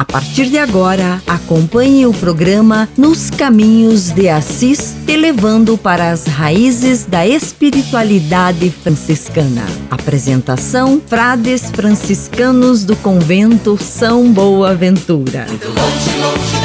A 0.00 0.04
partir 0.06 0.46
de 0.46 0.56
agora, 0.56 1.22
acompanhe 1.26 2.06
o 2.06 2.14
programa 2.14 2.88
Nos 2.96 3.28
Caminhos 3.28 4.10
de 4.10 4.30
Assis, 4.30 4.96
te 5.04 5.14
levando 5.14 5.76
para 5.76 6.10
as 6.10 6.24
raízes 6.24 7.04
da 7.04 7.26
espiritualidade 7.26 8.70
franciscana. 8.70 9.62
Apresentação: 9.90 11.02
Frades 11.06 11.70
franciscanos 11.70 12.82
do 12.82 12.96
convento 12.96 13.76
São 13.76 14.32
Boaventura. 14.32 15.44
Muito 15.46 15.68
longe, 15.68 16.18
longe 16.18 16.59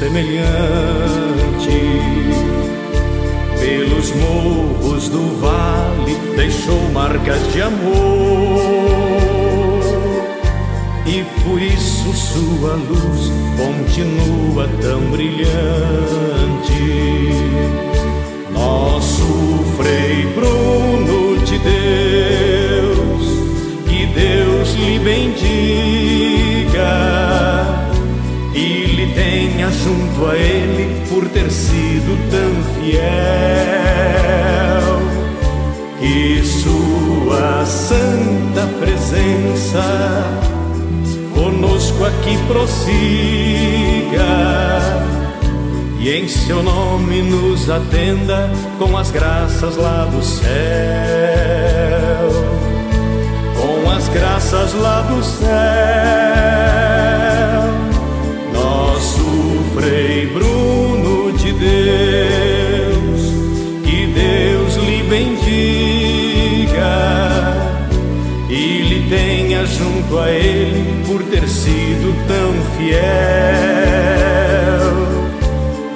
semelhante. 0.00 1.78
Pelos 3.60 4.12
morros 4.14 5.10
do 5.10 5.38
vale 5.38 6.14
deixou 6.36 6.80
marcas 6.90 7.52
de 7.52 7.60
amor. 7.60 8.80
E 11.04 11.22
por 11.42 11.60
isso 11.60 12.14
sua 12.14 12.76
luz 12.76 13.30
continua 13.58 14.66
tão 14.80 15.02
brilhante. 15.10 15.50
Nosso 18.54 19.26
Frei 19.76 20.24
Bruno 20.34 21.36
de 21.44 21.58
Deus, 21.58 23.24
que 23.86 24.06
Deus 24.06 24.74
lhe 24.76 24.98
bendiga 24.98 26.40
junto 29.82 30.26
a 30.26 30.36
ele 30.36 31.06
por 31.08 31.28
ter 31.28 31.50
sido 31.50 32.16
tão 32.30 32.62
fiel. 32.74 33.00
Que 35.98 36.42
sua 36.44 37.64
santa 37.66 38.66
presença 38.80 39.84
conosco 41.34 42.04
aqui 42.04 42.38
prossiga 42.46 42.90
e 46.00 46.08
em 46.10 46.26
seu 46.26 46.62
nome 46.62 47.22
nos 47.22 47.68
atenda 47.68 48.50
com 48.78 48.96
as 48.96 49.10
graças 49.10 49.76
lá 49.76 50.06
do 50.06 50.22
céu. 50.22 50.48
Com 53.60 53.90
as 53.90 54.08
graças 54.08 54.72
lá 54.74 55.02
do 55.02 55.22
céu, 55.22 56.29
Frei 59.80 60.26
Bruno 60.26 61.32
de 61.32 61.52
Deus, 61.52 63.20
que 63.82 64.06
Deus 64.08 64.76
lhe 64.76 65.02
bendiga 65.04 66.68
e 68.50 68.82
lhe 68.82 69.08
tenha 69.08 69.64
junto 69.64 70.18
a 70.18 70.30
ele 70.30 71.02
por 71.06 71.22
ter 71.22 71.48
sido 71.48 72.14
tão 72.28 72.52
fiel. 72.76 73.00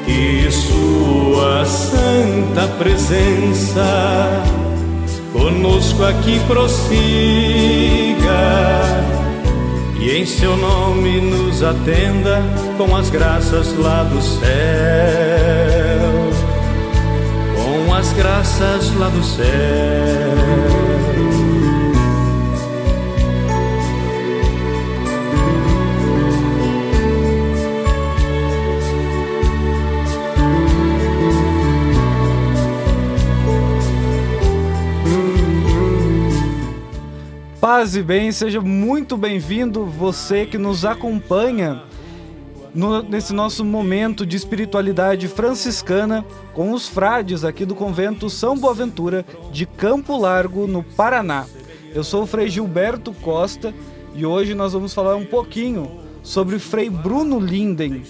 Que 0.06 0.50
sua 0.50 1.66
santa 1.66 2.66
presença 2.78 4.42
conosco 5.30 6.04
aqui 6.04 6.40
prossiga 6.46 6.94
e 10.00 10.10
em 10.10 10.24
seu 10.24 10.56
nome 10.56 11.20
nos 11.20 11.62
atenda 11.62 12.42
com 12.76 12.96
as 12.96 13.08
graças 13.08 13.72
lá 13.78 14.02
do 14.04 14.20
céu, 14.20 14.40
com 17.56 17.94
as 17.94 18.12
graças 18.12 18.94
lá 18.96 19.08
do 19.08 19.22
céu. 19.22 19.44
Paz 37.60 37.96
e 37.96 38.02
bem, 38.02 38.30
seja 38.30 38.60
muito 38.60 39.16
bem-vindo 39.16 39.86
você 39.86 40.44
que 40.44 40.58
nos 40.58 40.84
acompanha 40.84 41.82
no- 42.74 43.02
nesse 43.02 43.32
nosso 43.32 43.64
momento 43.64 44.26
de 44.26 44.36
espiritualidade 44.36 45.28
franciscana 45.28 46.24
com 46.52 46.72
os 46.72 46.88
frades 46.88 47.44
aqui 47.44 47.64
do 47.64 47.74
convento 47.74 48.28
São 48.28 48.56
Boaventura 48.58 49.24
de 49.52 49.64
Campo 49.64 50.16
Largo, 50.16 50.66
no 50.66 50.82
Paraná. 50.82 51.46
Eu 51.94 52.02
sou 52.02 52.24
o 52.24 52.26
Frei 52.26 52.48
Gilberto 52.48 53.12
Costa 53.12 53.72
e 54.14 54.26
hoje 54.26 54.54
nós 54.54 54.72
vamos 54.72 54.92
falar 54.92 55.14
um 55.16 55.24
pouquinho 55.24 55.90
sobre 56.22 56.58
Frei 56.58 56.90
Bruno 56.90 57.38
Linden, 57.38 58.02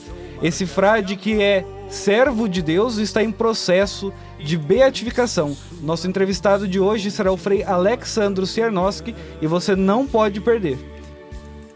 esse 0.43 0.65
frade 0.67 1.17
que 1.17 1.43
é 1.43 1.65
servo 1.89 2.49
de 2.49 2.63
Deus 2.63 2.97
e 2.99 3.03
está 3.03 3.23
em 3.23 3.31
processo 3.31 4.13
de 4.39 4.57
beatificação. 4.57 5.57
Nosso 5.83 6.09
entrevistado 6.09 6.67
de 6.67 6.81
hoje 6.81 7.11
será 7.11 7.31
o 7.31 7.37
Frei 7.37 7.63
Alexandro 7.63 8.47
Ciernoski 8.47 9.15
e 9.43 9.47
você 9.47 9.77
não 9.77 10.07
pode 10.07 10.41
perder. 10.41 10.79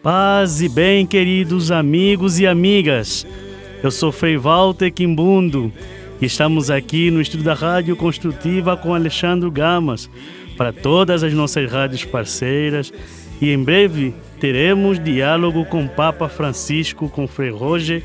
Paz 0.02 0.62
e 0.62 0.68
bem, 0.68 1.04
queridos 1.04 1.72
amigos 1.72 2.38
e 2.38 2.46
amigas. 2.46 3.26
Eu 3.82 3.90
sou 3.90 4.12
Frei 4.12 4.36
Walter 4.36 4.92
Quimbundo 4.92 5.72
e 6.20 6.26
estamos 6.26 6.70
aqui 6.70 7.10
no 7.10 7.20
estúdio 7.20 7.44
da 7.44 7.54
Rádio 7.54 7.96
Construtiva 7.96 8.76
com 8.76 8.94
Alexandre 8.94 9.50
Gamas 9.50 10.08
para 10.56 10.72
todas 10.72 11.24
as 11.24 11.32
nossas 11.32 11.70
rádios 11.70 12.04
parceiras 12.04 12.92
e 13.40 13.50
em 13.50 13.60
breve 13.60 14.14
teremos 14.38 15.02
diálogo 15.02 15.64
com 15.64 15.88
Papa 15.88 16.28
Francisco, 16.28 17.08
com 17.08 17.26
Frei 17.26 17.50
Roger, 17.50 18.00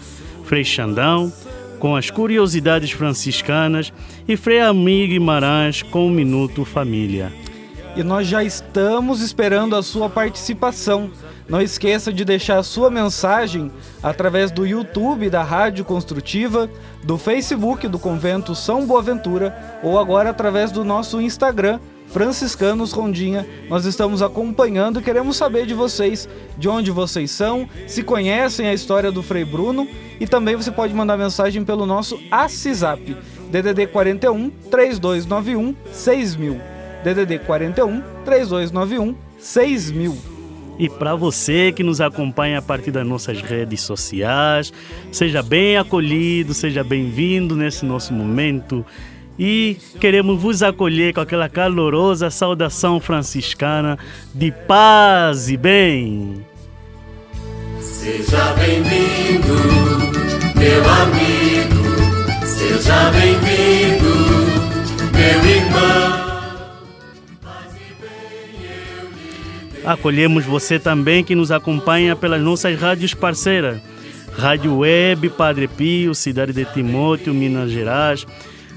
Frei 0.46 0.64
Xandão, 0.64 1.32
com 1.78 1.96
as 1.96 2.10
curiosidades 2.10 2.90
franciscanas 2.90 3.94
e 4.28 4.36
Frei 4.36 4.62
Amir 4.62 5.10
Guimarães 5.10 5.84
com 5.84 6.08
o 6.08 6.12
Minuto 6.12 6.66
Família. 6.66 7.32
E 7.96 8.02
nós 8.02 8.26
já 8.26 8.44
estamos 8.44 9.22
esperando 9.22 9.76
a 9.76 9.84
sua 9.84 10.10
participação. 10.10 11.12
Não 11.48 11.62
esqueça 11.62 12.12
de 12.12 12.24
deixar 12.24 12.64
sua 12.64 12.90
mensagem 12.90 13.72
através 14.02 14.50
do 14.50 14.66
YouTube 14.66 15.30
da 15.30 15.44
Rádio 15.44 15.84
Construtiva, 15.84 16.70
do 17.04 17.18
Facebook 17.18 17.88
do 17.88 18.00
Convento 18.00 18.56
São 18.56 18.86
Boaventura 18.86 19.80
ou 19.84 20.00
agora 20.00 20.30
através 20.30 20.72
do 20.72 20.86
nosso 20.86 21.20
Instagram, 21.20 21.80
franciscanos 22.08 22.94
Rondinha. 22.94 23.46
Nós 23.70 23.86
estamos 23.86 24.22
acompanhando 24.22 25.00
e 25.00 25.04
queremos 25.04 25.36
saber 25.36 25.66
de 25.66 25.74
vocês, 25.74 26.30
de 26.58 26.70
onde 26.70 26.92
vocês 26.92 27.30
são, 27.30 27.68
se 27.88 28.04
conhecem 28.04 28.68
a 28.68 28.74
história 28.74 29.12
do 29.12 29.22
Frei 29.22 29.44
Bruno 29.44 29.88
e 30.20 30.26
também 30.26 30.56
você 30.56 30.72
pode 30.72 30.94
mandar 30.94 31.18
mensagem 31.18 31.66
pelo 31.66 31.86
nosso 31.86 32.18
ACISAP, 32.32 33.18
DDD 33.52 33.88
41 33.88 34.50
3291 34.72 35.76
6000. 35.92 36.62
DDD 37.04 37.40
41 37.40 38.02
3291 38.24 39.16
6000. 39.38 40.33
E 40.78 40.90
para 40.90 41.16
você 41.16 41.72
que 41.72 41.84
nos 41.84 42.02
acompanha 42.02 42.60
a 42.60 42.62
partir 42.62 42.92
das 42.92 43.06
nossas 43.06 43.42
redes 43.42 43.82
sociais, 43.82 44.74
seja 45.12 45.44
bem 45.44 45.78
acolhido, 45.78 46.54
seja 46.54 46.84
bem-vindo 46.84 47.56
nesse 47.56 47.86
nosso 47.86 48.14
momento. 48.14 48.86
E 49.38 49.78
queremos 50.00 50.42
vos 50.42 50.62
acolher 50.62 51.14
com 51.14 51.22
aquela 51.22 51.50
calorosa 51.50 52.30
saudação 52.30 53.00
franciscana 53.00 53.98
de 54.34 54.52
paz 54.52 55.50
e 55.50 55.58
bem. 55.58 56.46
Seja 57.80 58.54
bem-vindo, 58.54 59.54
meu 60.56 60.90
amigo. 60.90 61.84
Seja 62.46 63.12
bem-vindo, 63.12 64.14
meu 65.12 65.46
irmão. 65.50 66.23
Acolhemos 69.86 70.46
você 70.46 70.80
também 70.80 71.24
que 71.24 71.36
nos 71.36 71.52
acompanha 71.52 72.16
pelas 72.16 72.42
nossas 72.42 72.80
rádios 72.80 73.14
parceiras. 73.14 73.82
Rádio 74.38 74.78
Web 74.78 75.30
Padre 75.30 75.68
Pio, 75.68 76.16
Cidade 76.16 76.54
de 76.54 76.66
Timóteo, 76.66 77.34
Minas 77.34 77.70
Gerais. 77.70 78.26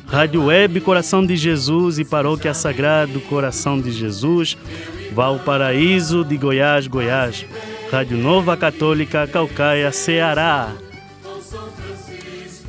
Rádio 0.06 0.44
Web 0.44 0.81
Coração 0.81 1.25
de 1.25 1.37
Jesus 1.37 1.99
e 1.99 2.05
Paróquia 2.05 2.55
Sagrado 2.55 3.20
Coração 3.23 3.81
de 3.81 3.91
Jesus, 3.91 4.56
Valparaíso 5.12 6.25
de 6.25 6.37
Goiás, 6.37 6.87
Goiás. 6.87 7.44
Rádio 7.91 8.17
Nova 8.17 8.56
Católica 8.56 9.26
Calcaia, 9.26 9.91
Ceará. 9.93 10.73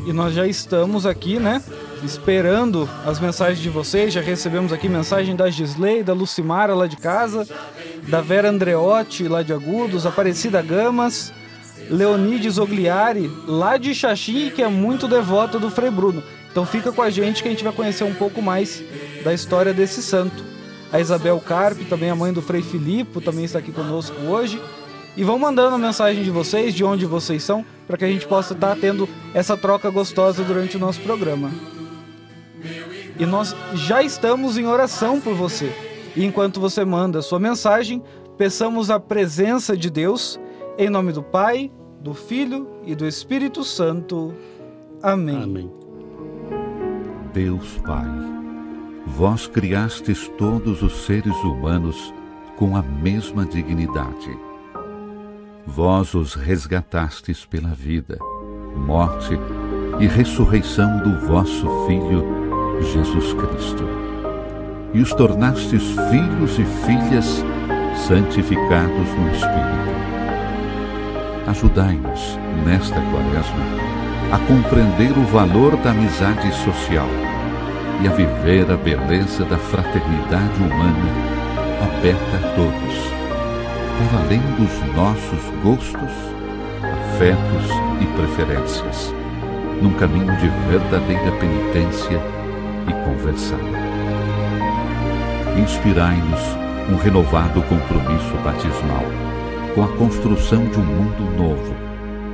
E 0.05 0.13
nós 0.13 0.33
já 0.33 0.47
estamos 0.47 1.05
aqui, 1.05 1.39
né? 1.39 1.61
Esperando 2.03 2.87
as 3.05 3.19
mensagens 3.19 3.59
de 3.59 3.69
vocês. 3.69 4.13
Já 4.13 4.21
recebemos 4.21 4.71
aqui 4.71 4.87
mensagem 4.87 5.35
da 5.35 5.49
Gisley, 5.49 6.03
da 6.03 6.13
Lucimara 6.13 6.73
lá 6.73 6.87
de 6.87 6.97
casa, 6.97 7.47
da 8.07 8.21
Vera 8.21 8.49
Andreotti 8.49 9.27
lá 9.27 9.41
de 9.41 9.53
Agudos, 9.53 10.05
Aparecida 10.05 10.61
Gamas, 10.61 11.33
Leonides 11.89 12.57
Ogliari 12.57 13.31
lá 13.47 13.77
de 13.77 13.93
Xaxim, 13.93 14.49
que 14.49 14.61
é 14.61 14.67
muito 14.67 15.07
devota 15.07 15.59
do 15.59 15.69
Frei 15.69 15.89
Bruno. 15.89 16.23
Então 16.51 16.65
fica 16.65 16.91
com 16.91 17.01
a 17.01 17.09
gente 17.09 17.41
que 17.41 17.47
a 17.47 17.51
gente 17.51 17.63
vai 17.63 17.73
conhecer 17.73 18.03
um 18.03 18.13
pouco 18.13 18.41
mais 18.41 18.83
da 19.23 19.33
história 19.33 19.73
desse 19.73 20.01
santo. 20.01 20.43
A 20.91 20.99
Isabel 20.99 21.39
Carpe, 21.39 21.85
também 21.85 22.09
a 22.09 22.15
mãe 22.15 22.31
do 22.31 22.41
Frei 22.41 22.61
Filipe, 22.61 23.21
também 23.21 23.45
está 23.45 23.59
aqui 23.59 23.71
conosco 23.71 24.15
hoje. 24.27 24.61
E 25.15 25.23
vão 25.23 25.37
mandando 25.37 25.75
a 25.75 25.79
mensagem 25.79 26.23
de 26.23 26.29
vocês, 26.29 26.73
de 26.73 26.83
onde 26.83 27.05
vocês 27.05 27.43
são, 27.43 27.65
para 27.87 27.97
que 27.97 28.05
a 28.05 28.07
gente 28.07 28.27
possa 28.27 28.53
estar 28.53 28.75
tendo 28.75 29.09
essa 29.33 29.57
troca 29.57 29.89
gostosa 29.89 30.43
durante 30.43 30.77
o 30.77 30.79
nosso 30.79 31.01
programa. 31.01 31.51
E 33.19 33.25
nós 33.25 33.55
já 33.73 34.03
estamos 34.03 34.57
em 34.57 34.65
oração 34.65 35.19
por 35.19 35.33
você. 35.33 35.73
E 36.15 36.25
enquanto 36.25 36.59
você 36.59 36.85
manda 36.85 37.19
a 37.19 37.21
sua 37.21 37.39
mensagem, 37.39 38.01
peçamos 38.37 38.89
a 38.89 38.99
presença 38.99 39.75
de 39.75 39.89
Deus, 39.89 40.39
em 40.77 40.89
nome 40.89 41.11
do 41.11 41.23
Pai, 41.23 41.71
do 41.99 42.13
Filho 42.13 42.67
e 42.85 42.95
do 42.95 43.05
Espírito 43.05 43.63
Santo. 43.63 44.33
Amém. 45.01 45.43
Amém. 45.43 45.71
Deus 47.33 47.77
Pai, 47.85 48.07
vós 49.05 49.47
criastes 49.47 50.27
todos 50.37 50.81
os 50.81 51.05
seres 51.05 51.35
humanos 51.43 52.13
com 52.55 52.75
a 52.75 52.81
mesma 52.81 53.45
dignidade. 53.45 54.37
Vós 55.65 56.13
os 56.13 56.33
resgatastes 56.33 57.45
pela 57.45 57.69
vida, 57.69 58.17
morte 58.75 59.37
e 59.99 60.07
ressurreição 60.07 61.03
do 61.03 61.27
vosso 61.27 61.67
Filho, 61.85 62.46
Jesus 62.81 63.33
Cristo. 63.33 63.83
E 64.93 65.01
os 65.01 65.13
tornastes 65.13 65.83
filhos 66.09 66.57
e 66.59 66.65
filhas 66.85 67.43
santificados 68.07 69.09
no 69.17 69.31
Espírito. 69.31 69.97
Ajudai-nos, 71.47 72.37
nesta 72.65 72.95
quaresma, 72.95 73.65
a 74.31 74.37
compreender 74.39 75.17
o 75.17 75.23
valor 75.25 75.75
da 75.77 75.91
amizade 75.91 76.51
social 76.63 77.07
e 78.01 78.07
a 78.07 78.11
viver 78.11 78.69
a 78.71 78.77
beleza 78.77 79.45
da 79.45 79.57
fraternidade 79.57 80.61
humana 80.61 81.37
aberta 81.81 82.37
a 82.37 82.55
todos, 82.55 82.95
para 83.97 84.23
além 84.23 84.41
dos 84.57 84.95
nossos 84.95 85.39
gostos, 85.63 86.11
afetos 86.81 87.71
e 88.01 88.05
preferências, 88.15 89.13
num 89.81 89.93
caminho 89.93 90.35
de 90.37 90.47
verdadeira 90.69 91.31
penitência 91.39 92.36
e 92.87 92.93
conversão. 93.05 93.59
Inspirai-nos 95.61 96.41
um 96.89 96.95
renovado 96.95 97.61
compromisso 97.63 98.35
batismal 98.43 99.03
com 99.75 99.83
a 99.83 99.87
construção 99.97 100.65
de 100.65 100.79
um 100.79 100.85
mundo 100.85 101.37
novo, 101.37 101.75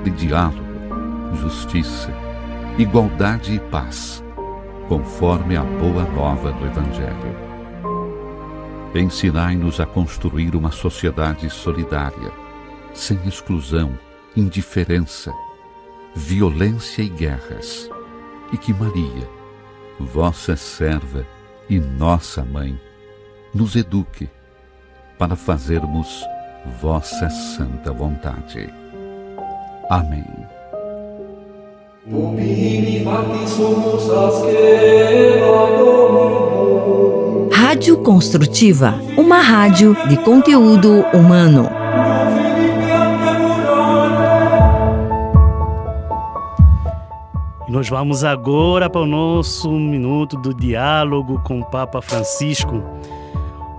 de 0.03 0.11
diálogo, 0.11 0.63
justiça, 1.35 2.13
igualdade 2.77 3.53
e 3.53 3.59
paz, 3.59 4.23
conforme 4.87 5.57
a 5.57 5.63
boa 5.63 6.03
nova 6.03 6.51
do 6.51 6.65
Evangelho. 6.65 7.35
Ensinai-nos 8.95 9.79
a 9.79 9.85
construir 9.85 10.55
uma 10.55 10.71
sociedade 10.71 11.49
solidária, 11.49 12.31
sem 12.93 13.19
exclusão, 13.25 13.97
indiferença, 14.37 15.33
violência 16.15 17.01
e 17.01 17.09
guerras, 17.09 17.89
e 18.51 18.57
que 18.57 18.71
Maria, 18.71 19.27
vossa 19.99 20.55
serva 20.55 21.25
e 21.69 21.79
nossa 21.79 22.43
mãe, 22.43 22.79
nos 23.53 23.75
eduque 23.75 24.29
para 25.17 25.35
fazermos 25.35 26.23
vossa 26.81 27.29
santa 27.29 27.91
vontade. 27.91 28.69
Amém. 29.89 30.25
Rádio 37.51 37.97
Construtiva, 37.99 38.99
uma 39.17 39.39
rádio 39.39 39.95
de 40.09 40.17
conteúdo 40.17 41.05
humano. 41.13 41.82
Nós 47.73 47.89
vamos 47.89 48.23
agora 48.23 48.87
para 48.87 49.01
o 49.01 49.07
nosso 49.07 49.71
minuto 49.71 50.37
do 50.37 50.53
diálogo 50.53 51.41
com 51.43 51.59
o 51.59 51.65
Papa 51.65 52.03
Francisco. 52.03 52.83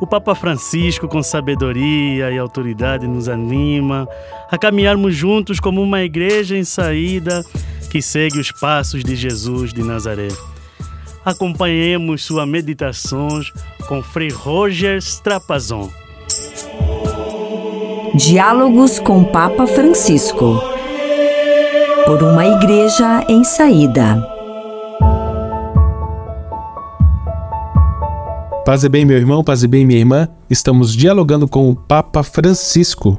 O 0.00 0.06
Papa 0.06 0.34
Francisco, 0.34 1.06
com 1.06 1.22
sabedoria 1.22 2.28
e 2.32 2.36
autoridade, 2.36 3.06
nos 3.06 3.28
anima 3.28 4.08
a 4.50 4.58
caminharmos 4.58 5.14
juntos 5.14 5.60
como 5.60 5.80
uma 5.80 6.02
igreja 6.02 6.58
em 6.58 6.64
saída 6.64 7.44
que 7.88 8.02
segue 8.02 8.40
os 8.40 8.50
passos 8.50 9.04
de 9.04 9.14
Jesus 9.14 9.72
de 9.72 9.84
Nazaré. 9.84 10.26
Acompanhemos 11.24 12.24
suas 12.24 12.48
meditações 12.48 13.52
com 13.86 14.02
Frei 14.02 14.28
Roger 14.28 14.98
Strapazon. 14.98 15.88
Diálogos 18.16 18.98
com 18.98 19.22
Papa 19.22 19.68
Francisco. 19.68 20.73
Por 22.06 22.22
uma 22.22 22.46
igreja 22.46 23.24
em 23.30 23.42
saída. 23.42 24.22
Paz 28.66 28.84
e 28.84 28.90
bem, 28.90 29.06
meu 29.06 29.16
irmão, 29.16 29.42
paz 29.42 29.62
e 29.62 29.66
bem, 29.66 29.86
minha 29.86 30.00
irmã. 30.00 30.28
Estamos 30.50 30.94
dialogando 30.94 31.48
com 31.48 31.70
o 31.70 31.74
Papa 31.74 32.22
Francisco 32.22 33.18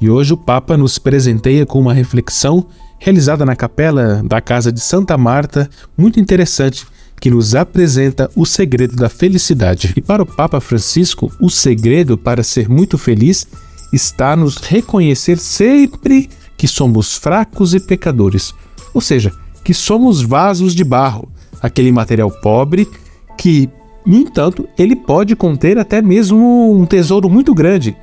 e 0.00 0.08
hoje 0.08 0.32
o 0.32 0.36
Papa 0.38 0.78
nos 0.78 0.98
presenteia 0.98 1.66
com 1.66 1.78
uma 1.78 1.92
reflexão 1.92 2.66
realizada 2.98 3.44
na 3.44 3.54
capela 3.54 4.22
da 4.24 4.40
Casa 4.40 4.72
de 4.72 4.80
Santa 4.80 5.18
Marta, 5.18 5.68
muito 5.96 6.18
interessante, 6.18 6.86
que 7.20 7.30
nos 7.30 7.54
apresenta 7.54 8.30
o 8.34 8.46
segredo 8.46 8.96
da 8.96 9.10
felicidade. 9.10 9.92
E 9.94 10.00
para 10.00 10.22
o 10.22 10.26
Papa 10.26 10.58
Francisco, 10.58 11.30
o 11.38 11.50
segredo 11.50 12.16
para 12.16 12.42
ser 12.42 12.66
muito 12.66 12.96
feliz 12.96 13.46
está 13.92 14.34
nos 14.34 14.56
reconhecer 14.56 15.36
sempre 15.36 16.30
que 16.62 16.68
somos 16.68 17.16
fracos 17.16 17.74
e 17.74 17.80
pecadores, 17.80 18.54
ou 18.94 19.00
seja, 19.00 19.32
que 19.64 19.74
somos 19.74 20.22
vasos 20.22 20.76
de 20.76 20.84
barro, 20.84 21.28
aquele 21.60 21.90
material 21.90 22.30
pobre 22.30 22.88
que, 23.36 23.68
no 24.06 24.16
entanto, 24.16 24.68
ele 24.78 24.94
pode 24.94 25.34
conter 25.34 25.76
até 25.76 26.00
mesmo 26.00 26.72
um 26.72 26.86
tesouro 26.86 27.28
muito 27.28 27.52
grande, 27.52 27.96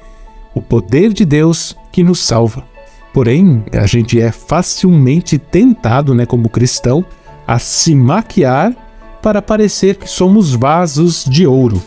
o 0.54 0.62
poder 0.62 1.14
de 1.14 1.24
Deus 1.24 1.74
que 1.90 2.04
nos 2.04 2.20
salva. 2.20 2.66
Porém, 3.14 3.64
a 3.72 3.88
gente 3.88 4.20
é 4.20 4.30
facilmente 4.30 5.38
tentado, 5.38 6.14
né, 6.14 6.26
como 6.26 6.50
cristão, 6.50 7.06
a 7.48 7.60
se 7.60 7.96
maquiar 7.96 8.76
para 9.22 9.42
parecer 9.42 9.96
que 9.96 10.06
somos 10.06 10.54
vasos 10.54 11.24
de 11.24 11.48
ouro. 11.48 11.82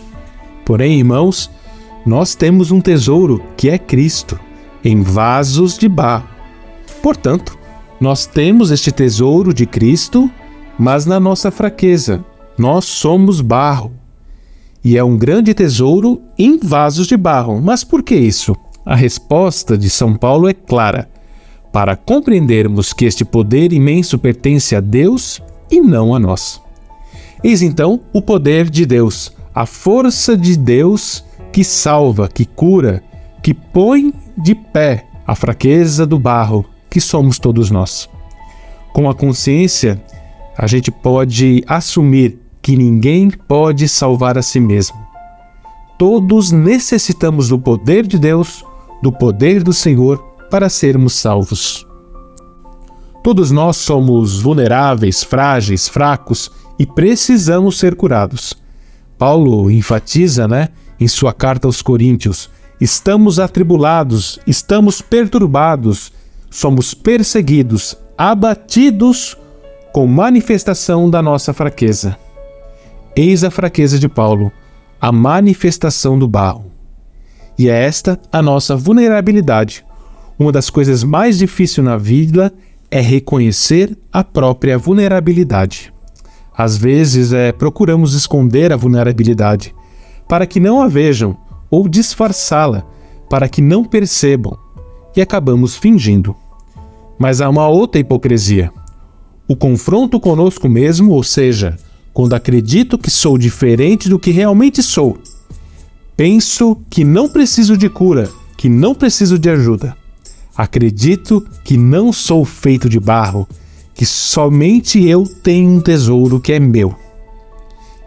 Porém, 0.65 1.01
irmãos, 1.01 1.51
nós 2.07 2.35
temos 2.35 2.71
um 2.71 2.81
tesouro 2.81 3.43
que 3.59 3.69
é 3.69 3.77
Cristo, 3.77 4.41
em 4.83 5.03
vasos 5.03 5.77
de 5.77 5.87
barro. 5.87 6.32
Portanto, 7.03 7.59
nós 8.01 8.27
temos 8.27 8.71
este 8.71 8.93
tesouro 8.93 9.53
de 9.53 9.67
Cristo, 9.67 10.31
mas 10.79 11.05
na 11.05 11.19
nossa 11.19 11.51
fraqueza. 11.51 12.25
Nós 12.57 12.85
somos 12.85 13.41
barro. 13.41 13.93
E 14.85 14.97
é 14.97 15.05
um 15.05 15.17
grande 15.17 15.55
tesouro 15.55 16.21
em 16.39 16.59
vasos 16.59 17.07
de 17.07 17.17
barro. 17.17 17.61
Mas 17.61 17.85
por 17.85 18.03
que 18.03 18.15
isso? 18.15 18.57
A 18.85 18.95
resposta 18.95 19.77
de 19.77 19.89
São 19.89 20.15
Paulo 20.15 20.49
é 20.49 20.55
clara. 20.55 21.09
Para 21.73 21.97
compreendermos 21.97 22.93
que 22.93 23.05
este 23.05 23.25
poder 23.25 23.73
imenso 23.73 24.19
pertence 24.19 24.77
a 24.77 24.81
Deus 24.81 25.41
e 25.71 25.81
não 25.81 26.15
a 26.15 26.19
nós. 26.19 26.61
Eis 27.43 27.63
então 27.63 28.01
o 28.13 28.21
poder 28.21 28.69
de 28.69 28.87
Deus, 28.87 29.33
a 29.55 29.67
força 29.67 30.37
de 30.37 30.57
Deus 30.57 31.25
que 31.53 31.65
salva, 31.65 32.29
que 32.29 32.45
cura, 32.45 33.03
que 33.43 33.53
põe 33.53 34.13
de 34.37 34.55
pé 34.55 35.07
a 35.27 35.35
fraqueza 35.35 36.07
do 36.07 36.19
barro, 36.19 36.65
que 36.93 37.01
somos 37.01 37.39
todos 37.39 37.71
nós. 37.71 38.07
Com 38.93 39.09
a 39.09 39.15
consciência, 39.15 40.05
a 40.55 40.67
gente 40.67 40.91
pode 40.91 41.65
assumir 41.67 42.39
que 42.61 42.77
ninguém 42.77 43.31
pode 43.31 43.89
salvar 43.89 44.37
a 44.37 44.43
si 44.43 44.61
mesmo. 44.61 44.99
Todos 45.99 46.53
necessitamos 46.53 47.49
do 47.49 47.59
poder 47.59 48.07
de 48.07 48.19
Deus, 48.19 48.63
do 49.03 49.11
poder 49.11 49.63
do 49.63 49.73
Senhor 49.73 50.19
para 50.51 50.69
sermos 50.69 51.15
salvos. 51.15 51.87
Todos 53.25 53.51
nós 53.51 53.79
somos 53.79 54.43
vulneráveis, 54.43 55.25
frágeis, 55.25 55.89
fracos 55.89 56.51
e 56.79 56.85
precisamos 56.85 57.79
ser 57.79 57.97
curados. 57.97 58.53
Paulo 59.17 59.71
enfatiza, 59.71 60.47
né, 60.47 60.69
em 61.01 61.09
sua 61.09 61.33
carta 61.33 61.67
aos 61.67 61.81
Coríntios, 61.81 62.51
estamos 62.79 63.39
atribulados, 63.39 64.39
estamos 64.47 65.01
perturbados, 65.01 66.13
somos 66.53 66.93
perseguidos, 66.93 67.97
abatidos 68.17 69.39
com 69.91 70.07
manifestação 70.07 71.09
da 71.09 71.23
nossa 71.23 71.55
fraqueza. 71.55 72.17
Eis 73.17 73.43
a 73.43 73.51
fraqueza 73.51 73.99
de 73.99 74.07
Paulo, 74.07 74.53
a 75.01 75.11
manifestação 75.11 76.19
do 76.19 76.29
barro. 76.29 76.71
E 77.59 77.71
é 77.71 77.85
esta 77.85 78.21
a 78.31 78.43
nossa 78.43 78.77
vulnerabilidade. 78.77 79.83
Uma 80.39 80.53
das 80.53 80.69
coisas 80.69 81.03
mais 81.03 81.39
difíceis 81.39 81.85
na 81.85 81.97
vida 81.97 82.53
é 82.91 83.01
reconhecer 83.01 83.97
a 84.13 84.23
própria 84.23 84.77
vulnerabilidade. 84.77 85.93
Às 86.55 86.77
vezes 86.77 87.33
é, 87.33 87.51
procuramos 87.51 88.13
esconder 88.13 88.75
a 88.75 88.77
vulnerabilidade 88.77 89.75
para 90.29 90.47
que 90.47 90.61
não 90.61 90.83
a 90.83 90.89
vejam 90.89 91.35
ou 91.71 91.89
disfarçá-la 91.89 92.85
para 93.31 93.49
que 93.49 93.63
não 93.63 93.83
percebam 93.83 94.59
e 95.17 95.21
acabamos 95.21 95.77
fingindo. 95.77 96.35
Mas 97.19 97.41
há 97.41 97.49
uma 97.49 97.69
outra 97.69 98.01
hipocrisia: 98.01 98.73
o 99.47 99.55
confronto 99.55 100.19
conosco 100.19 100.69
mesmo, 100.69 101.13
ou 101.13 101.23
seja, 101.23 101.77
quando 102.13 102.35
acredito 102.35 102.99
que 102.99 103.11
sou 103.11 103.39
diferente 103.39 104.09
do 104.09 104.19
que 104.19 104.31
realmente 104.31 104.83
sou. 104.83 105.19
Penso 106.17 106.77
que 106.91 107.05
não 107.05 107.29
preciso 107.29 107.77
de 107.77 107.89
cura, 107.89 108.31
que 108.57 108.69
não 108.69 108.95
preciso 108.95 109.39
de 109.39 109.51
ajuda. 109.51 109.97
Acredito 110.57 111.45
que 111.65 111.77
não 111.77 112.13
sou 112.13 112.45
feito 112.45 112.89
de 112.89 113.01
barro, 113.01 113.49
que 113.95 114.05
somente 114.05 115.03
eu 115.07 115.25
tenho 115.25 115.71
um 115.71 115.81
tesouro 115.81 116.39
que 116.39 116.53
é 116.53 116.61
meu. 116.61 116.95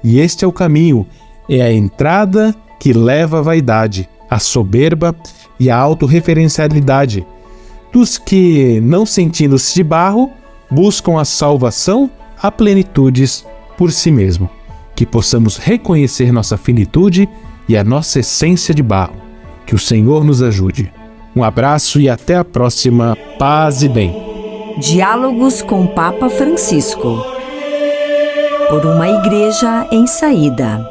E 0.04 0.20
este 0.20 0.46
é 0.46 0.48
o 0.48 0.52
caminho, 0.52 1.06
é 1.50 1.62
a 1.62 1.74
entrada 1.74 2.56
que 2.80 2.94
leva 2.94 3.40
à 3.40 3.42
vaidade, 3.42 4.08
à 4.30 4.38
soberba 4.38 5.16
e 5.60 5.70
à 5.70 5.78
autorreferencialidade, 5.78 7.26
dos 7.92 8.18
que, 8.18 8.82
não 8.82 9.06
sentindo-se 9.06 9.74
de 9.74 9.84
barro, 9.84 10.32
buscam 10.70 11.20
a 11.20 11.26
salvação 11.26 12.10
a 12.42 12.52
plenitudes 12.52 13.46
por 13.78 13.92
si 13.92 14.12
mesmo, 14.12 14.50
que 14.96 15.06
possamos 15.06 15.58
reconhecer 15.58 16.32
nossa 16.32 16.58
finitude 16.58 17.30
e 17.68 17.78
a 17.78 17.84
nossa 17.84 18.20
essência 18.20 18.74
de 18.74 18.84
barro. 18.84 19.16
Que 19.66 19.74
o 19.74 19.80
Senhor 19.80 20.24
nos 20.24 20.44
ajude. 20.44 20.92
Um 21.36 21.44
abraço 21.44 22.00
e 22.00 22.08
até 22.08 22.36
a 22.36 22.46
próxima. 22.46 23.18
Paz 23.40 23.82
e 23.82 23.90
bem. 23.90 24.16
Diálogos 24.78 25.62
com 25.62 25.88
Papa 25.88 26.30
Francisco. 26.30 27.26
Por 28.70 28.86
uma 28.86 29.08
igreja 29.08 29.88
em 29.92 30.06
saída. 30.06 30.86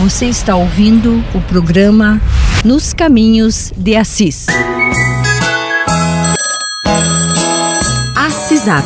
Você 0.00 0.26
está 0.26 0.54
ouvindo 0.54 1.24
o 1.34 1.40
programa 1.42 2.20
Nos 2.64 2.92
Caminhos 2.92 3.72
de 3.76 3.94
Assis. 3.94 4.48
Assisap 8.16 8.84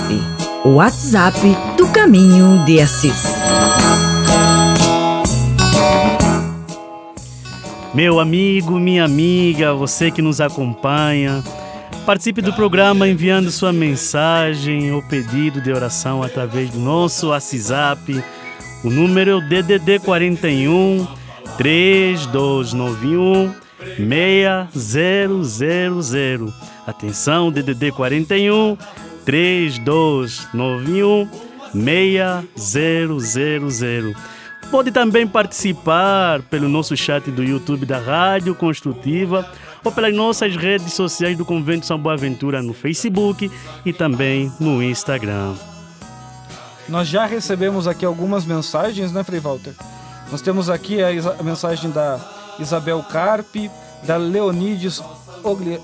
o 0.62 0.74
WhatsApp 0.74 1.38
do 1.78 1.88
Caminho 1.88 2.62
de 2.66 2.80
Assis. 2.80 3.32
Meu 7.94 8.20
amigo, 8.20 8.78
minha 8.78 9.06
amiga, 9.06 9.72
você 9.72 10.10
que 10.10 10.20
nos 10.20 10.38
acompanha, 10.38 11.42
participe 12.04 12.42
do 12.42 12.52
programa 12.52 13.08
enviando 13.08 13.50
sua 13.50 13.72
mensagem 13.72 14.92
ou 14.92 15.02
pedido 15.02 15.62
de 15.62 15.72
oração 15.72 16.22
através 16.22 16.68
do 16.68 16.78
nosso 16.78 17.30
WhatsApp. 17.30 18.22
O 18.84 18.90
número 18.90 19.30
é 19.30 19.34
o 19.34 19.40
DDD 19.40 19.98
41 20.00 21.06
3291 21.56 23.61
6000. 24.70 26.52
Atenção, 26.86 27.52
DDD 27.52 27.92
41 27.92 28.76
3291 29.24 31.28
6000. 32.56 34.14
Pode 34.70 34.90
também 34.90 35.26
participar 35.26 36.42
pelo 36.42 36.68
nosso 36.68 36.96
chat 36.96 37.30
do 37.30 37.42
YouTube 37.42 37.84
da 37.84 37.98
Rádio 37.98 38.54
Construtiva 38.54 39.46
ou 39.84 39.92
pelas 39.92 40.14
nossas 40.14 40.56
redes 40.56 40.94
sociais 40.94 41.36
do 41.36 41.44
Convento 41.44 41.84
São 41.84 41.98
Boaventura 41.98 42.62
no 42.62 42.72
Facebook 42.72 43.50
e 43.84 43.92
também 43.92 44.50
no 44.58 44.82
Instagram. 44.82 45.54
Nós 46.88 47.08
já 47.08 47.26
recebemos 47.26 47.86
aqui 47.86 48.04
algumas 48.04 48.44
mensagens, 48.44 49.12
né, 49.12 49.22
Frei 49.22 49.40
Walter? 49.40 49.74
Nós 50.30 50.40
temos 50.40 50.70
aqui 50.70 51.02
a, 51.02 51.42
mensagem 51.42 51.90
da 51.90 52.18
Isabel 52.58 53.02
Carpe, 53.02 53.70
da 54.02 54.16
Leonides 54.16 55.02
Ogli... 55.42 55.80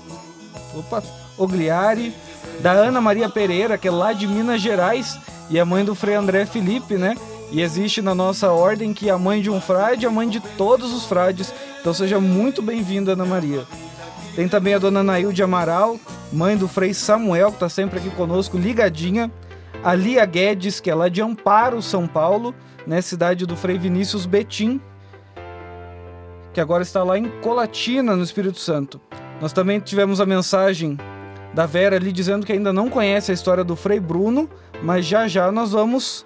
Opa, 0.75 1.01
Ogliari, 1.37 2.13
da 2.59 2.71
Ana 2.71 3.01
Maria 3.01 3.29
Pereira, 3.29 3.77
que 3.77 3.87
é 3.87 3.91
lá 3.91 4.13
de 4.13 4.27
Minas 4.27 4.61
Gerais, 4.61 5.17
e 5.49 5.57
é 5.57 5.63
mãe 5.63 5.83
do 5.83 5.95
Frei 5.95 6.15
André 6.15 6.45
Felipe, 6.45 6.95
né? 6.95 7.15
E 7.51 7.61
existe 7.61 8.01
na 8.01 8.13
nossa 8.13 8.51
ordem 8.51 8.93
que 8.93 9.09
a 9.09 9.17
mãe 9.17 9.41
de 9.41 9.49
um 9.49 9.59
frade 9.59 10.05
é 10.05 10.07
a 10.07 10.11
mãe 10.11 10.29
de 10.29 10.39
todos 10.39 10.93
os 10.93 11.05
frades. 11.05 11.51
Então 11.79 11.93
seja 11.93 12.19
muito 12.19 12.61
bem-vinda, 12.61 13.13
Ana 13.13 13.25
Maria. 13.25 13.63
Tem 14.35 14.47
também 14.47 14.75
a 14.75 14.79
dona 14.79 15.01
Nailde 15.01 15.41
Amaral, 15.41 15.99
mãe 16.31 16.55
do 16.55 16.67
Frei 16.67 16.93
Samuel, 16.93 17.47
que 17.47 17.55
está 17.55 17.69
sempre 17.69 17.97
aqui 17.97 18.11
conosco, 18.11 18.57
ligadinha. 18.57 19.31
A 19.83 19.95
Lia 19.95 20.25
Guedes, 20.25 20.79
que 20.79 20.91
é 20.91 20.95
lá 20.95 21.09
de 21.09 21.21
Amparo, 21.21 21.81
São 21.81 22.05
Paulo, 22.05 22.53
né? 22.85 23.01
Cidade 23.01 23.45
do 23.47 23.55
Frei 23.55 23.79
Vinícius 23.79 24.27
Betim, 24.27 24.79
que 26.59 26.61
agora 26.61 26.83
está 26.83 27.01
lá 27.03 27.17
em 27.17 27.23
Colatina, 27.39 28.17
no 28.17 28.21
Espírito 28.21 28.59
Santo. 28.59 28.99
Nós 29.39 29.53
também 29.53 29.79
tivemos 29.79 30.19
a 30.19 30.25
mensagem 30.25 30.97
da 31.53 31.65
Vera 31.65 31.95
ali 31.95 32.11
dizendo 32.11 32.45
que 32.45 32.51
ainda 32.51 32.73
não 32.73 32.89
conhece 32.89 33.31
a 33.31 33.33
história 33.33 33.63
do 33.63 33.77
Frei 33.77 33.97
Bruno, 33.97 34.49
mas 34.83 35.05
já 35.05 35.25
já 35.25 35.53
nós 35.53 35.71
vamos 35.71 36.25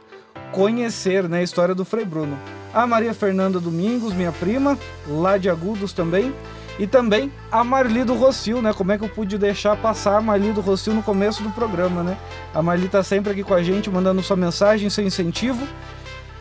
conhecer 0.51 1.29
né, 1.29 1.41
a 1.41 1.43
história 1.43 1.75
do 1.75 1.85
Frei 1.85 2.03
Bruno. 2.03 2.35
A 2.73 2.87
Maria 2.87 3.13
Fernanda 3.13 3.59
Domingos, 3.59 4.11
minha 4.11 4.31
prima, 4.31 4.75
lá 5.07 5.37
de 5.37 5.51
Agudos 5.51 5.93
também. 5.93 6.33
E 6.79 6.87
também 6.87 7.31
a 7.51 7.63
Marli 7.63 8.03
do 8.03 8.15
Rocio, 8.15 8.59
né? 8.59 8.73
Como 8.73 8.91
é 8.91 8.97
que 8.97 9.03
eu 9.03 9.09
pude 9.09 9.37
deixar 9.37 9.77
passar 9.77 10.17
a 10.17 10.21
Marli 10.21 10.51
do 10.51 10.61
Rocio 10.61 10.95
no 10.95 11.03
começo 11.03 11.43
do 11.43 11.51
programa, 11.51 12.01
né? 12.01 12.17
A 12.55 12.63
Marli 12.63 12.89
tá 12.89 13.03
sempre 13.03 13.33
aqui 13.33 13.43
com 13.43 13.53
a 13.53 13.61
gente, 13.61 13.87
mandando 13.87 14.23
sua 14.23 14.35
mensagem, 14.35 14.89
seu 14.89 15.05
incentivo. 15.05 15.63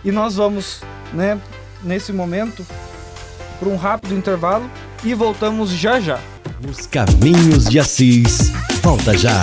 E 0.03 0.11
nós 0.11 0.37
vamos, 0.37 0.81
né, 1.13 1.39
nesse 1.85 2.11
momento, 2.11 2.65
para 3.63 3.71
um 3.71 3.77
rápido 3.77 4.17
intervalo 4.17 4.69
e 5.05 5.15
voltamos 5.15 5.71
já 5.71 6.01
já. 6.01 6.19
Nos 6.61 6.85
caminhos 6.87 7.67
de 7.67 7.79
Assis. 7.79 8.51
Volta 8.83 9.17
já. 9.17 9.41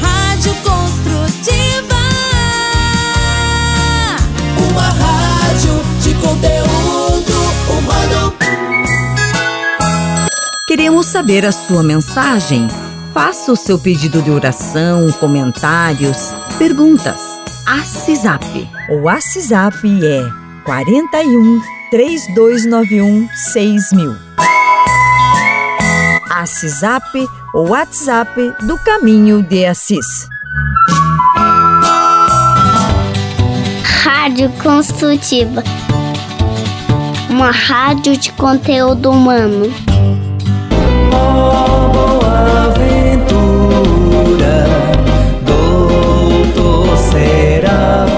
Rádio 0.00 0.54
Construtiva. 0.56 1.94
Uma 4.70 4.88
rádio 4.88 5.80
de 6.02 6.14
conteúdo 6.14 7.32
humano. 7.70 8.34
Queremos 10.66 11.06
saber 11.06 11.46
a 11.46 11.52
sua 11.52 11.84
mensagem. 11.84 12.66
Faça 13.14 13.52
o 13.52 13.56
seu 13.56 13.78
pedido 13.78 14.20
de 14.20 14.30
oração, 14.30 15.12
comentários, 15.12 16.32
perguntas. 16.58 17.20
ACISAP. 17.66 18.68
O 18.90 19.08
ACISAP 19.08 20.04
é 20.04 20.37
41 20.68 21.62
3291 21.90 23.26
6000. 23.34 24.14
ACISAP, 26.30 27.26
o 27.54 27.70
WhatsApp 27.70 28.52
do 28.64 28.76
Caminho 28.80 29.42
de 29.42 29.64
Assis. 29.64 30.28
Rádio 34.02 34.50
Construtiva. 34.62 35.64
Uma 37.30 37.50
rádio 37.50 38.14
de 38.18 38.30
conteúdo 38.32 39.10
humano. 39.10 39.72
Oh, 41.14 41.88
boa 41.88 42.74
ventura, 42.76 44.66
doutor 45.46 46.94
Seráfico. 47.10 48.17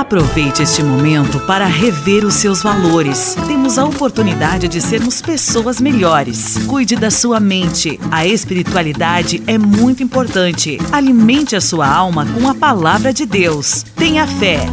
Aproveite 0.00 0.62
este 0.62 0.82
momento 0.82 1.38
para 1.40 1.66
rever 1.66 2.24
os 2.24 2.32
seus 2.32 2.62
valores. 2.62 3.36
Temos 3.46 3.76
a 3.76 3.84
oportunidade 3.84 4.66
de 4.66 4.80
sermos 4.80 5.20
pessoas 5.20 5.78
melhores. 5.78 6.56
Cuide 6.66 6.96
da 6.96 7.10
sua 7.10 7.38
mente. 7.38 8.00
A 8.10 8.26
espiritualidade 8.26 9.42
é 9.46 9.58
muito 9.58 10.02
importante. 10.02 10.78
Alimente 10.90 11.54
a 11.54 11.60
sua 11.60 11.86
alma 11.86 12.24
com 12.24 12.48
a 12.48 12.54
palavra 12.54 13.12
de 13.12 13.26
Deus. 13.26 13.84
Tenha 13.94 14.26
fé. 14.26 14.66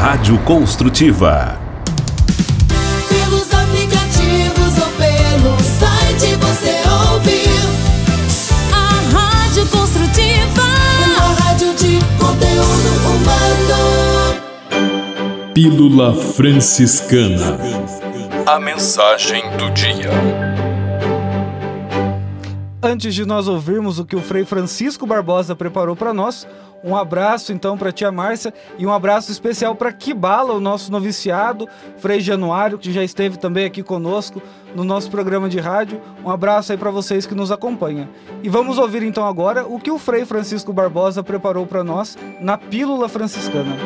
Rádio 0.00 0.38
Construtiva. 0.38 1.60
Pelos 3.10 3.52
aplicativos 3.52 4.78
ou 4.78 4.88
pelo 4.96 5.58
site 5.78 6.36
você 6.36 6.80
ouve 7.12 7.42
a 8.72 9.18
Rádio 9.18 9.66
Construtiva. 9.66 10.59
Conteúdo 12.40 12.90
humano. 13.06 14.40
Pílula 15.52 16.14
Franciscana. 16.14 17.58
A 18.46 18.58
mensagem 18.58 19.42
do 19.58 19.70
dia. 19.70 20.08
Antes 22.82 23.14
de 23.14 23.26
nós 23.26 23.46
ouvirmos 23.46 23.98
o 23.98 24.06
que 24.06 24.16
o 24.16 24.22
Frei 24.22 24.46
Francisco 24.46 25.06
Barbosa 25.06 25.54
preparou 25.54 25.94
para 25.94 26.14
nós, 26.14 26.48
um 26.82 26.96
abraço 26.96 27.52
então 27.52 27.76
para 27.76 27.92
tia 27.92 28.10
Márcia 28.10 28.52
e 28.78 28.86
um 28.86 28.92
abraço 28.92 29.30
especial 29.30 29.74
para 29.74 29.92
Kibala, 29.92 30.54
o 30.54 30.60
nosso 30.60 30.90
noviciado, 30.90 31.68
Frei 31.98 32.20
Januário, 32.20 32.78
que 32.78 32.92
já 32.92 33.04
esteve 33.04 33.38
também 33.38 33.66
aqui 33.66 33.82
conosco 33.82 34.42
no 34.74 34.84
nosso 34.84 35.10
programa 35.10 35.48
de 35.48 35.58
rádio. 35.58 36.00
Um 36.24 36.30
abraço 36.30 36.72
aí 36.72 36.78
para 36.78 36.90
vocês 36.90 37.26
que 37.26 37.34
nos 37.34 37.52
acompanham. 37.52 38.08
E 38.42 38.48
vamos 38.48 38.78
ouvir 38.78 39.02
então 39.02 39.26
agora 39.26 39.66
o 39.66 39.78
que 39.78 39.90
o 39.90 39.98
Frei 39.98 40.24
Francisco 40.24 40.72
Barbosa 40.72 41.22
preparou 41.22 41.66
para 41.66 41.84
nós 41.84 42.16
na 42.40 42.56
Pílula 42.56 43.08
Franciscana. 43.08 43.76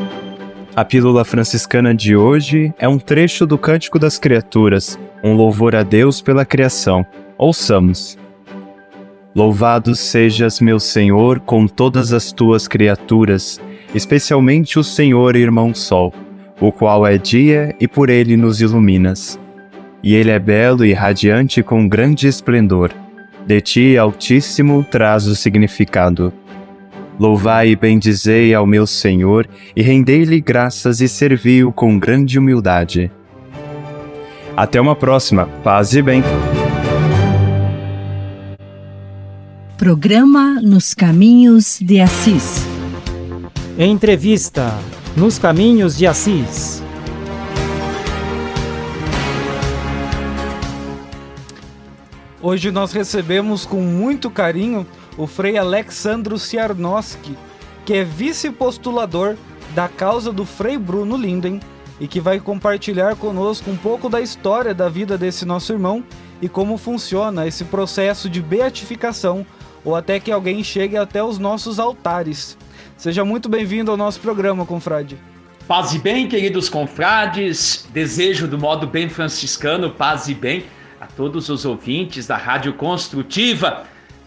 A 0.76 0.85
Pílula 0.85 1.24
Franciscana 1.24 1.94
de 1.94 2.16
hoje 2.16 2.74
é 2.78 2.88
um 2.88 2.98
trecho 2.98 3.46
do 3.46 3.57
Cântico 3.57 3.98
das 3.98 4.18
Criaturas, 4.18 4.98
um 5.22 5.35
louvor 5.35 5.74
a 5.76 5.83
Deus 5.83 6.20
pela 6.20 6.44
criação. 6.44 7.07
Ouçamos. 7.38 8.23
Louvado 9.35 9.97
sejas, 9.97 10.61
meu 10.61 10.79
Senhor, 10.79 11.40
com 11.40 11.66
todas 11.66 12.12
as 12.12 12.31
tuas 12.31 12.68
criaturas, 12.68 13.61
especialmente 13.92 14.79
o 14.79 14.85
Senhor 14.85 15.35
Irmão 15.35 15.75
Sol, 15.75 16.14
o 16.61 16.70
qual 16.70 17.05
é 17.05 17.18
dia 17.18 17.75
e 17.81 17.88
por 17.88 18.11
ele 18.11 18.37
nos 18.37 18.61
iluminas. 18.61 19.37
E 20.05 20.14
ele 20.14 20.31
é 20.31 20.38
belo 20.38 20.85
e 20.85 20.92
radiante 20.92 21.64
com 21.64 21.88
grande 21.88 22.29
esplendor. 22.29 22.92
De 23.44 23.61
ti, 23.61 23.99
Altíssimo, 23.99 24.87
traz 24.88 25.27
o 25.27 25.35
significado. 25.35 26.33
Louvai 27.18 27.70
e 27.70 27.77
bendizei 27.77 28.55
ao 28.55 28.66
meu 28.66 28.87
Senhor, 28.87 29.49
e 29.75 29.83
rendei-lhe 29.83 30.40
graças 30.40 31.01
e 31.01 31.09
servi-o 31.09 31.73
com 31.73 31.99
grande 31.99 32.38
humildade. 32.38 33.11
Até 34.57 34.81
uma 34.81 34.94
próxima. 34.94 35.49
Paz 35.64 35.92
e 35.94 36.03
bem. 36.03 36.23
Programa 39.76 40.60
Nos 40.62 40.94
Caminhos 40.94 41.80
de 41.80 42.00
Assis. 42.00 42.64
Entrevista 43.76 44.72
Nos 45.16 45.37
Caminhos 45.37 45.96
de 45.96 46.06
Assis. 46.06 46.80
Hoje 52.40 52.70
nós 52.70 52.92
recebemos 52.92 53.66
com 53.66 53.80
muito 53.82 54.30
carinho 54.30 54.87
o 55.18 55.26
Frei 55.26 55.58
Alexandro 55.58 56.38
Ciarnoski, 56.38 57.37
que 57.84 57.94
é 57.94 58.04
vice-postulador 58.04 59.34
da 59.74 59.88
causa 59.88 60.32
do 60.32 60.44
Frei 60.44 60.78
Bruno 60.78 61.16
Linden 61.16 61.58
e 61.98 62.06
que 62.06 62.20
vai 62.20 62.38
compartilhar 62.38 63.16
conosco 63.16 63.68
um 63.72 63.76
pouco 63.76 64.08
da 64.08 64.20
história 64.20 64.72
da 64.72 64.88
vida 64.88 65.18
desse 65.18 65.44
nosso 65.44 65.72
irmão 65.72 66.04
e 66.44 66.48
como 66.48 66.76
funciona 66.76 67.46
esse 67.46 67.64
processo 67.64 68.28
de 68.28 68.42
beatificação 68.42 69.46
ou 69.83 69.96
até 69.96 70.20
que 70.20 70.30
alguém 70.30 70.62
chegue 70.62 70.94
até 70.94 71.24
os 71.24 71.38
nossos 71.38 71.78
altares. 71.78 72.59
Seja 72.98 73.24
muito 73.24 73.48
bem-vindo 73.48 73.90
ao 73.90 73.96
nosso 73.96 74.20
programa, 74.20 74.66
confrade. 74.66 75.16
Paz 75.66 75.94
e 75.94 75.98
bem, 75.98 76.28
queridos 76.28 76.68
confrades. 76.68 77.88
Desejo 77.94 78.46
do 78.46 78.59
modo 78.59 78.87
bem 78.87 79.09
franciscano, 79.09 79.88
paz 79.88 80.28
e 80.28 80.35
bem 80.35 80.66
a 81.00 81.07
todos 81.07 81.48
os 81.48 81.64
ouvintes 81.64 82.26
da 82.26 82.37
Rádio 82.37 82.74
Construtiva. 82.74 83.85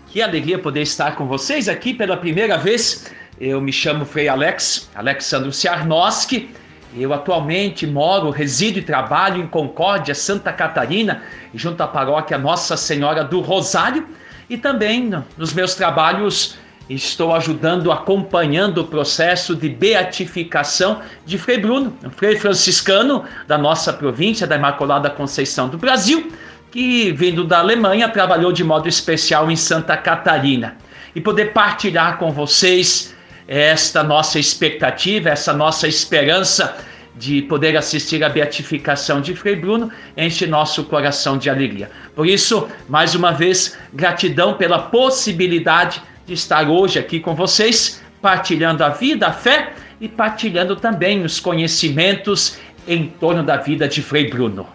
Que 0.08 0.20
alegria 0.20 0.58
poder 0.58 0.82
estar 0.82 1.16
com 1.16 1.28
vocês 1.28 1.70
aqui 1.70 1.94
pela 1.94 2.18
primeira 2.18 2.58
vez. 2.58 3.14
Eu 3.40 3.62
me 3.62 3.72
chamo 3.72 4.06
Frei 4.06 4.28
Alex, 4.28 4.90
Alexandro 4.96 5.52
Ciarnoski. 5.52 6.50
Eu 6.96 7.14
atualmente 7.14 7.86
moro, 7.86 8.30
resido 8.30 8.80
e 8.80 8.82
trabalho 8.82 9.42
em 9.42 9.48
Concórdia, 9.48 10.16
Santa 10.16 10.54
Catarina, 10.54 11.22
junto 11.54 11.82
à 11.82 11.88
paróquia 11.88 12.38
Nossa 12.38 12.78
Senhora 12.78 13.24
do 13.24 13.42
Rosário. 13.42 14.08
E 14.50 14.58
também 14.58 15.12
nos 15.38 15.54
meus 15.54 15.76
trabalhos 15.76 16.58
estou 16.90 17.36
ajudando, 17.36 17.92
acompanhando 17.92 18.80
o 18.80 18.86
processo 18.86 19.56
de 19.56 19.68
beatificação 19.68 21.02
de 21.26 21.38
Frei 21.38 21.58
Bruno, 21.58 21.94
um 22.04 22.10
frei 22.10 22.38
franciscano 22.38 23.26
da 23.46 23.58
nossa 23.58 23.92
província, 23.92 24.48
da 24.48 24.56
Imaculada 24.56 25.10
Conceição 25.10 25.68
do 25.68 25.78
Brasil, 25.78 26.32
que 26.72 27.12
vindo 27.12 27.44
da 27.44 27.60
Alemanha 27.60 28.08
trabalhou 28.08 28.52
de 28.54 28.64
modo 28.64 28.88
especial 28.88 29.52
em 29.52 29.56
Santa 29.56 29.98
Catarina. 29.98 30.78
E 31.14 31.20
poder 31.20 31.52
partilhar 31.52 32.18
com 32.18 32.32
vocês 32.32 33.16
esta 33.48 34.04
nossa 34.04 34.38
expectativa, 34.40 35.30
essa 35.30 35.54
nossa 35.54 35.88
esperança 35.88 36.78
de 37.16 37.42
poder 37.42 37.76
assistir 37.76 38.24
à 38.24 38.30
beatificação 38.30 39.22
de 39.22 39.36
Frei 39.36 39.56
Bruno 39.56 39.90
enche 40.16 40.46
nosso 40.46 40.84
coração 40.84 41.38
de 41.38 41.50
alegria. 41.50 41.90
Por 42.16 42.28
isso, 42.28 42.68
mais 42.88 43.16
uma 43.16 43.32
vez, 43.32 43.78
gratidão 43.94 44.54
pela 44.54 44.80
possibilidade 44.80 46.02
de 46.26 46.34
estar 46.34 46.70
hoje 46.70 47.00
aqui 47.00 47.20
com 47.20 47.34
vocês, 47.34 48.04
partilhando 48.22 48.84
a 48.84 48.90
vida, 48.90 49.28
a 49.28 49.34
fé 49.34 49.74
e 50.00 50.08
partilhando 50.08 50.76
também 50.76 51.24
os 51.24 51.40
conhecimentos 51.40 52.58
em 52.88 53.08
torno 53.08 53.44
da 53.44 53.58
vida 53.58 53.88
de 53.88 54.02
Frei 54.02 54.30
Bruno. 54.30 54.68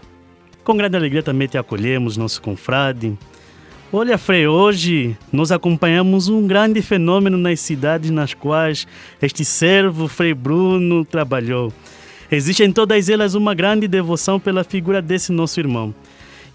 Com 0.65 0.77
grande 0.77 0.97
alegria 0.97 1.23
também 1.23 1.49
te 1.49 1.59
acolhemos, 1.59 2.17
nosso 2.17 2.41
confrade. 2.41 3.17
Olha, 3.95 4.17
Frei, 4.17 4.47
hoje 4.47 5.19
nós 5.31 5.53
acompanhamos 5.53 6.27
um 6.27 6.47
grande 6.47 6.81
fenômeno 6.81 7.37
nas 7.37 7.61
cidades 7.61 8.11
nas 8.11 8.33
quais 8.33 8.87
este 9.21 9.45
servo 9.45 10.09
Frei 10.09 10.33
Bruno 10.33 11.05
trabalhou. 11.05 11.71
Existe 12.31 12.65
em 12.65 12.73
todas 12.73 13.11
elas 13.11 13.35
uma 13.35 13.53
grande 13.55 13.87
devoção 13.87 14.41
pela 14.41 14.65
figura 14.65 15.03
desse 15.03 15.31
nosso 15.31 15.61
irmão. 15.61 15.95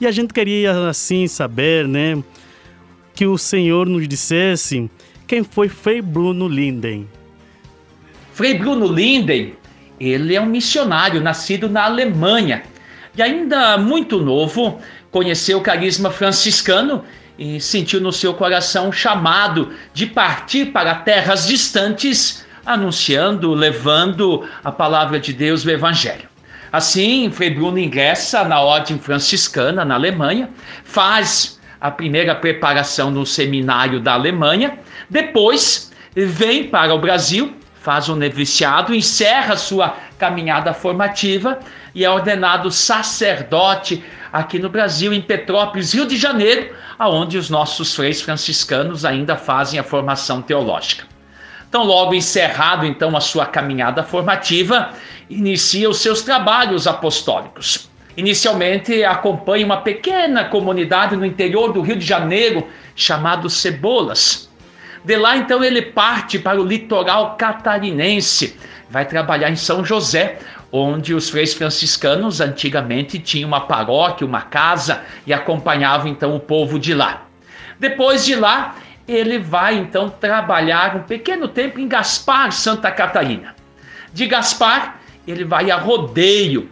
E 0.02 0.08
a 0.08 0.12
gente 0.12 0.34
queria 0.34 0.89
assim 0.89 1.28
saber, 1.28 1.88
né, 1.88 2.17
que 3.13 3.28
o 3.28 3.38
Senhor 3.38 3.86
nos 3.86 4.08
dissesse 4.08 4.89
quem 5.28 5.43
foi 5.43 5.69
Frei 5.69 6.02
Bruno 6.02 6.47
Linden. 6.47 7.08
Frei 8.34 8.56
Bruno 8.56 8.91
Linden, 8.91 9.54
ele 10.00 10.36
é 10.36 10.41
um 10.41 10.47
missionário 10.47 11.21
nascido 11.21 11.69
na 11.69 11.84
Alemanha 11.84 12.63
e 13.15 13.21
ainda 13.21 13.78
muito 13.78 14.19
novo 14.19 14.80
conheceu 15.12 15.60
o 15.60 15.62
carisma 15.62 16.10
franciscano 16.10 17.04
e 17.38 17.62
sentiu 17.62 18.02
no 18.02 18.12
seu 18.12 18.34
coração 18.34 18.91
chamado 18.91 19.71
de 19.93 20.06
partir 20.06 20.67
para 20.67 20.95
terras 20.95 21.45
distantes, 21.45 22.45
anunciando, 22.65 23.54
levando 23.54 24.47
a 24.63 24.71
palavra 24.71 25.19
de 25.19 25.32
Deus, 25.32 25.63
o 25.63 25.69
Evangelho. 25.69 26.28
Assim, 26.71 27.32
Frei 27.32 27.50
Bruno 27.50 27.80
ingressa 27.80 28.43
na 28.43 28.60
Ordem 28.60 29.00
Franciscana, 29.00 29.86
na 29.86 29.95
Alemanha, 29.95 30.50
faz 30.84 31.60
a 31.80 31.89
primeira 31.91 32.36
preparação 32.36 33.12
no 33.12 33.26
seminário 33.26 34.00
da 34.00 34.13
Alemanha, 34.13 34.80
depois 35.10 35.91
vem 36.15 36.65
para 36.65 36.93
o 36.93 37.00
Brasil, 37.00 37.56
faz 37.80 38.10
o 38.10 38.13
um 38.13 38.15
noviciado, 38.17 38.93
encerra 38.93 39.56
sua 39.56 39.95
caminhada 40.17 40.73
formativa 40.73 41.60
e 41.93 42.04
é 42.04 42.10
ordenado 42.10 42.69
sacerdote 42.69 44.04
aqui 44.32 44.60
no 44.60 44.70
Brasil, 44.70 45.13
em 45.13 45.22
Petrópolis, 45.22 45.94
Rio 45.94 46.06
de 46.06 46.18
Janeiro, 46.18 46.74
aonde 46.98 47.38
os 47.38 47.50
nossos 47.50 47.96
freis 47.96 48.22
franciscanos 48.22 49.06
ainda 49.06 49.36
fazem 49.36 49.80
a 49.80 49.84
formação 49.84 50.42
teológica. 50.42 51.06
Então, 51.70 51.84
logo 51.84 52.13
encerrado 52.13 52.86
então 52.86 53.16
a 53.16 53.22
sua 53.22 53.46
caminhada 53.46 54.04
formativa, 54.04 54.92
inicia 55.30 55.90
os 55.90 55.98
seus 56.00 56.22
trabalhos 56.22 56.88
apostólicos. 56.88 57.90
Inicialmente 58.16 59.04
acompanha 59.04 59.66
uma 59.66 59.78
pequena 59.78 60.46
comunidade 60.46 61.16
no 61.16 61.26
interior 61.26 61.72
do 61.72 61.82
Rio 61.82 61.98
de 61.98 62.06
Janeiro 62.06 62.68
chamado 62.96 63.50
Cebolas. 63.50 64.50
De 65.04 65.16
lá 65.16 65.38
então 65.38 65.63
ele 65.63 65.82
parte 65.82 66.40
para 66.40 66.60
o 66.60 66.66
litoral 66.66 67.36
catarinense, 67.38 68.58
vai 68.90 69.06
trabalhar 69.06 69.52
em 69.52 69.56
São 69.56 69.86
José, 69.86 70.40
onde 70.71 71.13
os 71.13 71.30
freis 71.30 71.53
franciscanos 71.53 72.41
antigamente 72.41 73.19
tinham 73.19 73.47
uma 73.47 73.62
paróquia, 73.62 74.27
uma 74.27 74.41
casa 74.41 75.01
e 75.25 75.34
acompanhavam 75.34 76.08
então 76.08 76.36
o 76.36 76.39
povo 76.39 76.80
de 76.80 76.93
lá. 76.93 77.25
Depois 77.80 78.25
de 78.25 78.36
lá, 78.36 78.75
ele 79.08 79.39
vai 79.39 79.75
então 79.75 80.10
trabalhar 80.10 80.95
um 80.95 81.03
pequeno 81.03 81.47
tempo 81.47 81.80
em 81.80 81.88
Gaspar, 81.88 82.51
Santa 82.51 82.91
Catarina. 82.91 83.56
De 84.13 84.25
Gaspar, 84.25 84.99
ele 85.25 85.43
vai 85.43 85.71
a 85.71 85.77
Rodeio, 85.77 86.69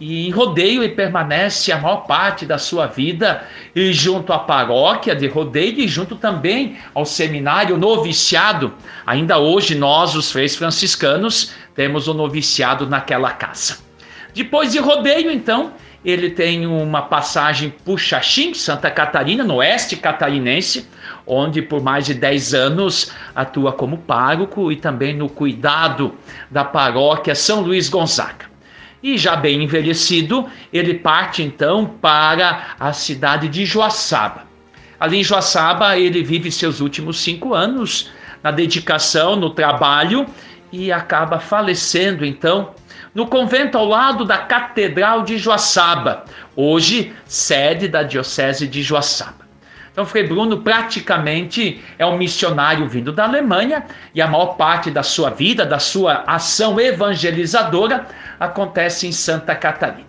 e 0.00 0.26
em 0.26 0.30
Rodeio 0.30 0.82
ele 0.82 0.94
permanece 0.94 1.70
a 1.70 1.78
maior 1.78 2.06
parte 2.06 2.46
da 2.46 2.56
sua 2.56 2.86
vida 2.86 3.44
e 3.76 3.92
junto 3.92 4.32
à 4.32 4.38
paróquia 4.38 5.14
de 5.14 5.26
Rodeio 5.26 5.78
e 5.78 5.86
junto 5.86 6.16
também 6.16 6.78
ao 6.94 7.04
seminário 7.04 7.76
noviciado. 7.76 8.72
Ainda 9.06 9.36
hoje 9.36 9.74
nós, 9.74 10.14
os 10.14 10.32
freis 10.32 10.56
franciscanos, 10.56 11.52
temos 11.80 12.08
o 12.08 12.12
noviciado 12.12 12.86
naquela 12.86 13.30
casa. 13.30 13.78
Depois 14.34 14.70
de 14.70 14.78
Rodeio, 14.78 15.30
então, 15.30 15.72
ele 16.04 16.28
tem 16.28 16.66
uma 16.66 17.00
passagem 17.00 17.72
por 17.86 17.98
Xaxim, 17.98 18.52
Santa 18.52 18.90
Catarina, 18.90 19.42
no 19.42 19.54
oeste 19.54 19.96
catarinense, 19.96 20.86
onde 21.26 21.62
por 21.62 21.82
mais 21.82 22.04
de 22.04 22.12
10 22.12 22.52
anos 22.52 23.10
atua 23.34 23.72
como 23.72 23.96
pároco 23.96 24.70
e 24.70 24.76
também 24.76 25.16
no 25.16 25.26
cuidado 25.26 26.14
da 26.50 26.66
paróquia 26.66 27.34
São 27.34 27.62
Luís 27.62 27.88
Gonzaga. 27.88 28.44
E 29.02 29.16
já 29.16 29.34
bem 29.34 29.62
envelhecido, 29.62 30.46
ele 30.70 30.92
parte 30.92 31.42
então 31.42 31.86
para 31.86 32.74
a 32.78 32.92
cidade 32.92 33.48
de 33.48 33.64
Joaçaba. 33.64 34.44
Ali 35.00 35.20
em 35.20 35.24
Joaçaba, 35.24 35.96
ele 35.96 36.22
vive 36.22 36.52
seus 36.52 36.80
últimos 36.80 37.20
cinco 37.20 37.54
anos 37.54 38.10
na 38.42 38.50
dedicação, 38.50 39.34
no 39.34 39.48
trabalho 39.48 40.26
e 40.72 40.92
acaba 40.92 41.38
falecendo 41.38 42.24
então 42.24 42.74
no 43.14 43.26
convento 43.26 43.76
ao 43.76 43.86
lado 43.86 44.24
da 44.24 44.38
Catedral 44.38 45.22
de 45.22 45.36
Joaçaba, 45.36 46.24
hoje 46.54 47.12
sede 47.24 47.88
da 47.88 48.02
Diocese 48.02 48.68
de 48.68 48.82
Joaçaba. 48.82 49.40
Então, 49.90 50.06
Frei 50.06 50.22
Bruno 50.22 50.62
praticamente 50.62 51.82
é 51.98 52.06
um 52.06 52.16
missionário 52.16 52.88
vindo 52.88 53.12
da 53.12 53.24
Alemanha 53.24 53.84
e 54.14 54.22
a 54.22 54.28
maior 54.28 54.54
parte 54.54 54.90
da 54.90 55.02
sua 55.02 55.30
vida, 55.30 55.66
da 55.66 55.80
sua 55.80 56.22
ação 56.26 56.78
evangelizadora, 56.78 58.06
acontece 58.38 59.08
em 59.08 59.12
Santa 59.12 59.54
Catarina. 59.56 60.08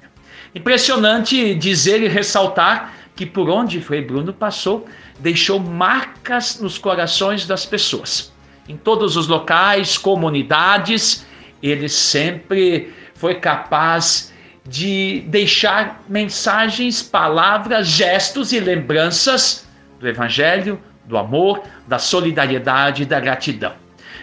Impressionante 0.53 1.55
dizer 1.55 2.03
e 2.03 2.07
ressaltar 2.07 2.93
que 3.15 3.25
por 3.25 3.49
onde 3.49 3.81
Frei 3.81 4.01
Bruno 4.01 4.31
passou, 4.31 4.87
deixou 5.19 5.59
marcas 5.59 6.59
nos 6.59 6.77
corações 6.77 7.47
das 7.47 7.65
pessoas. 7.65 8.31
Em 8.67 8.77
todos 8.77 9.17
os 9.17 9.27
locais, 9.27 9.97
comunidades, 9.97 11.25
ele 11.61 11.89
sempre 11.89 12.93
foi 13.15 13.35
capaz 13.35 14.31
de 14.67 15.23
deixar 15.27 16.03
mensagens, 16.07 17.01
palavras, 17.01 17.87
gestos 17.87 18.53
e 18.53 18.59
lembranças 18.59 19.67
do 19.99 20.07
Evangelho, 20.07 20.79
do 21.05 21.17
amor, 21.17 21.61
da 21.87 21.99
solidariedade 21.99 23.03
e 23.03 23.05
da 23.05 23.19
gratidão. 23.19 23.73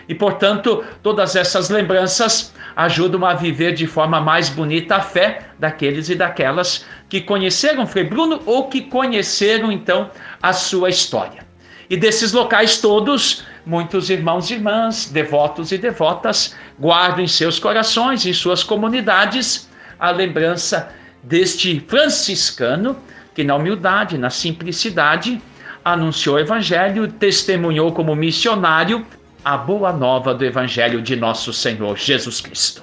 E, 0.09 0.15
portanto, 0.15 0.85
todas 1.03 1.37
essas 1.37 1.69
lembranças 1.69 2.55
ajudam 2.75 3.27
a 3.27 3.35
viver 3.35 3.75
de 3.75 3.87
forma 3.87 4.21
mais 4.21 4.49
bonita 4.49 4.97
a 4.97 5.01
fé 5.01 5.43
daqueles 5.59 6.09
e 6.09 6.15
daquelas 6.15 6.87
que 7.09 7.21
conheceram 7.21 7.87
Frei 7.87 8.05
Bruno 8.05 8.41
ou 8.47 8.69
que 8.69 8.83
conheceram, 8.83 9.71
então, 9.71 10.11
a 10.43 10.53
sua 10.53 10.89
história. 10.89 11.47
E 11.91 11.97
desses 11.97 12.33
locais 12.33 12.81
todos, 12.81 13.45
muitos 13.69 14.09
irmãos 14.09 14.51
e 14.51 14.55
irmãs, 14.55 15.11
devotos 15.13 15.73
e 15.73 15.77
devotas, 15.77 16.57
guardam 16.81 17.23
em 17.23 17.29
seus 17.29 17.59
corações, 17.59 18.25
em 18.25 18.33
suas 18.33 18.65
comunidades, 18.65 19.69
a 20.01 20.11
lembrança 20.11 20.91
deste 21.23 21.79
franciscano 21.87 22.97
que, 23.35 23.45
na 23.45 23.57
humildade, 23.57 24.17
na 24.17 24.31
simplicidade, 24.31 25.43
anunciou 25.85 26.37
o 26.37 26.39
Evangelho, 26.39 27.09
testemunhou 27.09 27.93
como 27.93 28.17
missionário 28.17 29.05
a 29.45 29.59
boa 29.59 29.93
nova 29.93 30.33
do 30.33 30.47
Evangelho 30.47 31.03
de 31.03 31.15
nosso 31.15 31.53
Senhor 31.53 31.95
Jesus 31.99 32.41
Cristo. 32.41 32.83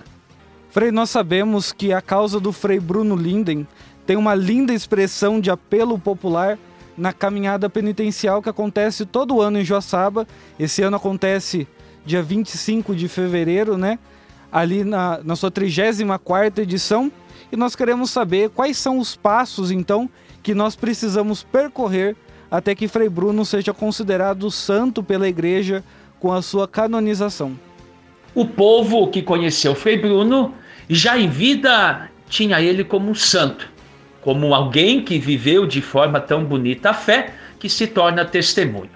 Frei, 0.70 0.92
nós 0.92 1.10
sabemos 1.10 1.72
que 1.72 1.94
a 1.94 2.02
causa 2.02 2.40
do 2.40 2.52
Frei 2.52 2.80
Bruno 2.80 3.16
Linden 3.16 3.68
tem 4.06 4.18
uma 4.18 4.36
linda 4.36 4.72
expressão 4.72 5.40
de 5.40 5.50
apelo 5.50 5.98
popular 5.98 6.60
na 6.98 7.12
caminhada 7.12 7.70
penitencial 7.70 8.42
que 8.42 8.50
acontece 8.50 9.06
todo 9.06 9.42
ano 9.42 9.60
em 9.60 9.66
Joaçaba. 9.66 10.28
Esse 10.60 10.82
ano 10.82 10.98
acontece 10.98 11.68
dia 12.06 12.22
25 12.22 12.96
de 12.96 13.08
fevereiro, 13.08 13.78
né? 13.78 14.00
Ali 14.52 14.84
na, 14.84 15.20
na 15.24 15.36
sua 15.36 15.52
34 15.52 16.64
edição. 16.64 17.12
E 17.52 17.56
nós 17.56 17.76
queremos 17.76 18.12
saber 18.12 18.50
quais 18.50 18.78
são 18.78 19.00
os 19.00 19.16
passos, 19.16 19.72
então, 19.72 20.10
que 20.42 20.54
nós 20.54 20.76
precisamos 20.76 21.44
percorrer 21.44 22.16
até 22.50 22.74
que 22.76 22.88
Frei 22.88 23.10
Bruno 23.10 23.44
seja 23.46 23.74
considerado 23.74 24.50
santo 24.50 25.04
pela 25.04 25.28
Igreja 25.28 25.84
com 26.20 26.32
a 26.32 26.42
sua 26.42 26.68
canonização. 26.68 27.58
O 28.34 28.46
povo 28.46 29.08
que 29.08 29.22
conheceu 29.22 29.76
Frei 29.76 29.98
Bruno 29.98 30.54
já 30.90 31.18
em 31.18 31.30
vida 31.30 32.10
tinha 32.30 32.62
ele 32.62 32.84
como 32.84 33.10
um 33.10 33.16
santo, 33.16 33.70
como 34.26 34.56
alguém 34.56 35.04
que 35.04 35.20
viveu 35.20 35.68
de 35.68 35.84
forma 35.84 36.20
tão 36.20 36.44
bonita 36.44 36.90
a 36.90 36.94
fé 36.96 37.36
que 37.60 37.70
se 37.70 37.86
torna 37.86 38.26
testemunho. 38.26 38.90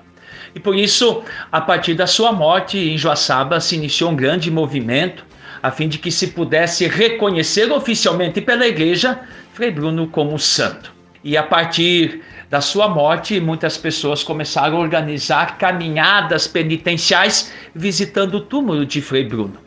E 0.55 0.59
por 0.59 0.75
isso, 0.75 1.21
a 1.51 1.61
partir 1.61 1.93
da 1.93 2.07
sua 2.07 2.31
morte 2.31 2.79
em 2.79 2.97
Joaçaba, 2.97 3.59
se 3.59 3.75
iniciou 3.75 4.09
um 4.09 4.15
grande 4.15 4.49
movimento 4.49 5.23
a 5.61 5.69
fim 5.69 5.87
de 5.87 5.99
que 5.99 6.09
se 6.09 6.29
pudesse 6.29 6.87
reconhecer 6.87 7.71
oficialmente 7.71 8.41
pela 8.41 8.65
igreja 8.65 9.19
Frei 9.53 9.69
Bruno 9.69 10.07
como 10.07 10.39
santo. 10.39 10.91
E 11.23 11.37
a 11.37 11.43
partir 11.43 12.23
da 12.49 12.59
sua 12.59 12.87
morte, 12.87 13.39
muitas 13.39 13.77
pessoas 13.77 14.23
começaram 14.23 14.77
a 14.77 14.81
organizar 14.81 15.59
caminhadas 15.59 16.47
penitenciais 16.47 17.53
visitando 17.75 18.37
o 18.37 18.41
túmulo 18.41 18.83
de 18.83 18.99
Frei 18.99 19.25
Bruno. 19.25 19.57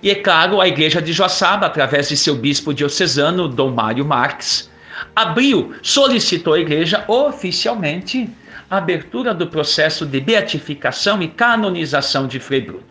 E 0.00 0.10
é 0.10 0.14
claro, 0.14 0.60
a 0.60 0.68
igreja 0.68 1.02
de 1.02 1.12
Joaçaba, 1.12 1.66
através 1.66 2.08
de 2.08 2.16
seu 2.16 2.36
bispo 2.36 2.72
diocesano, 2.72 3.48
Dom 3.48 3.72
Mário 3.72 4.04
Marques, 4.04 4.70
abriu, 5.14 5.74
solicitou 5.82 6.54
à 6.54 6.58
igreja 6.58 7.04
oficialmente 7.08 8.28
a 8.70 8.78
abertura 8.78 9.34
do 9.34 9.46
processo 9.46 10.06
de 10.06 10.18
beatificação 10.18 11.22
e 11.22 11.28
canonização 11.28 12.26
de 12.26 12.40
Frei 12.40 12.62
Bruno. 12.62 12.84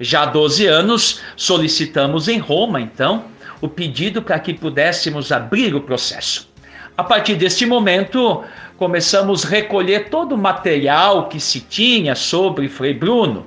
Já 0.00 0.22
há 0.22 0.26
12 0.26 0.66
anos, 0.66 1.20
solicitamos 1.36 2.28
em 2.28 2.38
Roma, 2.38 2.80
então, 2.80 3.24
o 3.60 3.68
pedido 3.68 4.22
para 4.22 4.38
que 4.38 4.54
pudéssemos 4.54 5.30
abrir 5.32 5.74
o 5.74 5.80
processo. 5.80 6.48
A 6.96 7.04
partir 7.04 7.34
deste 7.34 7.66
momento, 7.66 8.42
começamos 8.76 9.44
a 9.44 9.48
recolher 9.48 10.08
todo 10.08 10.34
o 10.34 10.38
material 10.38 11.28
que 11.28 11.38
se 11.38 11.60
tinha 11.60 12.14
sobre 12.14 12.68
Frei 12.68 12.94
Bruno. 12.94 13.46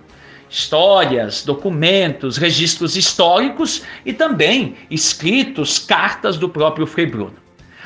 Histórias, 0.49 1.43
documentos, 1.43 2.37
registros 2.37 2.95
históricos 2.95 3.83
e 4.05 4.13
também 4.13 4.75
escritos, 4.89 5.79
cartas 5.79 6.37
do 6.37 6.47
próprio 6.47 6.85
Frei 6.85 7.05
Bruno. 7.05 7.40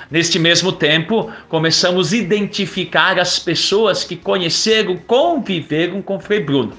Neste 0.09 0.37
mesmo 0.37 0.71
tempo, 0.71 1.31
começamos 1.49 2.13
a 2.13 2.17
identificar 2.17 3.19
as 3.19 3.39
pessoas 3.39 4.03
que 4.03 4.15
conheceram, 4.15 4.97
conviveram 4.97 6.01
com 6.01 6.19
Frei 6.19 6.39
Bruno. 6.39 6.73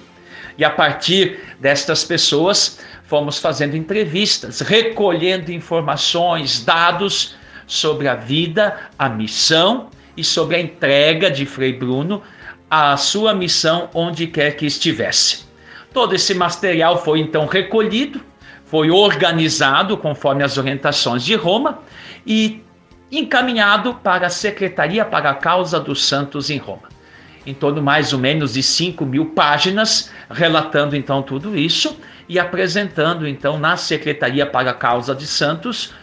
E 0.57 0.65
a 0.65 0.71
partir 0.71 1.41
destas 1.61 2.05
pessoas, 2.05 2.79
fomos 3.05 3.39
fazendo 3.39 3.77
entrevistas, 3.77 4.61
recolhendo 4.61 5.53
informações, 5.53 6.65
dados 6.65 7.35
sobre 7.67 8.09
a 8.09 8.15
vida, 8.15 8.77
a 8.99 9.09
missão 9.09 9.91
e 10.17 10.25
sobre 10.25 10.57
a 10.57 10.61
entrega 10.61 11.31
de 11.31 11.45
Frei 11.45 11.73
Bruno 11.73 12.23
à 12.71 12.97
sua 12.97 13.35
missão 13.35 13.91
onde 13.93 14.27
quer 14.27 14.57
que 14.57 14.67
estivesse. 14.67 15.45
Todo 15.93 16.15
esse 16.15 16.35
material 16.35 17.03
foi 17.03 17.21
então 17.21 17.47
recolhido, 17.47 18.21
foi 18.65 18.91
organizado 18.91 19.97
conforme 19.97 20.43
as 20.43 20.59
orientações 20.59 21.25
de 21.25 21.35
Roma 21.35 21.81
e 22.27 22.63
encaminhado 23.11 23.95
para 23.95 24.27
a 24.27 24.31
Secretaria 24.31 25.05
para 25.05 25.31
a 25.31 25.35
Causa 25.35 25.79
dos 25.79 26.05
Santos 26.05 26.51
em 26.51 26.59
Roma. 26.59 26.89
Em 27.47 27.55
torno 27.55 27.81
mais 27.81 28.13
ou 28.13 28.19
menos 28.19 28.55
de 28.55 28.63
5 28.63 29.07
mil 29.07 29.27
páginas, 29.27 30.11
relatando 30.29 30.97
então 30.97 31.23
tudo 31.23 31.57
isso 31.57 31.97
e 32.29 32.39
apresentando 32.39 33.27
então 33.27 33.59
na 33.59 33.77
Secretaria 33.77 34.45
para 34.45 34.73
a 34.73 34.75
Causa 34.75 35.15
de 35.15 35.27
Santos, 35.27 35.95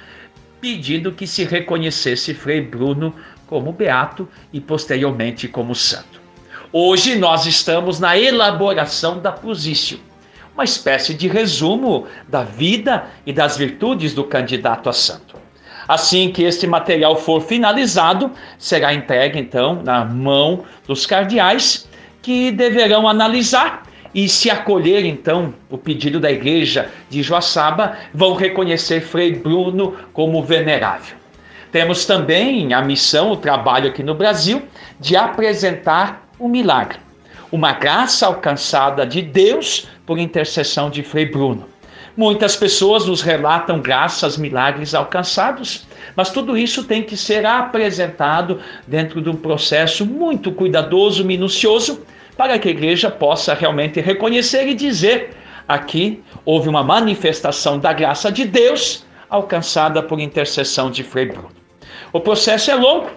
pedindo 0.62 1.12
que 1.12 1.28
se 1.28 1.44
reconhecesse 1.44 2.34
Frei 2.34 2.62
Bruno 2.62 3.13
como 3.46 3.74
beato 3.74 4.28
e 4.54 4.62
posteriormente 4.62 5.50
como 5.50 5.76
santo. 5.76 6.22
Hoje 6.72 7.16
nós 7.16 7.46
estamos 7.46 8.00
na 8.00 8.18
elaboração 8.18 9.20
da 9.20 9.32
Pusício, 9.32 10.00
uma 10.54 10.63
espécie 10.63 11.13
de 11.13 11.28
resumo 11.28 12.08
da 12.28 12.44
vida 12.44 13.08
e 13.26 13.34
das 13.34 13.58
virtudes 13.58 14.13
do 14.13 14.24
candidato 14.24 14.89
a 14.89 14.94
santo. 14.94 15.42
Assim 15.88 16.32
que 16.32 16.43
este 16.43 16.65
material 16.65 17.15
for 17.15 17.41
finalizado, 17.41 18.32
será 18.58 18.93
entregue 18.93 19.39
então 19.39 19.82
na 19.84 20.06
mão 20.06 20.63
dos 20.88 21.06
cardeais, 21.06 21.88
que 22.22 22.52
deverão 22.52 23.08
analisar 23.08 23.84
e 24.13 24.30
se 24.30 24.50
acolher 24.50 25.04
então 25.06 25.54
o 25.69 25.78
pedido 25.78 26.19
da 26.19 26.32
igreja 26.32 26.89
de 27.10 27.24
Joaçaba, 27.24 27.98
vão 28.13 28.36
reconhecer 28.36 29.02
Frei 29.02 29.34
Bruno 29.34 29.96
como 30.13 30.41
venerável. 30.43 31.17
Temos 31.72 32.06
também 32.06 32.72
a 32.74 32.82
missão, 32.84 33.32
o 33.32 33.38
trabalho 33.38 33.89
aqui 33.89 34.04
no 34.04 34.13
Brasil, 34.13 34.62
de 35.00 35.15
apresentar 35.15 36.28
o 36.38 36.48
milagre, 36.48 37.00
uma 37.52 37.74
graça 37.74 38.28
alcançada 38.28 39.06
de 39.06 39.22
Deus 39.22 39.88
por 40.06 40.19
intercessão 40.19 40.89
de 40.89 41.02
Frei 41.02 41.26
Bruno. 41.26 41.73
Muitas 42.15 42.56
pessoas 42.56 43.08
nos 43.08 43.23
relatam 43.23 43.82
graças, 43.82 44.38
milagres 44.38 44.93
alcançados, 44.93 45.88
mas 46.15 46.30
tudo 46.30 46.56
isso 46.56 46.84
tem 46.84 47.02
que 47.02 47.17
ser 47.17 47.43
apresentado 47.43 48.60
dentro 48.86 49.19
de 49.19 49.32
um 49.32 49.36
processo 49.36 50.06
muito 50.06 50.52
cuidadoso, 50.52 51.26
minucioso, 51.26 52.06
para 52.38 52.60
que 52.60 52.67
a 52.67 52.71
igreja 52.71 53.10
possa 53.10 53.56
realmente 53.56 53.99
reconhecer 53.99 54.67
e 54.67 54.76
dizer: 54.76 55.32
aqui 55.67 56.21
houve 56.45 56.69
uma 56.69 56.84
manifestação 56.84 57.80
da 57.80 57.91
graça 57.91 58.32
de 58.32 58.45
Deus 58.45 59.04
alcançada 59.28 60.04
por 60.04 60.19
intercessão 60.19 60.91
de 60.91 61.04
Frei 61.04 61.26
Bruno. 61.26 61.49
O 62.12 62.19
processo 62.19 62.69
é 62.69 62.76
longo, 62.76 63.10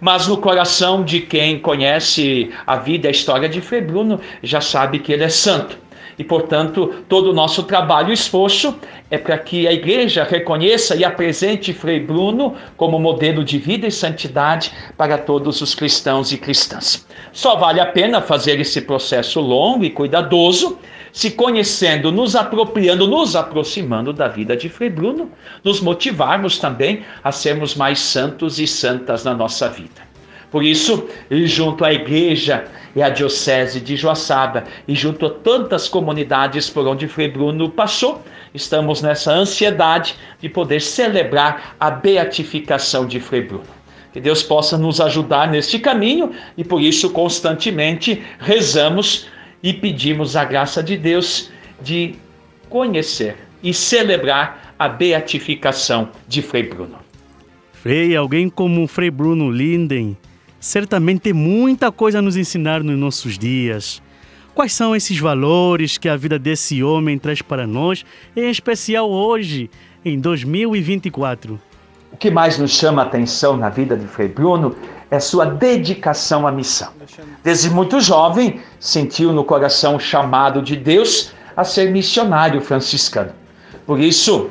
mas 0.00 0.26
no 0.26 0.36
coração 0.36 1.04
de 1.04 1.20
quem 1.20 1.60
conhece 1.60 2.50
a 2.66 2.74
vida 2.74 3.06
e 3.06 3.08
a 3.08 3.12
história 3.12 3.48
de 3.48 3.60
Frei 3.60 3.80
Bruno 3.80 4.20
já 4.42 4.60
sabe 4.60 4.98
que 4.98 5.12
ele 5.12 5.22
é 5.22 5.28
santo 5.28 5.78
e, 6.20 6.24
portanto, 6.24 7.02
todo 7.08 7.30
o 7.30 7.32
nosso 7.32 7.62
trabalho 7.62 8.10
e 8.10 8.12
esforço 8.12 8.74
é 9.10 9.16
para 9.16 9.38
que 9.38 9.66
a 9.66 9.72
igreja 9.72 10.22
reconheça 10.22 10.94
e 10.94 11.02
apresente 11.02 11.72
Frei 11.72 11.98
Bruno 11.98 12.54
como 12.76 12.98
modelo 12.98 13.42
de 13.42 13.56
vida 13.56 13.86
e 13.86 13.90
santidade 13.90 14.70
para 14.98 15.16
todos 15.16 15.62
os 15.62 15.74
cristãos 15.74 16.30
e 16.30 16.36
cristãs. 16.36 17.06
Só 17.32 17.56
vale 17.56 17.80
a 17.80 17.86
pena 17.86 18.20
fazer 18.20 18.60
esse 18.60 18.82
processo 18.82 19.40
longo 19.40 19.82
e 19.82 19.88
cuidadoso 19.88 20.78
se 21.10 21.30
conhecendo, 21.30 22.12
nos 22.12 22.36
apropriando, 22.36 23.06
nos 23.06 23.34
aproximando 23.34 24.12
da 24.12 24.28
vida 24.28 24.54
de 24.54 24.68
Frei 24.68 24.90
Bruno, 24.90 25.30
nos 25.64 25.80
motivarmos 25.80 26.58
também 26.58 27.02
a 27.24 27.32
sermos 27.32 27.74
mais 27.74 27.98
santos 27.98 28.58
e 28.58 28.66
santas 28.66 29.24
na 29.24 29.32
nossa 29.32 29.70
vida. 29.70 30.09
Por 30.50 30.64
isso, 30.64 31.08
junto 31.30 31.84
à 31.84 31.92
igreja 31.92 32.64
e 32.94 33.02
à 33.02 33.08
diocese 33.08 33.80
de 33.80 33.96
Joaçaba 33.96 34.64
e 34.86 34.94
junto 34.94 35.26
a 35.26 35.30
tantas 35.30 35.88
comunidades 35.88 36.68
por 36.68 36.86
onde 36.88 37.06
Frei 37.06 37.28
Bruno 37.28 37.70
passou, 37.70 38.22
estamos 38.52 39.00
nessa 39.00 39.32
ansiedade 39.32 40.16
de 40.40 40.48
poder 40.48 40.80
celebrar 40.80 41.76
a 41.78 41.90
beatificação 41.90 43.06
de 43.06 43.20
Frei 43.20 43.42
Bruno. 43.42 43.80
Que 44.12 44.20
Deus 44.20 44.42
possa 44.42 44.76
nos 44.76 45.00
ajudar 45.00 45.48
neste 45.48 45.78
caminho 45.78 46.32
e 46.56 46.64
por 46.64 46.82
isso 46.82 47.10
constantemente 47.10 48.20
rezamos 48.40 49.28
e 49.62 49.72
pedimos 49.72 50.34
a 50.34 50.44
graça 50.44 50.82
de 50.82 50.96
Deus 50.96 51.48
de 51.80 52.16
conhecer 52.68 53.36
e 53.62 53.72
celebrar 53.72 54.74
a 54.76 54.88
beatificação 54.88 56.08
de 56.26 56.42
Frei 56.42 56.64
Bruno. 56.64 56.98
Frei, 57.72 58.16
alguém 58.16 58.48
como 58.48 58.88
Frei 58.88 59.10
Bruno 59.10 59.48
Linden 59.48 60.16
certamente 60.60 61.20
tem 61.22 61.32
muita 61.32 61.90
coisa 61.90 62.18
a 62.18 62.22
nos 62.22 62.36
ensinar 62.36 62.84
nos 62.84 62.98
nossos 62.98 63.38
dias. 63.38 64.02
Quais 64.54 64.74
são 64.74 64.94
esses 64.94 65.18
valores 65.18 65.96
que 65.96 66.08
a 66.08 66.16
vida 66.16 66.38
desse 66.38 66.82
homem 66.82 67.18
traz 67.18 67.40
para 67.40 67.66
nós, 67.66 68.04
em 68.36 68.50
especial 68.50 69.10
hoje, 69.10 69.70
em 70.04 70.20
2024? 70.20 71.58
O 72.12 72.16
que 72.16 72.30
mais 72.30 72.58
nos 72.58 72.72
chama 72.72 73.02
a 73.02 73.06
atenção 73.06 73.56
na 73.56 73.70
vida 73.70 73.96
de 73.96 74.06
Frei 74.06 74.28
Bruno 74.28 74.76
é 75.10 75.18
sua 75.18 75.46
dedicação 75.46 76.46
à 76.46 76.52
missão. 76.52 76.92
Desde 77.42 77.70
muito 77.70 78.00
jovem, 78.00 78.60
sentiu 78.78 79.32
no 79.32 79.44
coração 79.44 79.96
o 79.96 80.00
chamado 80.00 80.60
de 80.60 80.76
Deus 80.76 81.32
a 81.56 81.64
ser 81.64 81.90
missionário 81.90 82.60
franciscano. 82.60 83.32
Por 83.86 83.98
isso, 83.98 84.50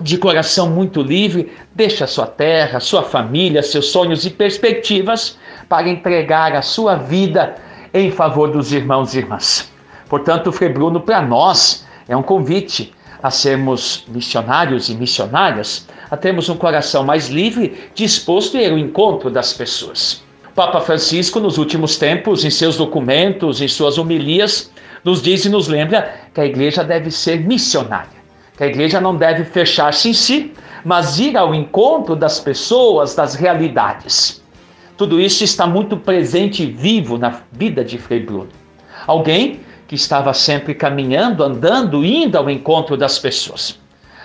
de 0.00 0.18
coração 0.18 0.68
muito 0.68 1.02
livre, 1.02 1.52
deixa 1.74 2.06
sua 2.06 2.26
terra, 2.26 2.80
sua 2.80 3.02
família, 3.02 3.62
seus 3.62 3.86
sonhos 3.86 4.26
e 4.26 4.30
perspectivas 4.30 5.38
para 5.68 5.88
entregar 5.88 6.54
a 6.54 6.62
sua 6.62 6.96
vida 6.96 7.54
em 7.92 8.10
favor 8.10 8.50
dos 8.50 8.72
irmãos 8.72 9.14
e 9.14 9.18
irmãs. 9.18 9.72
Portanto, 10.08 10.52
Frei 10.52 10.68
Bruno, 10.68 11.00
para 11.00 11.22
nós, 11.22 11.86
é 12.08 12.16
um 12.16 12.22
convite 12.22 12.92
a 13.22 13.30
sermos 13.30 14.04
missionários 14.08 14.88
e 14.88 14.94
missionárias, 14.94 15.88
a 16.10 16.16
termos 16.16 16.48
um 16.48 16.56
coração 16.56 17.02
mais 17.02 17.28
livre, 17.28 17.90
disposto 17.94 18.56
a 18.56 18.62
ir 18.62 18.70
ao 18.70 18.78
encontro 18.78 19.30
das 19.30 19.52
pessoas. 19.52 20.22
O 20.50 20.52
Papa 20.54 20.80
Francisco, 20.80 21.40
nos 21.40 21.58
últimos 21.58 21.96
tempos, 21.96 22.44
em 22.44 22.50
seus 22.50 22.76
documentos, 22.76 23.60
em 23.60 23.68
suas 23.68 23.98
homilias, 23.98 24.70
nos 25.02 25.22
diz 25.22 25.44
e 25.44 25.48
nos 25.48 25.68
lembra 25.68 26.14
que 26.32 26.40
a 26.40 26.46
igreja 26.46 26.84
deve 26.84 27.10
ser 27.10 27.40
missionária 27.40 28.25
que 28.56 28.64
a 28.64 28.66
igreja 28.66 29.00
não 29.00 29.14
deve 29.14 29.44
fechar-se 29.44 30.08
em 30.08 30.12
si, 30.14 30.52
mas 30.84 31.18
ir 31.18 31.36
ao 31.36 31.54
encontro 31.54 32.16
das 32.16 32.40
pessoas, 32.40 33.14
das 33.14 33.34
realidades. 33.34 34.42
Tudo 34.96 35.20
isso 35.20 35.44
está 35.44 35.66
muito 35.66 35.96
presente 35.96 36.62
e 36.62 36.66
vivo 36.66 37.18
na 37.18 37.40
vida 37.52 37.84
de 37.84 37.98
Frei 37.98 38.20
Bruno. 38.20 38.48
Alguém 39.06 39.60
que 39.86 39.94
estava 39.94 40.32
sempre 40.32 40.74
caminhando, 40.74 41.44
andando, 41.44 42.04
indo 42.04 42.38
ao 42.38 42.48
encontro 42.48 42.96
das 42.96 43.18
pessoas. 43.18 43.78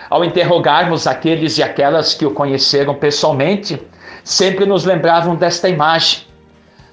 Ao 0.08 0.24
interrogarmos 0.24 1.06
aqueles 1.06 1.58
e 1.58 1.62
aquelas 1.62 2.14
que 2.14 2.24
o 2.24 2.30
conheceram 2.30 2.94
pessoalmente, 2.94 3.80
sempre 4.24 4.64
nos 4.64 4.84
lembravam 4.84 5.36
desta 5.36 5.68
imagem. 5.68 6.20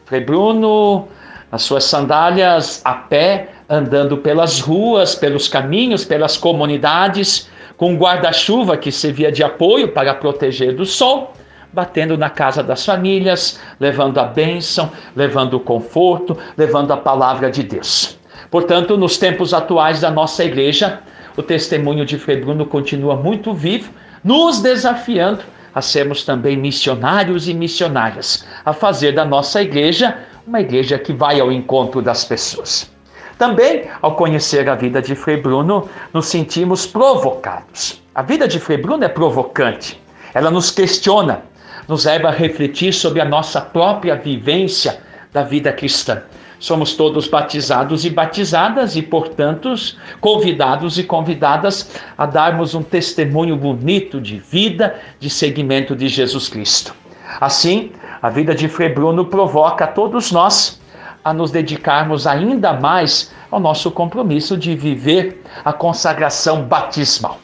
Frei 0.06 0.22
Bruno, 0.22 1.08
as 1.52 1.62
suas 1.62 1.84
sandálias 1.84 2.82
a 2.84 2.94
pé, 2.94 3.50
andando 3.70 4.18
pelas 4.18 4.60
ruas, 4.60 5.14
pelos 5.14 5.48
caminhos, 5.48 6.04
pelas 6.04 6.36
comunidades, 6.36 7.48
com 7.78 7.96
guarda-chuva 7.96 8.76
que 8.76 8.92
servia 8.92 9.32
de 9.32 9.44
apoio 9.44 9.90
para 9.90 10.14
proteger 10.16 10.76
do 10.76 10.86
sol, 10.86 11.34
batendo 11.72 12.18
na 12.18 12.32
casa 12.32 12.64
das 12.64 12.84
famílias, 12.84 13.60
levando 13.80 14.18
a 14.18 14.24
bênção, 14.24 14.92
levando 15.16 15.54
o 15.54 15.60
conforto, 15.60 16.36
levando 16.58 16.92
a 16.92 16.98
palavra 16.98 17.52
de 17.52 17.62
Deus. 17.62 18.18
Portanto, 18.50 18.98
nos 18.98 19.18
tempos 19.18 19.54
atuais 19.54 20.02
da 20.02 20.10
nossa 20.10 20.44
igreja, 20.44 21.00
o 21.38 21.44
testemunho 21.44 22.04
de 22.04 22.18
Frei 22.18 22.38
Bruno 22.38 22.66
continua 22.66 23.16
muito 23.16 23.54
vivo, 23.54 23.94
nos 24.24 24.60
desafiando 24.62 25.44
a 25.74 25.82
sermos 25.82 26.26
também 26.26 26.58
missionários 26.58 27.48
e 27.48 27.54
missionárias, 27.54 28.46
a 28.66 28.74
fazer 28.74 29.12
da 29.12 29.24
nossa 29.24 29.62
igreja 29.62 30.18
uma 30.48 30.60
igreja 30.60 30.98
que 30.98 31.14
vai 31.14 31.40
ao 31.40 31.52
encontro 31.52 32.02
das 32.02 32.26
pessoas. 32.26 32.99
Também, 33.40 33.86
ao 34.02 34.16
conhecer 34.16 34.68
a 34.68 34.76
vida 34.76 35.02
de 35.02 35.16
Frei 35.16 35.38
Bruno, 35.38 35.88
nos 36.14 36.26
sentimos 36.26 36.86
provocados. 36.86 38.02
A 38.14 38.22
vida 38.22 38.46
de 38.46 38.60
Frei 38.60 38.78
Bruno 38.78 39.06
é 39.06 39.08
provocante. 39.08 39.98
Ela 40.34 40.52
nos 40.52 40.70
questiona, 40.70 41.44
nos 41.88 42.04
leva 42.04 42.28
a 42.28 42.32
refletir 42.32 42.94
sobre 42.94 43.22
a 43.22 43.26
nossa 43.26 43.62
própria 43.62 44.18
vivência 44.18 45.00
da 45.32 45.42
vida 45.42 45.72
cristã. 45.72 46.22
Somos 46.60 46.96
todos 46.96 47.30
batizados 47.30 48.04
e 48.04 48.10
batizadas 48.10 48.98
e, 48.98 49.02
portanto, 49.02 49.74
convidados 50.20 51.00
e 51.00 51.04
convidadas 51.06 51.92
a 52.18 52.26
darmos 52.26 52.76
um 52.76 52.84
testemunho 52.84 53.56
bonito 53.56 54.20
de 54.20 54.38
vida, 54.38 55.00
de 55.18 55.30
seguimento 55.30 55.96
de 55.96 56.10
Jesus 56.10 56.50
Cristo. 56.50 56.94
Assim, 57.40 57.94
a 58.22 58.30
vida 58.30 58.54
de 58.54 58.68
Frei 58.68 58.90
Bruno 58.90 59.24
provoca 59.28 59.86
a 59.86 59.88
todos 59.88 60.30
nós 60.30 60.79
a 61.24 61.34
nos 61.34 61.52
dedicarmos 61.52 62.26
ainda 62.26 62.74
mais 62.74 63.32
ao 63.52 63.60
nosso 63.60 63.92
compromisso 63.92 64.58
de 64.58 64.76
viver 64.76 65.44
a 65.64 65.74
consagração 65.74 66.64
batismal. 66.64 67.40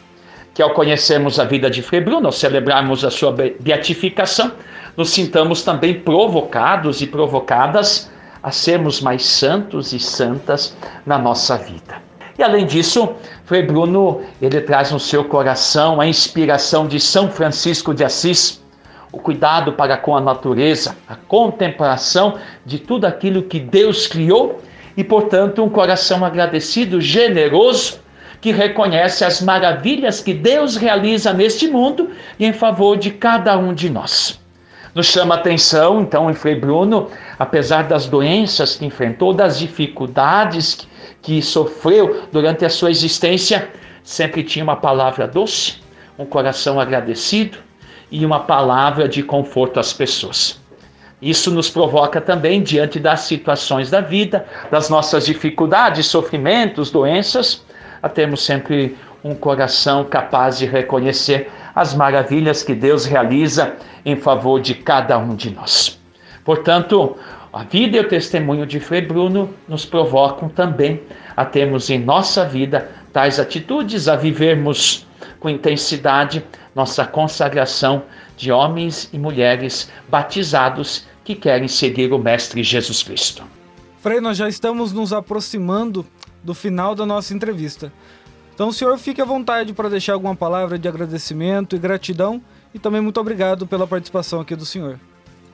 Que 0.54 0.62
ao 0.62 0.74
conhecermos 0.74 1.40
a 1.40 1.44
vida 1.44 1.70
de 1.70 1.82
Frei 1.82 2.02
Bruno, 2.02 2.28
ao 2.28 2.32
celebrarmos 2.32 3.04
a 3.04 3.12
sua 3.12 3.36
beatificação, 3.60 4.52
nos 4.96 5.10
sintamos 5.10 5.64
também 5.64 6.00
provocados 6.00 7.02
e 7.02 7.08
provocadas 7.08 8.10
a 8.42 8.52
sermos 8.52 9.02
mais 9.02 9.26
santos 9.26 9.92
e 9.92 10.00
santas 10.00 10.78
na 11.06 11.18
nossa 11.18 11.58
vida. 11.58 11.96
E 12.38 12.44
além 12.44 12.66
disso, 12.66 13.16
Frei 13.46 13.64
Bruno, 13.64 14.22
ele 14.42 14.62
traz 14.62 14.92
no 14.92 15.00
seu 15.00 15.24
coração 15.24 16.02
a 16.02 16.08
inspiração 16.08 16.88
de 16.88 17.00
São 17.00 17.30
Francisco 17.30 17.94
de 17.94 18.04
Assis, 18.04 18.62
o 19.16 19.20
cuidado 19.20 19.72
para 19.72 19.96
com 19.96 20.14
a 20.14 20.20
natureza, 20.20 20.98
a 21.08 21.16
contemplação 21.16 22.38
de 22.66 22.78
tudo 22.80 23.06
aquilo 23.06 23.44
que 23.44 23.62
Deus 23.62 24.08
criou 24.08 24.62
e, 24.98 25.06
portanto, 25.06 25.64
um 25.64 25.70
coração 25.70 26.26
agradecido, 26.26 27.00
generoso, 27.00 28.02
que 28.42 28.52
reconhece 28.52 29.24
as 29.24 29.42
maravilhas 29.42 30.20
que 30.20 30.34
Deus 30.34 30.76
realiza 30.76 31.32
neste 31.32 31.66
mundo 31.66 32.12
e 32.38 32.46
em 32.46 32.52
favor 32.52 32.98
de 32.98 33.10
cada 33.10 33.58
um 33.58 33.74
de 33.74 33.90
nós. 33.90 34.38
Nos 34.94 35.06
chama 35.06 35.36
a 35.36 35.38
atenção, 35.38 36.02
então, 36.02 36.30
em 36.30 36.34
Frei 36.34 36.56
Bruno, 36.56 37.10
apesar 37.40 37.86
das 37.86 38.08
doenças 38.08 38.76
que 38.76 38.86
enfrentou, 38.86 39.34
das 39.34 39.58
dificuldades 39.58 40.76
que, 40.76 40.88
que 41.22 41.42
sofreu 41.42 42.28
durante 42.34 42.66
a 42.66 42.70
sua 42.70 42.92
existência, 42.92 43.70
sempre 44.04 44.44
tinha 44.44 44.64
uma 44.64 44.76
palavra 44.76 45.26
doce, 45.26 45.78
um 46.20 46.26
coração 46.26 46.82
agradecido 46.82 47.66
e 48.16 48.26
uma 48.26 48.40
palavra 48.40 49.10
de 49.10 49.22
conforto 49.22 49.78
às 49.78 49.92
pessoas. 49.92 50.58
Isso 51.22 51.52
nos 51.52 51.70
provoca 51.70 52.22
também, 52.22 52.64
diante 52.64 52.98
das 52.98 53.22
situações 53.22 53.90
da 53.90 54.00
vida, 54.00 54.46
das 54.72 54.90
nossas 54.90 55.26
dificuldades, 55.26 56.06
sofrimentos, 56.06 56.90
doenças, 56.90 57.62
a 58.02 58.08
termos 58.08 58.42
sempre 58.42 58.98
um 59.22 59.36
coração 59.36 60.06
capaz 60.06 60.58
de 60.58 60.66
reconhecer 60.66 61.52
as 61.76 61.94
maravilhas 61.94 62.64
que 62.64 62.74
Deus 62.74 63.04
realiza 63.04 63.76
em 64.06 64.16
favor 64.16 64.62
de 64.62 64.76
cada 64.76 65.18
um 65.18 65.36
de 65.36 65.50
nós. 65.50 66.00
Portanto, 66.46 67.18
a 67.52 67.64
vida 67.64 67.98
e 67.98 68.00
o 68.00 68.08
testemunho 68.08 68.66
de 68.66 68.80
Frei 68.80 69.02
Bruno 69.02 69.54
nos 69.68 69.84
provocam 69.84 70.48
também 70.48 71.02
a 71.36 71.44
termos 71.44 71.90
em 71.90 72.00
nossa 72.00 72.46
vida 72.46 72.90
tais 73.12 73.42
atitudes, 73.42 74.08
a 74.08 74.16
vivermos 74.16 75.06
com 75.38 75.50
intensidade 75.50 76.44
nossa 76.76 77.06
consagração 77.06 78.04
de 78.36 78.52
homens 78.52 79.10
e 79.14 79.18
mulheres 79.18 79.90
batizados 80.10 81.08
que 81.24 81.34
querem 81.34 81.68
seguir 81.68 82.12
o 82.12 82.20
Mestre 82.20 82.62
Jesus 82.62 83.02
Cristo. 83.02 83.44
Frei, 84.02 84.20
nós 84.20 84.38
já 84.38 84.48
estamos 84.48 84.92
nos 84.92 85.14
aproximando 85.14 86.06
do 86.44 86.54
final 86.54 86.94
da 86.94 87.06
nossa 87.06 87.34
entrevista. 87.34 87.92
Então, 88.54 88.68
o 88.68 88.74
senhor 88.74 88.98
fique 88.98 89.22
à 89.22 89.26
vontade 89.26 89.74
para 89.74 89.90
deixar 89.90 90.14
alguma 90.14 90.36
palavra 90.36 90.78
de 90.78 90.88
agradecimento 90.88 91.76
e 91.76 91.80
gratidão 91.80 92.42
e 92.74 92.80
também 92.80 93.02
muito 93.02 93.20
obrigado 93.20 93.66
pela 93.66 93.88
participação 93.88 94.40
aqui 94.40 94.56
do 94.56 94.66
senhor. 94.66 95.00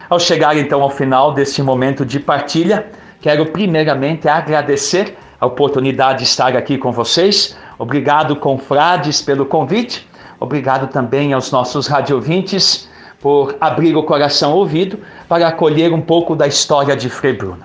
Ao 0.09 0.19
chegar 0.19 0.57
então 0.57 0.81
ao 0.81 0.89
final 0.89 1.33
deste 1.33 1.61
momento 1.63 2.05
de 2.05 2.19
partilha, 2.19 2.91
quero 3.21 3.45
primeiramente 3.45 4.27
agradecer 4.27 5.15
a 5.39 5.45
oportunidade 5.45 6.19
de 6.19 6.25
estar 6.25 6.55
aqui 6.55 6.77
com 6.77 6.91
vocês. 6.91 7.55
Obrigado, 7.79 8.35
confrades, 8.35 9.21
pelo 9.21 9.45
convite. 9.45 10.07
Obrigado 10.41 10.87
também 10.87 11.33
aos 11.33 11.51
nossos 11.51 11.85
radiovintes 11.85 12.89
por 13.19 13.55
abrir 13.61 13.95
o 13.95 14.01
coração 14.01 14.53
ouvido 14.53 14.97
para 15.29 15.47
acolher 15.47 15.93
um 15.93 16.01
pouco 16.01 16.35
da 16.35 16.47
história 16.47 16.95
de 16.95 17.09
Frei 17.09 17.33
Bruno. 17.33 17.63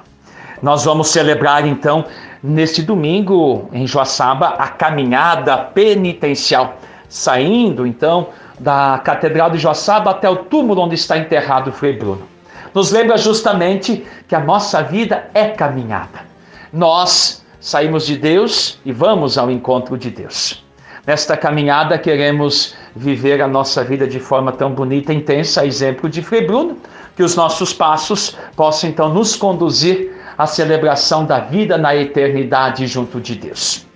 Nós 0.63 0.85
vamos 0.85 1.09
celebrar 1.09 1.67
então 1.67 2.05
neste 2.43 2.83
domingo 2.83 3.67
em 3.73 3.87
Joaçaba 3.87 4.49
a 4.59 4.69
caminhada 4.69 5.57
penitencial, 5.57 6.77
saindo 7.09 7.87
então 7.87 8.29
da 8.61 9.01
Catedral 9.03 9.49
de 9.49 9.57
Joaçaba 9.57 10.11
até 10.11 10.29
o 10.29 10.37
túmulo 10.37 10.83
onde 10.83 10.97
está 10.97 11.17
enterrado 11.17 11.73
Frei 11.73 11.95
Bruno. 11.95 12.29
Nos 12.75 12.93
lembra 12.93 13.17
justamente 13.17 14.07
que 14.29 14.35
a 14.35 14.41
nossa 14.41 14.83
vida 14.83 15.31
é 15.33 15.49
caminhada. 15.49 16.27
Nós 16.71 17.43
saímos 17.59 18.05
de 18.05 18.19
Deus 18.19 18.79
e 18.85 18.93
vamos 18.93 19.39
ao 19.39 19.51
encontro 19.51 19.97
de 19.97 20.11
Deus. 20.11 20.66
Nesta 21.07 21.37
caminhada 21.37 21.97
queremos 21.99 22.75
viver 22.95 23.41
a 23.41 23.47
nossa 23.47 23.85
vida 23.85 24.09
de 24.09 24.19
forma 24.19 24.51
tão 24.51 24.73
bonita 24.73 25.13
e 25.13 25.17
intensa, 25.17 25.65
exemplo 25.65 26.11
de 26.11 26.21
Frei 26.21 26.45
Bruno, 26.45 26.79
que 27.15 27.23
os 27.23 27.37
nossos 27.37 27.73
passos 27.73 28.37
possam 28.57 28.91
então 28.91 29.15
nos 29.15 29.37
conduzir 29.37 30.13
à 30.37 30.49
celebração 30.49 31.25
da 31.25 31.39
vida 31.39 31.79
na 31.79 31.95
eternidade 31.95 32.89
junto 32.89 33.21
de 33.21 33.37
Deus. 33.37 33.87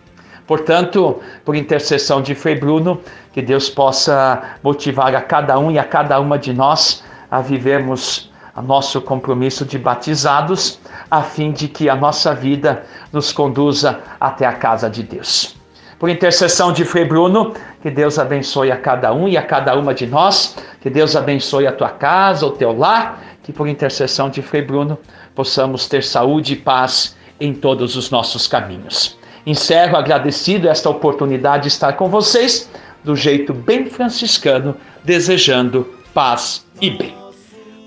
Portanto, 0.47 1.21
por 1.45 1.57
intercessão 1.57 2.23
de 2.23 2.33
Frei 2.37 2.55
Bruno, 2.55 3.01
que 3.33 3.43
Deus 3.43 3.69
possa 3.69 4.57
motivar 4.63 5.13
a 5.13 5.21
cada 5.21 5.59
um 5.59 5.69
e 5.69 5.81
a 5.81 5.85
cada 5.85 6.21
uma 6.21 6.39
de 6.39 6.53
nós 6.53 7.03
a 7.29 7.41
vivermos 7.41 8.31
o 8.57 8.63
nosso 8.63 9.01
compromisso 9.01 9.65
de 9.65 9.79
batizados, 9.79 10.79
a 11.11 11.23
fim 11.23 11.51
de 11.51 11.67
que 11.67 11.89
a 11.89 11.97
nossa 11.97 12.33
vida 12.33 12.85
nos 13.13 13.33
conduza 13.33 13.99
até 14.21 14.47
a 14.47 14.53
casa 14.53 14.89
de 14.89 15.03
Deus. 15.03 15.60
Por 16.01 16.09
intercessão 16.09 16.73
de 16.73 16.83
Frei 16.83 17.05
Bruno, 17.05 17.53
que 17.83 17.91
Deus 17.91 18.19
abençoe 18.19 18.73
a 18.73 18.77
cada 18.79 19.13
um 19.13 19.29
e 19.29 19.37
a 19.37 19.43
cada 19.43 19.79
uma 19.79 19.93
de 19.93 20.07
nós, 20.07 20.57
que 20.81 20.89
Deus 20.89 21.15
abençoe 21.15 21.67
a 21.67 21.73
tua 21.73 21.91
casa, 21.91 22.47
o 22.47 22.53
teu 22.53 22.73
lar, 22.73 23.23
que 23.43 23.53
por 23.53 23.69
intercessão 23.69 24.31
de 24.31 24.41
Frei 24.41 24.63
Bruno 24.63 24.99
possamos 25.35 25.87
ter 25.87 26.03
saúde 26.03 26.55
e 26.55 26.57
paz 26.57 27.15
em 27.39 27.53
todos 27.53 27.97
os 27.97 28.11
nossos 28.11 28.47
caminhos. 28.47 29.19
Encerro 29.45 29.95
agradecido 29.95 30.71
esta 30.71 30.89
oportunidade 30.89 31.65
de 31.65 31.69
estar 31.69 31.93
com 31.93 32.09
vocês, 32.09 32.71
do 33.05 33.15
jeito 33.15 33.53
bem 33.53 33.85
franciscano, 33.85 34.75
desejando 35.05 35.87
paz 36.15 36.67
e 36.81 36.89
bem. 36.89 37.15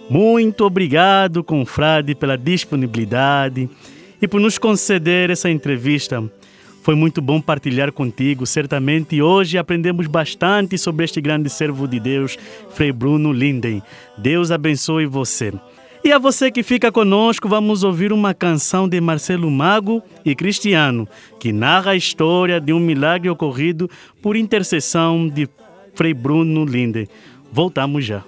Muito 0.08 0.64
obrigado, 0.66 1.44
confrade, 1.44 2.14
pela 2.14 2.38
disponibilidade 2.38 3.68
e 4.22 4.28
por 4.28 4.40
nos 4.40 4.60
conceder 4.60 5.32
essa 5.32 5.50
entrevista. 5.50 6.24
Foi 6.84 6.96
muito 6.96 7.22
bom 7.22 7.40
partilhar 7.40 7.94
contigo. 7.94 8.46
Certamente 8.46 9.22
hoje 9.22 9.58
aprendemos 9.58 10.06
bastante 10.06 10.78
sobre 10.78 11.06
este 11.06 11.22
grande 11.22 11.50
servo 11.50 11.88
de 11.88 11.98
Deus, 11.98 12.38
Frei 12.72 12.92
Bruno 12.92 13.32
Linden. 13.32 13.82
Deus 14.18 14.52
abençoe 14.52 15.06
você. 15.06 15.54
E 16.04 16.12
a 16.12 16.20
você 16.20 16.52
que 16.52 16.62
fica 16.62 16.92
conosco, 16.92 17.48
vamos 17.48 17.86
ouvir 17.86 18.12
uma 18.12 18.34
canção 18.34 18.90
de 18.90 19.00
Marcelo 19.00 19.50
Mago 19.50 20.04
e 20.26 20.36
Cristiano, 20.36 21.08
que 21.40 21.54
narra 21.54 21.92
a 21.92 21.96
história 21.96 22.60
de 22.60 22.74
um 22.74 22.80
milagre 22.82 23.30
ocorrido 23.30 23.90
por 24.22 24.36
intercessão 24.36 25.30
de 25.30 25.48
Frei 25.96 26.14
Bruno 26.14 26.66
Linde. 26.66 27.08
Voltamos 27.50 28.04
já. 28.04 28.22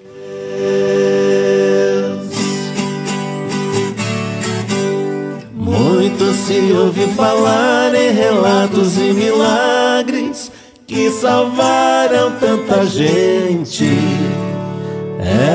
Muito 6.05 6.33
se 6.33 6.71
ouve 6.71 7.07
falar 7.15 7.95
em 7.95 8.11
relatos 8.11 8.95
e 8.95 9.11
milagres 9.11 10.51
que 10.85 11.09
salvaram 11.09 12.33
tanta 12.39 12.85
gente. 12.85 13.89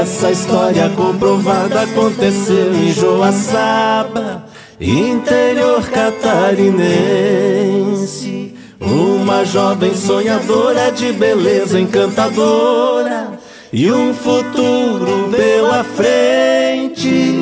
Essa 0.03 0.33
história 0.33 0.91
comprovada 0.97 1.83
aconteceu 1.83 2.75
em 2.75 2.93
Joaçaba, 2.93 4.45
interior 4.81 5.89
catarinense. 5.89 8.57
Uma 8.81 9.45
jovem 9.45 9.95
sonhadora 9.95 10.91
de 10.91 11.13
beleza 11.13 11.79
encantadora 11.79 13.39
e 13.73 13.89
um 13.93 14.13
futuro 14.13 15.29
pela 15.31 15.85
frente. 15.85 17.39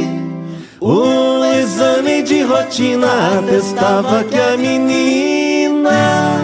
Um 0.83 1.28
exame 2.19 2.23
de 2.23 2.43
rotina 2.43 3.39
atestava 3.39 4.25
que 4.25 4.37
a 4.37 4.57
menina 4.57 6.41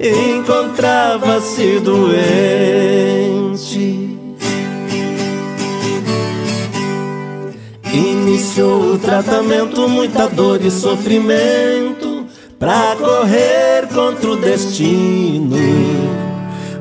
encontrava-se 0.00 1.78
doente. 1.80 3.38
Iniciou 7.92 8.94
o 8.94 8.98
tratamento, 8.98 9.88
muita 9.88 10.26
dor 10.28 10.64
e 10.64 10.70
sofrimento 10.70 12.26
pra 12.58 12.96
correr 12.96 13.88
contra 13.92 14.30
o 14.30 14.36
destino. 14.36 16.21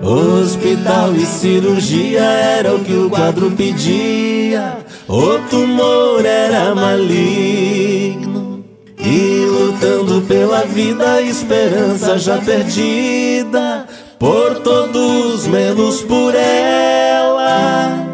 Hospital 0.04 1.14
e 1.16 1.26
cirurgia 1.28 2.24
era 2.24 2.74
o 2.74 2.80
que 2.80 2.94
o 2.94 3.08
quadro 3.08 3.52
pedia. 3.52 4.80
O 5.08 5.38
tumor 5.48 6.26
era 6.26 6.74
maligno. 6.74 8.66
E 8.98 9.46
lutando 9.46 10.22
pela 10.24 10.62
vida, 10.64 11.14
a 11.14 11.22
esperança 11.22 12.18
já 12.18 12.40
perdida. 12.40 13.86
Por 14.18 14.56
todos, 14.62 15.46
menos 15.46 16.02
por 16.02 16.34
ela. 16.34 18.08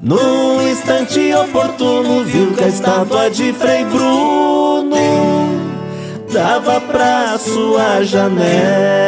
Num 0.00 0.62
instante 0.62 1.34
oportuno, 1.34 2.22
viu 2.24 2.52
que 2.52 2.62
a 2.62 2.68
estátua 2.68 3.28
de 3.30 3.52
Frei 3.52 3.84
Bruno 3.84 4.96
dava 6.32 6.80
pra 6.80 7.36
sua 7.38 8.04
janela. 8.04 9.06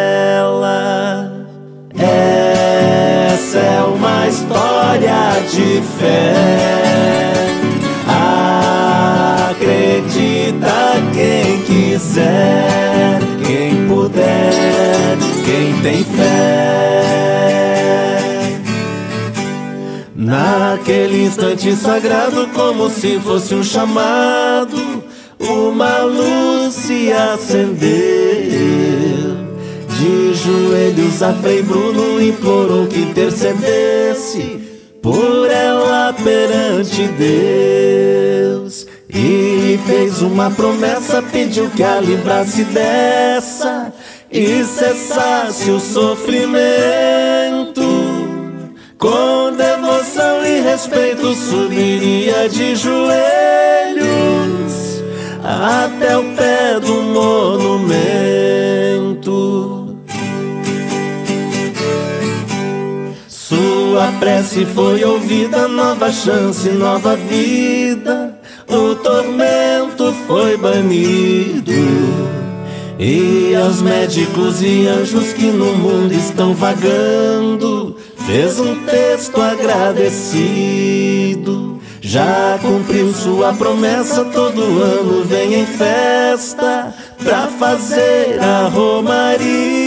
Essa 2.00 3.58
é 3.58 3.82
uma 3.82 4.28
história 4.28 5.42
de 5.50 5.82
fé. 5.98 6.34
Acredita 9.50 10.94
quem 11.12 11.62
quiser, 11.62 13.18
quem 13.44 13.88
puder, 13.88 15.18
quem 15.44 15.82
tem 15.82 16.04
fé. 16.04 17.38
Naquele 20.14 21.24
instante 21.24 21.74
sagrado, 21.74 22.46
como 22.54 22.88
se 22.90 23.18
fosse 23.18 23.54
um 23.54 23.64
chamado, 23.64 25.02
uma 25.40 26.02
luz 26.02 26.74
se 26.74 27.12
acendeu. 27.12 27.88
De 29.98 30.32
joelhos 30.32 31.20
a 31.24 31.34
Frei 31.34 31.60
Bruno 31.60 32.22
implorou 32.22 32.86
que 32.86 33.00
intercedesse 33.00 34.60
por 35.02 35.50
ela 35.50 36.12
perante 36.12 37.08
Deus. 37.08 38.86
E 39.12 39.76
fez 39.88 40.22
uma 40.22 40.52
promessa, 40.52 41.20
pediu 41.20 41.68
que 41.70 41.82
a 41.82 42.00
livrasse 42.00 42.62
dessa 42.62 43.92
e 44.30 44.62
cessasse 44.62 45.68
o 45.68 45.80
sofrimento. 45.80 46.38
Com 48.96 49.52
devoção 49.56 50.46
e 50.46 50.60
respeito 50.60 51.34
subiria 51.34 52.48
de 52.48 52.76
joelhos 52.76 53.18
até 55.42 56.16
o 56.16 56.22
pé 56.36 56.78
do 56.78 57.02
monumento. 57.02 58.38
Sua 63.98 64.12
prece 64.12 64.64
foi 64.64 65.02
ouvida, 65.02 65.66
nova 65.66 66.12
chance, 66.12 66.68
nova 66.68 67.16
vida. 67.16 68.32
O 68.68 68.94
tormento 68.94 70.14
foi 70.24 70.56
banido. 70.56 71.72
E 72.96 73.56
aos 73.56 73.82
médicos 73.82 74.62
e 74.62 74.86
anjos 74.86 75.32
que 75.32 75.46
no 75.46 75.76
mundo 75.76 76.12
estão 76.12 76.54
vagando, 76.54 77.96
fez 78.24 78.60
um 78.60 78.84
texto 78.84 79.42
agradecido. 79.42 81.80
Já 82.00 82.56
cumpriu 82.62 83.12
sua 83.12 83.52
promessa, 83.52 84.24
todo 84.26 84.62
ano 84.80 85.24
vem 85.24 85.54
em 85.54 85.66
festa 85.66 86.94
pra 87.20 87.48
fazer 87.48 88.38
a 88.40 88.68
romaria. 88.68 89.77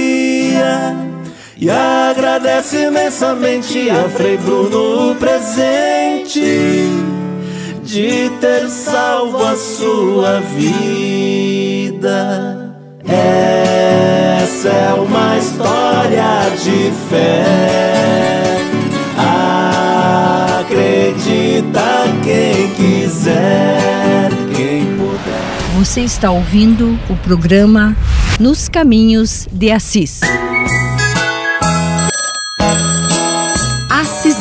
E 1.61 1.69
agradece 1.69 2.87
imensamente 2.87 3.87
a 3.91 4.09
Frei 4.09 4.35
Bruno 4.35 5.11
o 5.11 5.15
presente 5.15 6.89
de 7.83 8.31
ter 8.41 8.67
salvo 8.67 9.45
a 9.45 9.55
sua 9.55 10.39
vida. 10.57 11.95
Essa 13.05 14.69
é 14.69 14.93
uma 14.95 15.37
história 15.37 16.49
de 16.63 16.91
fé. 17.11 18.57
Acredita 20.61 22.05
quem 22.23 22.71
quiser, 22.71 24.31
quem 24.55 24.97
puder. 24.97 25.77
Você 25.77 26.01
está 26.01 26.31
ouvindo 26.31 26.97
o 27.07 27.15
programa 27.17 27.95
Nos 28.39 28.67
Caminhos 28.67 29.47
de 29.51 29.69
Assis. 29.69 30.21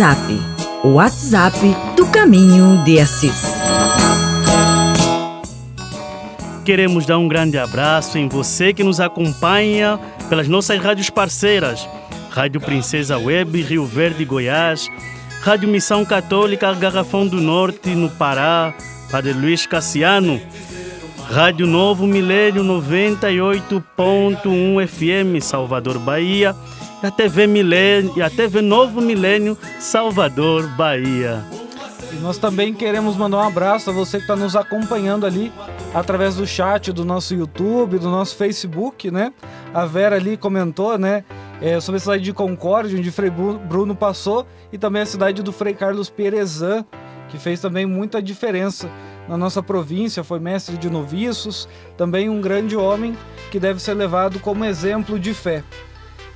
Assisap, 0.01 0.33
o 0.83 0.95
WhatsApp 0.95 1.59
do 1.95 2.07
Caminho 2.07 2.83
de 2.85 2.99
Assis. 2.99 3.53
Queremos 6.65 7.05
dar 7.05 7.19
um 7.19 7.29
grande 7.29 7.59
abraço 7.59 8.17
em 8.17 8.27
você 8.27 8.73
que 8.73 8.83
nos 8.83 8.99
acompanha 8.99 10.01
pelas 10.31 10.49
nossas 10.49 10.81
rádios 10.81 11.11
parceiras. 11.11 11.87
Rádio 12.31 12.63
Princesa 12.63 13.19
Web, 13.19 13.61
Rio 13.61 13.85
Verde, 13.85 14.25
Goiás. 14.25 14.89
Rádio 15.43 15.69
Missão 15.69 16.03
Católica, 16.03 16.73
Garrafão 16.73 17.27
do 17.27 17.39
Norte, 17.39 17.91
no 17.91 18.09
Pará. 18.09 18.73
Padre 19.11 19.35
Luiz 19.35 19.67
Cassiano. 19.67 20.41
Rádio 21.29 21.67
Novo 21.67 22.07
Milênio 22.07 22.65
98.1 22.65 24.87
FM, 24.87 25.45
Salvador, 25.45 25.99
Bahia. 25.99 26.57
E 27.03 27.07
a 27.07 27.11
TV 27.11 27.47
Milênio, 27.47 28.13
e 28.17 28.23
a 28.23 28.29
TV 28.29 28.61
Novo 28.61 29.01
Milênio, 29.01 29.57
Salvador, 29.79 30.67
Bahia. 30.77 31.43
E 32.13 32.17
nós 32.17 32.39
também 32.39 32.75
queremos 32.75 33.17
mandar 33.17 33.39
um 33.39 33.47
abraço 33.47 33.91
a 33.91 33.93
você 33.93 34.19
que 34.19 34.25
está 34.25 34.37
nos 34.37 34.57
acompanhando 34.57 35.25
ali 35.25 35.53
através 35.95 36.37
do 36.37 36.47
chat 36.47 36.93
do 36.93 37.05
nosso 37.05 37.35
YouTube, 37.35 37.99
do 37.99 38.11
nosso 38.11 38.37
Facebook, 38.37 39.11
né? 39.11 39.33
A 39.73 39.87
Vera 39.87 40.17
ali 40.17 40.37
comentou, 40.37 40.99
né? 40.99 41.25
é, 41.61 41.79
sobre 41.79 41.99
a 41.99 42.01
cidade 42.01 42.23
de 42.23 42.33
Concórdia, 42.33 42.99
onde 42.99 43.11
Frei 43.11 43.31
Bruno 43.31 43.95
passou, 43.95 44.47
e 44.73 44.79
também 44.79 45.03
a 45.03 45.07
cidade 45.07 45.43
do 45.43 45.53
Frei 45.53 45.75
Carlos 45.75 46.09
Perezan, 46.09 46.85
que 47.29 47.39
fez 47.39 47.61
também 47.61 47.87
muita 47.87 48.21
diferença 48.21 48.89
na 49.29 49.37
nossa 49.37 49.63
província, 49.63 50.25
foi 50.25 50.41
mestre 50.41 50.77
de 50.77 50.91
noviços, 50.91 51.69
também 51.97 52.29
um 52.29 52.41
grande 52.41 52.77
homem 52.77 53.17
que 53.51 53.61
deve 53.61 53.81
ser 53.81 53.95
levado 53.95 54.41
como 54.41 54.65
exemplo 54.65 55.19
de 55.19 55.35
fé. 55.35 55.63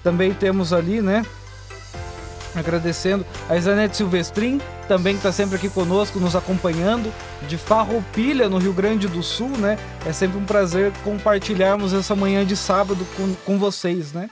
Também 0.05 0.34
temos 0.34 0.72
ali, 0.72 1.00
né? 1.00 1.24
Agradecendo 2.55 3.26
a 3.48 3.57
Isanete 3.57 3.96
Silvestrin, 3.96 4.61
também 4.86 5.14
que 5.14 5.18
está 5.18 5.32
sempre 5.32 5.57
aqui 5.57 5.68
conosco, 5.68 6.20
nos 6.20 6.36
acompanhando, 6.36 7.12
de 7.48 7.59
Farroupilha, 7.59 8.48
no 8.48 8.59
Rio 8.59 8.72
Grande 8.72 9.09
do 9.09 9.22
Sul, 9.22 9.48
né? 9.48 9.76
É 10.07 10.12
sempre 10.12 10.38
um 10.38 10.44
prazer 10.44 10.92
compartilharmos 11.02 11.92
essa 11.92 12.14
manhã 12.14 12.44
de 12.44 12.55
sábado 12.55 13.05
com, 13.16 13.34
com 13.46 13.59
vocês, 13.59 14.12
né? 14.12 14.30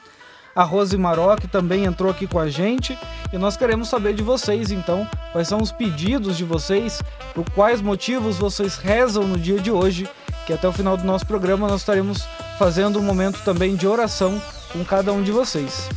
A 0.54 0.62
Rose 0.62 0.96
Maroc 0.98 1.40
também 1.50 1.86
entrou 1.86 2.10
aqui 2.10 2.26
com 2.26 2.38
a 2.38 2.48
gente 2.48 2.96
e 3.32 3.38
nós 3.38 3.56
queremos 3.56 3.88
saber 3.88 4.12
de 4.12 4.22
vocês, 4.22 4.70
então, 4.70 5.08
quais 5.32 5.48
são 5.48 5.62
os 5.62 5.72
pedidos 5.72 6.36
de 6.36 6.44
vocês, 6.44 7.02
por 7.34 7.48
quais 7.52 7.80
motivos 7.80 8.36
vocês 8.36 8.76
rezam 8.76 9.26
no 9.26 9.38
dia 9.38 9.58
de 9.58 9.70
hoje, 9.70 10.06
que 10.46 10.52
até 10.52 10.68
o 10.68 10.72
final 10.72 10.98
do 10.98 11.04
nosso 11.04 11.26
programa 11.26 11.66
nós 11.66 11.80
estaremos 11.80 12.26
fazendo 12.58 12.98
um 12.98 13.02
momento 13.02 13.42
também 13.42 13.74
de 13.74 13.86
oração 13.86 14.38
com 14.72 14.84
cada 14.84 15.12
um 15.12 15.22
de 15.22 15.30
vocês. 15.30 15.88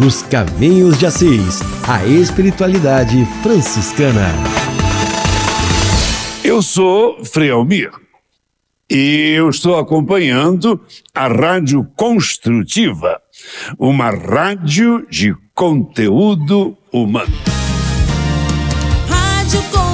Nos 0.00 0.22
Caminhos 0.22 0.98
de 0.98 1.06
Assis, 1.06 1.60
a 1.88 2.04
espiritualidade 2.06 3.24
franciscana. 3.42 4.32
Eu 6.44 6.62
sou 6.62 7.24
Frei 7.24 7.50
Almir 7.50 7.90
e 8.90 9.34
eu 9.36 9.50
estou 9.50 9.76
acompanhando 9.76 10.80
a 11.14 11.28
Rádio 11.28 11.86
Construtiva, 11.96 13.20
uma 13.78 14.10
rádio 14.10 15.06
de 15.10 15.34
conteúdo 15.54 16.76
humano. 16.92 17.34
Rádio 19.08 19.60
Construtiva. 19.62 19.87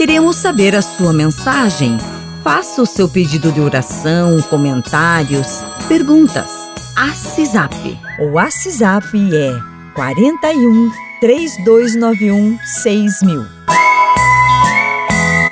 Queremos 0.00 0.36
saber 0.36 0.74
a 0.74 0.80
sua 0.80 1.12
mensagem. 1.12 1.98
Faça 2.42 2.80
o 2.80 2.86
seu 2.86 3.06
pedido 3.06 3.52
de 3.52 3.60
oração, 3.60 4.40
comentários, 4.40 5.62
perguntas. 5.88 6.48
Assisap. 6.96 7.74
O 8.18 8.38
Assisap 8.38 9.04
é 9.14 9.60
41 9.94 10.90
3291 11.20 12.58
6000. 12.64 13.44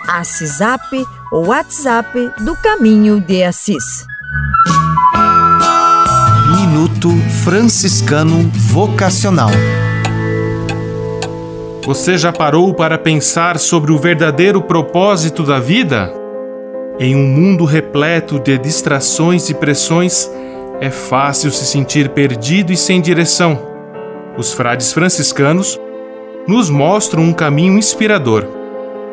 Assisap, 0.08 0.94
o 1.30 1.48
WhatsApp 1.48 2.32
do 2.42 2.56
Caminho 2.56 3.20
de 3.20 3.44
Assis. 3.44 4.06
Minuto 6.56 7.10
Franciscano 7.44 8.50
Vocacional. 8.54 9.50
Você 11.84 12.18
já 12.18 12.32
parou 12.32 12.74
para 12.74 12.98
pensar 12.98 13.58
sobre 13.58 13.92
o 13.92 13.98
verdadeiro 13.98 14.60
propósito 14.60 15.42
da 15.42 15.58
vida? 15.58 16.12
Em 16.98 17.16
um 17.16 17.26
mundo 17.26 17.64
repleto 17.64 18.38
de 18.38 18.58
distrações 18.58 19.48
e 19.48 19.54
pressões, 19.54 20.30
é 20.80 20.90
fácil 20.90 21.50
se 21.50 21.64
sentir 21.64 22.10
perdido 22.10 22.72
e 22.72 22.76
sem 22.76 23.00
direção. 23.00 23.58
Os 24.36 24.52
frades 24.52 24.92
franciscanos 24.92 25.80
nos 26.46 26.68
mostram 26.68 27.22
um 27.22 27.32
caminho 27.32 27.78
inspirador. 27.78 28.44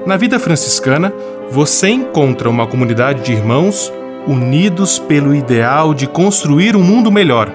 Na 0.06 0.18
vida 0.18 0.38
franciscana, 0.38 1.14
você 1.50 1.90
encontra 1.90 2.50
uma 2.50 2.68
comunidade 2.68 3.24
de 3.24 3.32
irmãos 3.32 3.92
unidos 4.28 5.00
pelo 5.00 5.34
ideal 5.34 5.94
de 5.94 6.08
construir 6.08 6.76
um 6.76 6.84
mundo 6.84 7.12
melhor. 7.12 7.52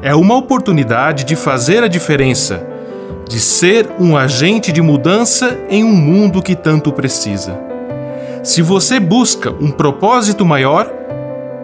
É 0.00 0.14
uma 0.14 0.36
oportunidade 0.36 1.24
de 1.24 1.36
fazer 1.36 1.82
a 1.82 1.88
diferença, 1.88 2.73
de 3.28 3.40
ser 3.40 3.88
um 3.98 4.16
agente 4.16 4.70
de 4.70 4.82
mudança 4.82 5.58
em 5.68 5.82
um 5.82 5.92
mundo 5.92 6.42
que 6.42 6.54
tanto 6.54 6.92
precisa. 6.92 7.58
Se 8.42 8.60
você 8.60 9.00
busca 9.00 9.50
um 9.50 9.70
propósito 9.70 10.44
maior, 10.44 10.90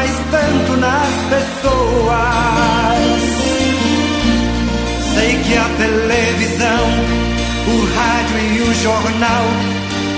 mais 0.00 0.16
tanto 0.30 0.76
nas 0.78 1.12
pessoas. 1.28 2.96
Sei 5.14 5.32
que 5.42 5.56
a 5.58 5.68
televisão, 5.76 6.84
o 7.68 7.76
rádio 7.96 8.38
e 8.54 8.60
o 8.62 8.74
jornal 8.82 9.44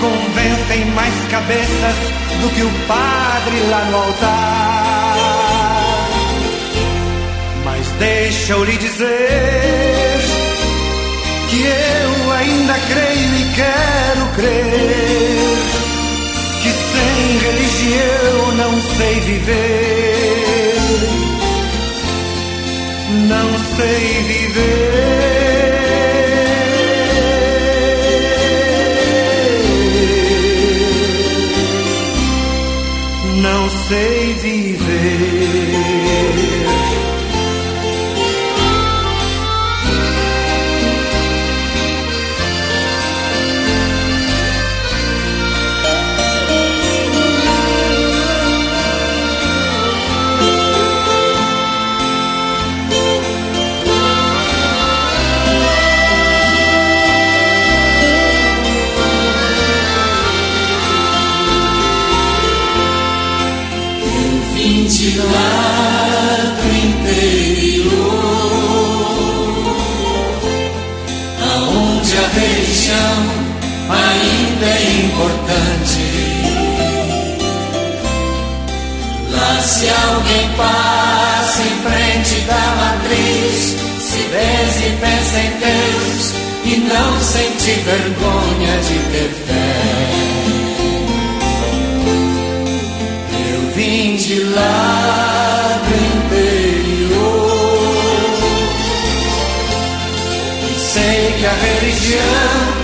convencem 0.01 0.85
mais 0.95 1.15
cabeças 1.33 1.97
do 2.41 2.49
que 2.55 2.63
o 2.63 2.71
padre 2.87 3.61
lá 3.71 3.85
no 3.91 3.97
altar. 3.97 5.17
Mas 7.65 7.89
deixa 7.99 8.53
eu 8.53 8.65
lhe 8.65 8.77
dizer 8.77 10.21
que 11.51 11.61
eu 11.61 12.33
ainda 12.35 12.75
creio 12.89 13.35
e 13.35 13.53
quero 13.57 14.27
crer 14.37 15.42
sem 17.03 17.39
religião 17.39 18.55
não 18.57 18.81
sei 18.81 19.21
viver. 19.21 20.77
Não 23.29 23.59
sei 23.77 24.23
viver. 24.31 25.03
Não 33.43 33.71
sei 33.89 34.35
viver. 34.35 35.42
Religião 72.93 73.17
ainda 73.89 74.67
é 74.67 74.83
importante. 75.05 76.05
Lá 79.31 79.63
se 79.63 79.89
alguém 79.89 80.49
passa 80.57 81.63
em 81.63 81.77
frente 81.83 82.41
da 82.47 82.65
matriz, 82.77 83.77
se 83.99 84.19
beza 84.29 84.87
e 84.87 84.91
pensa 85.01 85.39
em 85.41 85.51
Deus 85.59 86.35
e 86.65 86.77
não 86.89 87.21
sente 87.21 87.73
vergonha 87.81 88.79
de 88.79 88.99
ter 89.11 89.31
fé. 89.47 89.73
Eu 93.55 93.61
vim 93.75 94.17
de 94.17 94.41
lá 94.55 95.81
do 95.89 95.95
interior 96.17 97.33
e 100.71 100.73
sei 100.79 101.35
que 101.39 101.47
a 101.47 101.53
religião 101.53 102.82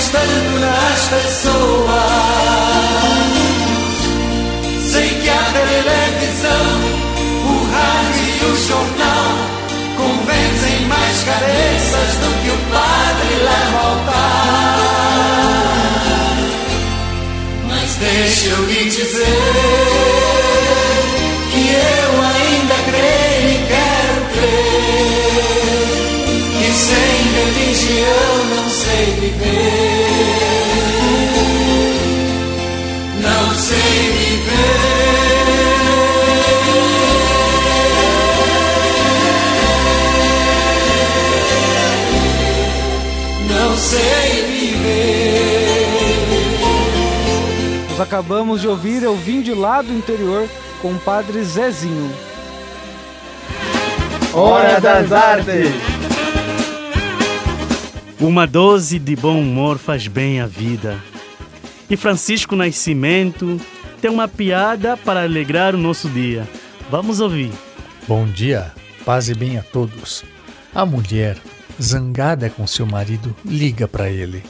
Estando 0.00 0.60
nas 0.60 1.08
pessoas. 1.08 1.92
Sei 4.90 5.08
que 5.20 5.28
a 5.28 5.42
televisão, 5.52 6.66
o 7.44 7.70
rádio 7.70 8.24
e 8.24 8.44
o 8.46 8.56
jornal 8.66 9.28
convencem 9.98 10.86
mais 10.86 11.22
cabeças 11.22 12.16
do 12.16 12.30
que 12.42 12.48
o 12.48 12.58
padre 12.72 13.39
Nós 48.00 48.08
acabamos 48.08 48.62
de 48.62 48.66
ouvir 48.66 49.02
Eu 49.02 49.14
Vim 49.14 49.42
de 49.42 49.52
Lá 49.52 49.82
do 49.82 49.92
Interior 49.92 50.48
com 50.80 50.90
o 50.90 50.98
Padre 51.00 51.44
Zezinho. 51.44 52.10
Hora 54.32 54.80
das 54.80 55.12
Artes. 55.12 55.70
Uma 58.18 58.46
dose 58.46 58.98
de 58.98 59.14
bom 59.14 59.38
humor 59.38 59.76
faz 59.76 60.06
bem 60.06 60.40
à 60.40 60.46
vida. 60.46 60.98
E 61.90 61.96
Francisco 61.96 62.56
Nascimento 62.56 63.60
tem 64.00 64.10
uma 64.10 64.26
piada 64.26 64.96
para 64.96 65.24
alegrar 65.24 65.74
o 65.74 65.78
nosso 65.78 66.08
dia. 66.08 66.48
Vamos 66.90 67.20
ouvir. 67.20 67.52
Bom 68.08 68.24
dia, 68.24 68.72
paz 69.04 69.28
e 69.28 69.34
bem 69.34 69.58
a 69.58 69.62
todos. 69.62 70.24
A 70.74 70.86
mulher, 70.86 71.36
zangada 71.78 72.48
com 72.48 72.66
seu 72.66 72.86
marido, 72.86 73.36
liga 73.44 73.86
para 73.86 74.08
ele. 74.08 74.42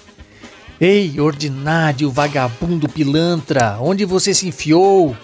Ei, 0.80 1.20
ordinário, 1.20 2.10
vagabundo 2.10 2.88
pilantra, 2.88 3.76
onde 3.82 4.06
você 4.06 4.32
se 4.32 4.48
enfiou? 4.48 5.14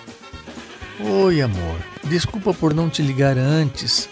Oi, 1.01 1.41
amor, 1.41 1.79
desculpa 2.05 2.53
por 2.53 2.75
não 2.75 2.91
te 2.91 3.01
ligar 3.01 3.39
antes. 3.39 4.07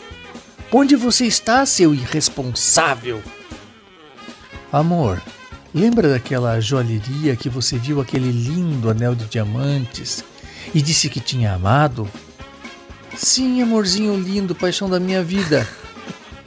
Onde 0.72 0.96
você 0.96 1.26
está, 1.26 1.66
seu 1.66 1.92
irresponsável? 1.92 3.22
Amor, 4.72 5.20
lembra 5.74 6.08
daquela 6.08 6.58
joalheria 6.60 7.36
que 7.36 7.50
você 7.50 7.76
viu 7.76 8.00
aquele 8.00 8.32
lindo 8.32 8.88
anel 8.88 9.14
de 9.14 9.26
diamantes 9.26 10.24
e 10.74 10.80
disse 10.80 11.10
que 11.10 11.20
tinha 11.20 11.52
amado? 11.52 12.08
Sim, 13.14 13.60
amorzinho 13.60 14.18
lindo, 14.18 14.54
paixão 14.54 14.88
da 14.88 14.98
minha 14.98 15.22
vida. 15.22 15.68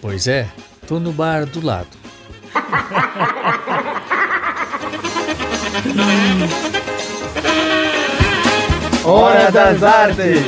Pois 0.01 0.27
é, 0.27 0.49
tô 0.87 0.99
no 0.99 1.13
bar 1.13 1.45
do 1.45 1.63
lado. 1.63 1.95
Hora 9.05 9.51
das 9.51 9.83
Artes. 9.83 10.41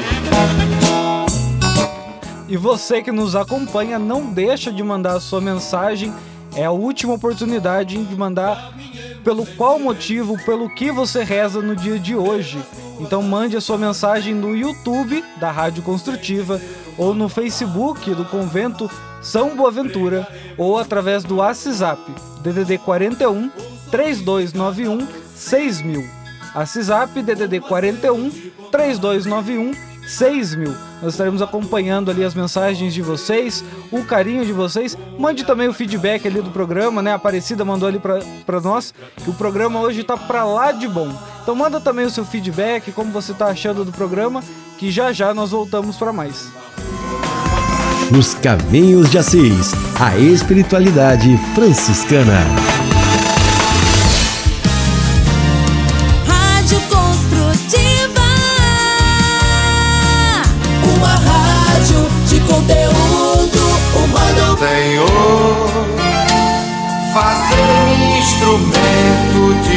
E 2.48 2.58
você 2.58 3.02
que 3.02 3.12
nos 3.12 3.36
acompanha, 3.36 4.00
não 4.00 4.26
deixa 4.34 4.72
de 4.72 4.82
mandar 4.84 5.18
a 5.18 5.20
sua 5.20 5.40
mensagem. 5.40 6.14
É 6.56 6.66
a 6.66 6.72
última 6.72 7.14
oportunidade 7.14 8.04
de 8.04 8.16
mandar 8.16 8.74
pelo 9.24 9.46
qual 9.46 9.80
motivo, 9.80 10.38
pelo 10.44 10.70
que 10.70 10.92
você 10.92 11.24
reza 11.24 11.62
no 11.62 11.76
dia 11.76 12.00
de 12.00 12.16
hoje. 12.16 12.58
Então 13.00 13.22
mande 13.22 13.56
a 13.56 13.62
sua 13.62 13.78
mensagem 13.78 14.34
no 14.34 14.56
YouTube 14.56 15.24
da 15.40 15.52
Rádio 15.52 15.84
Construtiva 15.84 16.60
ou 16.98 17.14
no 17.14 17.30
Facebook 17.30 18.14
do 18.14 18.26
Convento 18.26 18.90
São 19.22 19.56
Boaventura 19.56 20.28
ou 20.58 20.78
através 20.78 21.24
do 21.24 21.38
WhatsApp 21.38 22.02
DDD 22.42 22.80
41 22.80 23.50
3291 23.90 25.19
6000. 25.40 26.06
WhatsApp 26.54 27.22
DDD 27.22 27.60
41 27.62 28.30
3291 28.72 29.74
6000. 30.08 30.76
Nós 31.02 31.14
estaremos 31.14 31.42
acompanhando 31.42 32.10
ali 32.10 32.24
as 32.24 32.34
mensagens 32.34 32.94
de 32.94 33.02
vocês, 33.02 33.64
o 33.92 34.04
carinho 34.04 34.44
de 34.44 34.52
vocês. 34.52 34.98
Mande 35.18 35.46
também 35.46 35.68
o 35.68 35.74
feedback 35.74 36.28
ali 36.28 36.42
do 36.42 36.50
programa, 36.50 37.02
né? 37.02 37.12
A 37.12 37.16
Aparecida 37.16 37.64
mandou 37.64 37.88
ali 37.88 38.00
para 38.00 38.60
nós 38.60 38.94
que 39.24 39.30
o 39.30 39.34
programa 39.34 39.80
hoje 39.80 40.04
tá 40.04 40.18
para 40.18 40.44
lá 40.44 40.72
de 40.72 40.88
bom. 40.88 41.14
Então 41.42 41.56
manda 41.56 41.80
também 41.80 42.06
o 42.06 42.10
seu 42.10 42.26
feedback, 42.26 42.92
como 42.92 43.12
você 43.12 43.34
tá 43.34 43.48
achando 43.48 43.86
do 43.86 43.92
programa, 43.92 44.44
que 44.78 44.92
já 44.92 45.14
já 45.14 45.34
nós 45.34 45.52
voltamos 45.52 45.96
para 45.96 46.12
mais. 46.12 46.50
Nos 48.12 48.34
Caminhos 48.34 49.12
de 49.12 49.20
Assis, 49.20 49.74
a 50.00 50.18
espiritualidade 50.18 51.38
franciscana. 51.54 52.79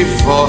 for 0.05 0.49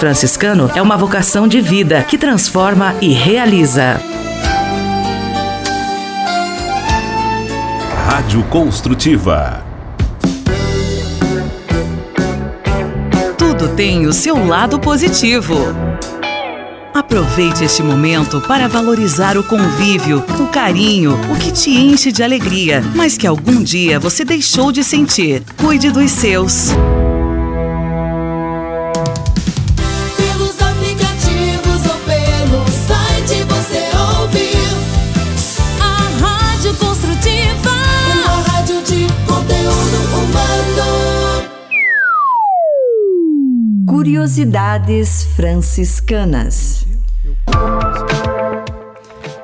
franciscano 0.00 0.70
é 0.74 0.80
uma 0.80 0.96
vocação 0.96 1.46
de 1.46 1.60
vida 1.60 2.02
que 2.02 2.16
transforma 2.16 2.94
e 3.02 3.12
realiza. 3.12 4.00
Rádio 8.06 8.42
Construtiva. 8.44 9.62
Tudo 13.36 13.68
tem 13.76 14.06
o 14.06 14.12
seu 14.14 14.46
lado 14.46 14.80
positivo. 14.80 15.54
Aproveite 16.94 17.64
este 17.64 17.82
momento 17.82 18.40
para 18.40 18.68
valorizar 18.68 19.36
o 19.36 19.44
convívio, 19.44 20.24
o 20.40 20.46
carinho, 20.46 21.12
o 21.30 21.36
que 21.36 21.52
te 21.52 21.70
enche 21.70 22.10
de 22.10 22.22
alegria, 22.22 22.82
mas 22.96 23.18
que 23.18 23.26
algum 23.26 23.62
dia 23.62 24.00
você 24.00 24.24
deixou 24.24 24.72
de 24.72 24.82
sentir. 24.82 25.42
Cuide 25.58 25.90
dos 25.90 26.10
seus. 26.10 26.70
Curiosidades 44.20 45.24
franciscanas. 45.34 46.86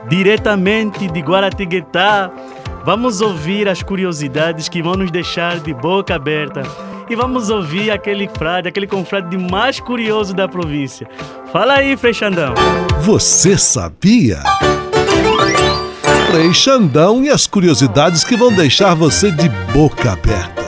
Diretamente 0.06 1.08
de 1.08 1.20
Guaratinguetá, 1.20 2.30
vamos 2.84 3.22
ouvir 3.22 3.70
as 3.70 3.82
curiosidades 3.82 4.68
que 4.68 4.82
vão 4.82 4.92
nos 4.92 5.10
deixar 5.10 5.60
de 5.60 5.72
boca 5.72 6.14
aberta. 6.14 6.62
E 7.08 7.16
vamos 7.16 7.48
ouvir 7.48 7.90
aquele 7.90 8.28
frade, 8.28 8.68
aquele 8.68 8.86
confrade 8.86 9.38
mais 9.38 9.80
curioso 9.80 10.34
da 10.34 10.46
província. 10.46 11.08
Fala 11.50 11.76
aí, 11.76 11.96
Frei 11.96 12.12
Xandão. 12.12 12.52
Você 13.00 13.56
sabia? 13.56 14.42
Frei 16.30 16.52
Xandão 16.52 17.24
e 17.24 17.30
as 17.30 17.46
curiosidades 17.46 18.24
que 18.24 18.36
vão 18.36 18.54
deixar 18.54 18.92
você 18.92 19.32
de 19.32 19.48
boca 19.72 20.12
aberta. 20.12 20.65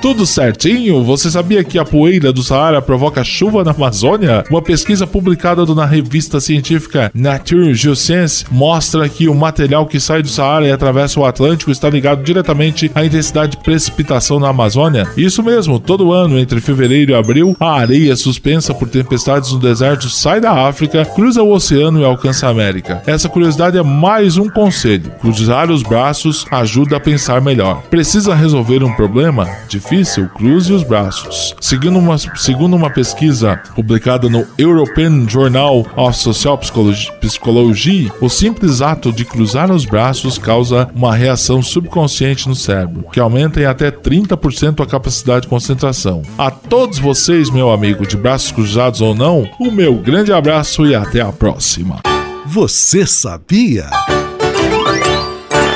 Tudo 0.00 0.24
certinho? 0.24 1.02
Você 1.02 1.28
sabia 1.28 1.64
que 1.64 1.76
a 1.76 1.84
poeira 1.84 2.32
do 2.32 2.40
Saara 2.40 2.80
provoca 2.80 3.24
chuva 3.24 3.64
na 3.64 3.72
Amazônia? 3.72 4.44
Uma 4.48 4.62
pesquisa 4.62 5.08
publicada 5.08 5.66
na 5.74 5.84
revista 5.84 6.40
científica 6.40 7.10
Nature 7.12 7.74
Geoscience 7.74 8.44
mostra 8.48 9.08
que 9.08 9.28
o 9.28 9.34
material 9.34 9.86
que 9.86 9.98
sai 9.98 10.22
do 10.22 10.28
Saara 10.28 10.68
e 10.68 10.70
atravessa 10.70 11.18
o 11.18 11.24
Atlântico 11.24 11.72
está 11.72 11.90
ligado 11.90 12.22
diretamente 12.22 12.90
à 12.94 13.04
intensidade 13.04 13.52
de 13.52 13.64
precipitação 13.64 14.38
na 14.38 14.48
Amazônia. 14.48 15.08
Isso 15.16 15.42
mesmo, 15.42 15.80
todo 15.80 16.12
ano, 16.12 16.38
entre 16.38 16.60
fevereiro 16.60 17.10
e 17.10 17.14
abril, 17.14 17.56
a 17.58 17.80
areia 17.80 18.14
suspensa 18.14 18.72
por 18.72 18.88
tempestades 18.88 19.50
no 19.50 19.58
deserto 19.58 20.08
sai 20.08 20.40
da 20.40 20.68
África, 20.68 21.04
cruza 21.04 21.42
o 21.42 21.52
oceano 21.52 22.00
e 22.00 22.04
alcança 22.04 22.46
a 22.46 22.50
América. 22.50 23.02
Essa 23.04 23.28
curiosidade 23.28 23.76
é 23.76 23.82
mais 23.82 24.36
um 24.36 24.48
conselho. 24.48 25.10
Cruzar 25.20 25.72
os 25.72 25.82
braços 25.82 26.46
ajuda 26.52 26.98
a 26.98 27.00
pensar 27.00 27.40
melhor. 27.40 27.82
Precisa 27.90 28.32
resolver 28.32 28.84
um 28.84 28.94
problema? 28.94 29.48
Difícil, 29.88 30.28
cruze 30.28 30.70
os 30.70 30.82
braços. 30.82 31.54
Segundo 31.60 31.98
uma, 31.98 32.18
segundo 32.36 32.76
uma 32.76 32.90
pesquisa 32.90 33.56
publicada 33.74 34.28
no 34.28 34.46
European 34.58 35.26
Journal 35.26 35.86
of 35.96 36.18
Social 36.18 36.58
Psychology, 36.58 38.12
o 38.20 38.28
simples 38.28 38.82
ato 38.82 39.10
de 39.10 39.24
cruzar 39.24 39.70
os 39.70 39.86
braços 39.86 40.36
causa 40.36 40.90
uma 40.94 41.14
reação 41.14 41.62
subconsciente 41.62 42.46
no 42.48 42.54
cérebro, 42.54 43.06
que 43.10 43.18
aumenta 43.18 43.60
em 43.60 43.64
até 43.64 43.90
30% 43.90 44.82
a 44.82 44.86
capacidade 44.86 45.42
de 45.42 45.48
concentração. 45.48 46.22
A 46.36 46.50
todos 46.50 46.98
vocês, 46.98 47.50
meu 47.50 47.70
amigo, 47.70 48.06
de 48.06 48.16
braços 48.16 48.52
cruzados 48.52 49.00
ou 49.00 49.14
não, 49.14 49.48
o 49.58 49.70
meu 49.70 49.94
grande 49.94 50.32
abraço 50.32 50.86
e 50.86 50.94
até 50.94 51.22
a 51.22 51.32
próxima. 51.32 52.00
Você 52.46 53.06
sabia? 53.06 53.88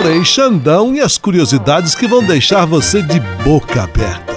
Frei 0.02 0.24
Xandão 0.24 0.92
e 0.92 1.00
as 1.00 1.16
curiosidades 1.16 1.94
que 1.94 2.08
vão 2.08 2.26
deixar 2.26 2.66
você 2.66 3.00
de 3.00 3.20
boca 3.44 3.84
aberta. 3.84 4.34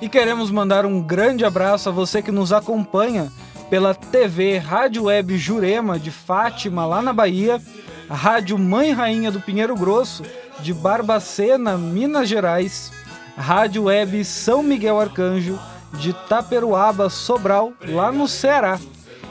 E 0.00 0.08
queremos 0.08 0.48
mandar 0.48 0.86
um 0.86 1.02
grande 1.02 1.44
abraço 1.44 1.88
a 1.88 1.92
você 1.92 2.22
que 2.22 2.30
nos 2.30 2.52
acompanha 2.52 3.32
pela 3.68 3.92
TV 3.92 4.56
Rádio 4.56 5.06
Web 5.06 5.36
Jurema 5.36 5.98
de 5.98 6.12
Fátima, 6.12 6.86
lá 6.86 7.02
na 7.02 7.12
Bahia, 7.12 7.60
a 8.08 8.14
Rádio 8.14 8.56
Mãe 8.56 8.92
Rainha 8.92 9.32
do 9.32 9.40
Pinheiro 9.40 9.74
Grosso, 9.74 10.22
de 10.60 10.72
Barbacena, 10.72 11.76
Minas 11.76 12.28
Gerais, 12.28 12.92
Rádio 13.36 13.86
Web 13.86 14.24
São 14.24 14.62
Miguel 14.62 15.00
Arcanjo, 15.00 15.58
de 15.94 16.12
Taperuaba, 16.12 17.10
Sobral, 17.10 17.72
lá 17.84 18.12
no 18.12 18.28
Ceará, 18.28 18.78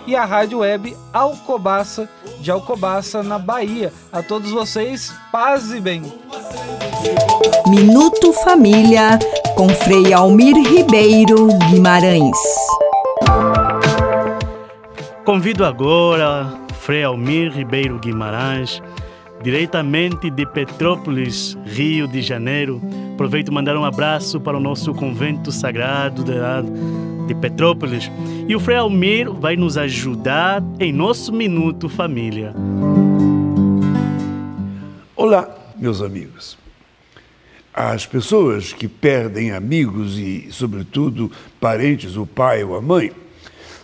e 0.07 0.15
a 0.15 0.23
Rádio 0.23 0.59
Web 0.59 0.95
Alcobaça, 1.13 2.09
de 2.39 2.49
Alcobaça, 2.49 3.21
na 3.21 3.37
Bahia. 3.37 3.91
A 4.11 4.23
todos 4.23 4.49
vocês, 4.49 5.13
paz 5.31 5.71
e 5.73 5.81
bem. 5.81 6.01
Minuto 7.67 8.31
Família, 8.31 9.19
com 9.55 9.67
Frei 9.67 10.13
Almir 10.13 10.55
Ribeiro 10.55 11.49
Guimarães. 11.69 12.37
Convido 15.25 15.65
agora 15.65 16.47
Frei 16.79 17.03
Almir 17.03 17.51
Ribeiro 17.51 17.99
Guimarães, 17.99 18.81
diretamente 19.43 20.29
de 20.29 20.45
Petrópolis, 20.45 21.57
Rio 21.65 22.07
de 22.07 22.21
Janeiro. 22.21 22.81
Aproveito 23.13 23.51
mandar 23.51 23.75
um 23.75 23.83
abraço 23.83 24.39
para 24.39 24.55
o 24.55 24.61
nosso 24.61 24.93
convento 24.93 25.51
sagrado 25.51 26.23
de, 27.27 27.35
Petrópolis. 27.35 28.09
E 28.47 28.55
o 28.55 28.59
Frei 28.59 28.77
Almir 28.77 29.31
vai 29.31 29.55
nos 29.55 29.77
ajudar 29.77 30.63
em 30.79 30.91
nosso 30.91 31.31
Minuto 31.33 31.89
Família. 31.89 32.53
Olá, 35.15 35.47
meus 35.77 36.01
amigos. 36.01 36.57
As 37.73 38.07
pessoas 38.07 38.73
que 38.73 38.87
perdem 38.87 39.51
amigos 39.51 40.17
e, 40.17 40.47
sobretudo, 40.49 41.31
parentes, 41.59 42.15
o 42.15 42.25
pai 42.25 42.63
ou 42.63 42.75
a 42.75 42.81
mãe, 42.81 43.11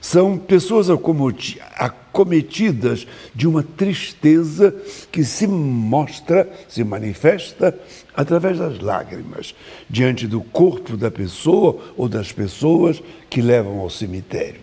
são 0.03 0.37
pessoas 0.37 0.89
acometidas 0.89 3.07
de 3.33 3.47
uma 3.47 3.63
tristeza 3.63 4.75
que 5.09 5.23
se 5.23 5.47
mostra, 5.47 6.51
se 6.67 6.83
manifesta 6.83 7.73
através 8.13 8.59
das 8.59 8.81
lágrimas, 8.81 9.55
diante 9.89 10.27
do 10.27 10.41
corpo 10.41 10.97
da 10.97 11.09
pessoa 11.09 11.79
ou 11.95 12.09
das 12.09 12.33
pessoas 12.33 13.01
que 13.29 13.41
levam 13.41 13.79
ao 13.79 13.89
cemitério. 13.89 14.59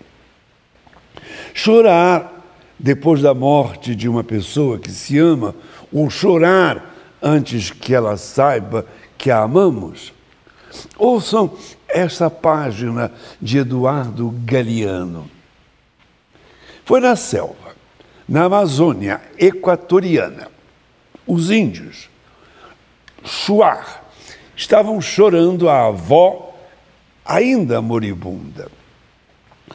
Chorar 1.55 2.45
depois 2.78 3.22
da 3.22 3.32
morte 3.32 3.95
de 3.95 4.11
uma 4.11 4.22
pessoa 4.22 4.78
que 4.78 4.91
se 4.91 5.16
ama, 5.16 5.55
ou 5.91 6.11
chorar 6.11 6.95
antes 7.22 7.70
que 7.70 7.95
ela 7.95 8.18
saiba 8.18 8.84
que 9.16 9.30
a 9.30 9.38
amamos. 9.38 10.12
Ouçam 10.99 11.51
esta 11.93 12.30
página 12.30 13.11
de 13.41 13.59
Eduardo 13.59 14.34
Galeano. 14.45 15.30
Foi 16.84 17.01
na 17.01 17.16
selva, 17.16 17.74
na 18.28 18.45
Amazônia 18.45 19.20
equatoriana. 19.38 20.49
Os 21.26 21.51
índios, 21.51 22.09
Chuar, 23.24 24.03
estavam 24.57 25.01
chorando 25.01 25.68
a 25.68 25.86
avó 25.86 26.55
ainda 27.24 27.80
moribunda. 27.80 28.70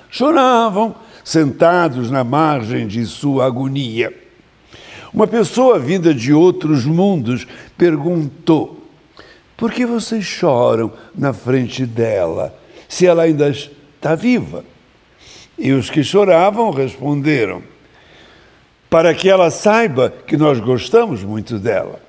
Choravam 0.10 0.96
sentados 1.24 2.12
na 2.12 2.24
margem 2.24 2.88
de 2.88 3.06
sua 3.06 3.46
agonia. 3.46 4.14
Uma 5.14 5.26
pessoa 5.26 5.80
vinda 5.80 6.14
de 6.14 6.34
outros 6.34 6.86
mundos 6.86 7.48
perguntou: 7.78 8.85
Por 9.58 9.72
que 9.72 9.86
vocês 9.86 10.26
choram 10.26 10.92
na 11.16 11.32
frente 11.34 11.86
dela, 11.86 12.58
se 12.90 13.06
ela 13.08 13.24
ainda 13.24 13.50
está 13.50 14.16
viva? 14.16 14.66
E 15.58 15.72
os 15.72 15.90
que 15.90 16.04
choravam 16.04 16.72
responderam: 16.72 17.64
Para 18.90 19.14
que 19.14 19.30
ela 19.30 19.50
saiba 19.50 20.10
que 20.10 20.36
nós 20.36 20.60
gostamos 20.60 21.24
muito 21.24 21.58
dela. 21.58 22.02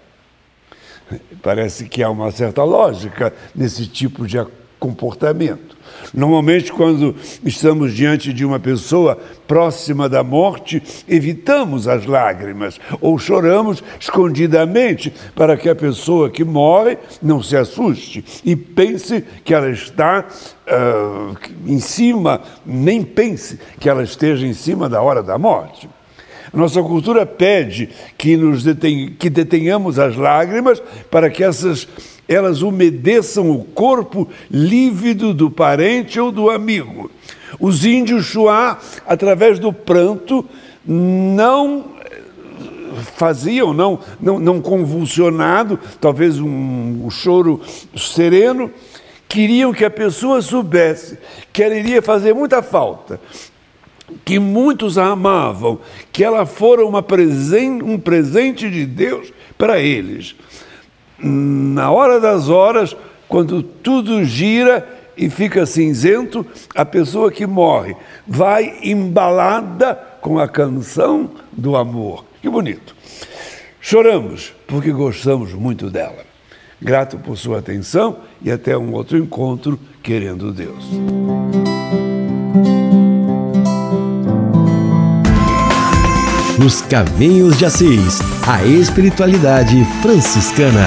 Parece 1.40 1.88
que 1.88 2.02
há 2.02 2.10
uma 2.10 2.32
certa 2.32 2.64
lógica 2.64 3.32
nesse 3.54 3.86
tipo 3.86 4.26
de 4.26 4.44
comportamento. 4.78 5.75
Normalmente, 6.12 6.72
quando 6.72 7.14
estamos 7.44 7.94
diante 7.94 8.32
de 8.32 8.44
uma 8.44 8.58
pessoa 8.58 9.18
próxima 9.46 10.08
da 10.08 10.22
morte, 10.22 10.82
evitamos 11.08 11.86
as 11.86 12.06
lágrimas 12.06 12.80
ou 13.00 13.18
choramos 13.18 13.82
escondidamente 13.98 15.12
para 15.34 15.56
que 15.56 15.68
a 15.68 15.74
pessoa 15.74 16.30
que 16.30 16.44
morre 16.44 16.98
não 17.22 17.42
se 17.42 17.56
assuste 17.56 18.24
e 18.44 18.56
pense 18.56 19.24
que 19.44 19.54
ela 19.54 19.70
está 19.70 20.26
uh, 20.66 21.36
em 21.66 21.78
cima, 21.78 22.40
nem 22.64 23.02
pense 23.02 23.58
que 23.78 23.88
ela 23.88 24.02
esteja 24.02 24.46
em 24.46 24.54
cima 24.54 24.88
da 24.88 25.00
hora 25.00 25.22
da 25.22 25.38
morte. 25.38 25.88
Nossa 26.52 26.82
cultura 26.82 27.26
pede 27.26 27.88
que, 28.16 28.36
nos 28.36 28.62
deten 28.62 29.14
que 29.18 29.28
detenhamos 29.28 29.98
as 29.98 30.16
lágrimas 30.16 30.82
para 31.10 31.30
que 31.30 31.42
essas 31.42 31.88
elas 32.28 32.62
umedeçam 32.62 33.50
o 33.50 33.64
corpo 33.64 34.28
lívido 34.50 35.32
do 35.32 35.50
parente 35.50 36.18
ou 36.18 36.32
do 36.32 36.50
amigo. 36.50 37.10
Os 37.60 37.84
índios 37.84 38.24
Chuá, 38.26 38.78
através 39.06 39.58
do 39.58 39.72
pranto, 39.72 40.44
não 40.84 41.96
faziam, 43.14 43.72
não, 43.72 44.00
não, 44.20 44.38
não 44.38 44.60
convulsionado, 44.60 45.78
talvez 46.00 46.38
um, 46.38 47.04
um 47.04 47.10
choro 47.10 47.60
sereno, 47.96 48.70
queriam 49.28 49.72
que 49.72 49.84
a 49.84 49.90
pessoa 49.90 50.40
soubesse 50.40 51.18
que 51.52 51.62
ela 51.62 51.74
iria 51.74 52.00
fazer 52.00 52.34
muita 52.34 52.62
falta, 52.62 53.20
que 54.24 54.38
muitos 54.38 54.98
a 54.98 55.06
amavam, 55.06 55.80
que 56.12 56.22
ela 56.22 56.46
fora 56.46 56.82
presen 57.02 57.82
um 57.82 57.98
presente 57.98 58.70
de 58.70 58.86
Deus 58.86 59.32
para 59.58 59.80
eles 59.80 60.36
na 61.18 61.90
hora 61.90 62.20
das 62.20 62.48
horas, 62.48 62.96
quando 63.28 63.62
tudo 63.62 64.24
gira 64.24 64.86
e 65.16 65.30
fica 65.30 65.64
cinzento, 65.64 66.44
a 66.74 66.84
pessoa 66.84 67.32
que 67.32 67.46
morre 67.46 67.96
vai 68.26 68.78
embalada 68.82 69.94
com 70.20 70.38
a 70.38 70.46
canção 70.46 71.30
do 71.52 71.76
amor. 71.76 72.24
Que 72.42 72.48
bonito. 72.48 72.94
Choramos 73.80 74.52
porque 74.66 74.90
gostamos 74.90 75.52
muito 75.52 75.88
dela. 75.88 76.24
Grato 76.80 77.16
por 77.18 77.38
sua 77.38 77.58
atenção 77.58 78.18
e 78.42 78.50
até 78.50 78.76
um 78.76 78.92
outro 78.92 79.16
encontro, 79.16 79.80
querendo 80.02 80.52
Deus. 80.52 80.84
Nos 86.66 86.80
Caminhos 86.80 87.56
de 87.56 87.64
Assis, 87.64 88.18
a 88.44 88.64
espiritualidade 88.64 89.86
franciscana. 90.02 90.84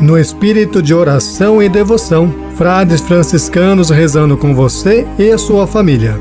No 0.00 0.18
espírito 0.18 0.82
de 0.82 0.92
oração 0.92 1.62
e 1.62 1.68
devoção, 1.68 2.34
frades 2.56 3.00
franciscanos 3.00 3.90
rezando 3.90 4.36
com 4.36 4.52
você 4.56 5.06
e 5.16 5.30
a 5.30 5.38
sua 5.38 5.68
família. 5.68 6.18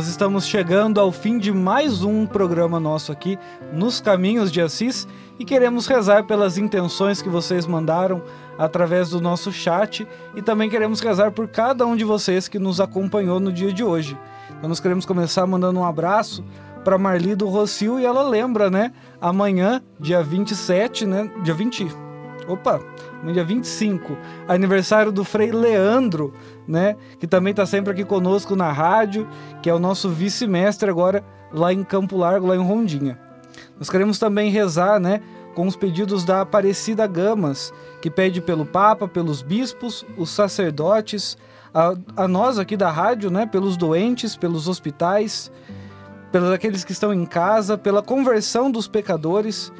Nós 0.00 0.08
estamos 0.08 0.46
chegando 0.46 0.98
ao 0.98 1.12
fim 1.12 1.36
de 1.36 1.52
mais 1.52 2.02
um 2.02 2.24
programa 2.24 2.80
nosso 2.80 3.12
aqui 3.12 3.38
nos 3.70 4.00
Caminhos 4.00 4.50
de 4.50 4.58
Assis 4.58 5.06
e 5.38 5.44
queremos 5.44 5.86
rezar 5.86 6.24
pelas 6.24 6.56
intenções 6.56 7.20
que 7.20 7.28
vocês 7.28 7.66
mandaram 7.66 8.22
através 8.56 9.10
do 9.10 9.20
nosso 9.20 9.52
chat 9.52 10.08
e 10.34 10.40
também 10.40 10.70
queremos 10.70 11.00
rezar 11.00 11.32
por 11.32 11.48
cada 11.48 11.84
um 11.84 11.94
de 11.94 12.02
vocês 12.02 12.48
que 12.48 12.58
nos 12.58 12.80
acompanhou 12.80 13.38
no 13.38 13.52
dia 13.52 13.74
de 13.74 13.84
hoje. 13.84 14.16
Então 14.56 14.70
nós 14.70 14.80
queremos 14.80 15.04
começar 15.04 15.46
mandando 15.46 15.80
um 15.80 15.84
abraço 15.84 16.42
para 16.82 16.96
Marli 16.96 17.34
do 17.34 17.46
Rocio 17.46 18.00
e 18.00 18.06
ela 18.06 18.22
lembra, 18.22 18.70
né? 18.70 18.94
Amanhã, 19.20 19.82
dia 19.98 20.22
27, 20.22 21.04
né? 21.04 21.30
Dia 21.42 21.52
20 21.52 21.88
Opa, 22.48 22.80
no 23.22 23.32
dia 23.32 23.44
25, 23.44 24.16
aniversário 24.48 25.12
do 25.12 25.24
Frei 25.24 25.52
Leandro, 25.52 26.32
né? 26.66 26.96
Que 27.18 27.26
também 27.26 27.50
está 27.50 27.66
sempre 27.66 27.92
aqui 27.92 28.04
conosco 28.04 28.56
na 28.56 28.72
rádio, 28.72 29.28
que 29.62 29.68
é 29.68 29.74
o 29.74 29.78
nosso 29.78 30.08
vice-mestre 30.08 30.90
agora 30.90 31.24
lá 31.52 31.72
em 31.72 31.84
Campo 31.84 32.16
Largo, 32.16 32.46
lá 32.46 32.56
em 32.56 32.62
Rondinha. 32.62 33.18
Nós 33.78 33.90
queremos 33.90 34.18
também 34.18 34.50
rezar, 34.50 34.98
né? 34.98 35.20
Com 35.54 35.66
os 35.66 35.76
pedidos 35.76 36.24
da 36.24 36.42
Aparecida 36.42 37.06
Gamas, 37.06 37.72
que 38.00 38.10
pede 38.10 38.40
pelo 38.40 38.64
Papa, 38.64 39.08
pelos 39.08 39.42
bispos, 39.42 40.06
os 40.16 40.30
sacerdotes, 40.30 41.36
a, 41.74 41.94
a 42.16 42.28
nós 42.28 42.58
aqui 42.58 42.76
da 42.76 42.90
rádio, 42.90 43.30
né? 43.30 43.46
Pelos 43.46 43.76
doentes, 43.76 44.36
pelos 44.36 44.68
hospitais, 44.68 45.50
pelos 46.30 46.50
aqueles 46.52 46.84
que 46.84 46.92
estão 46.92 47.12
em 47.12 47.26
casa, 47.26 47.76
pela 47.76 48.02
conversão 48.02 48.70
dos 48.70 48.86
pecadores 48.86 49.72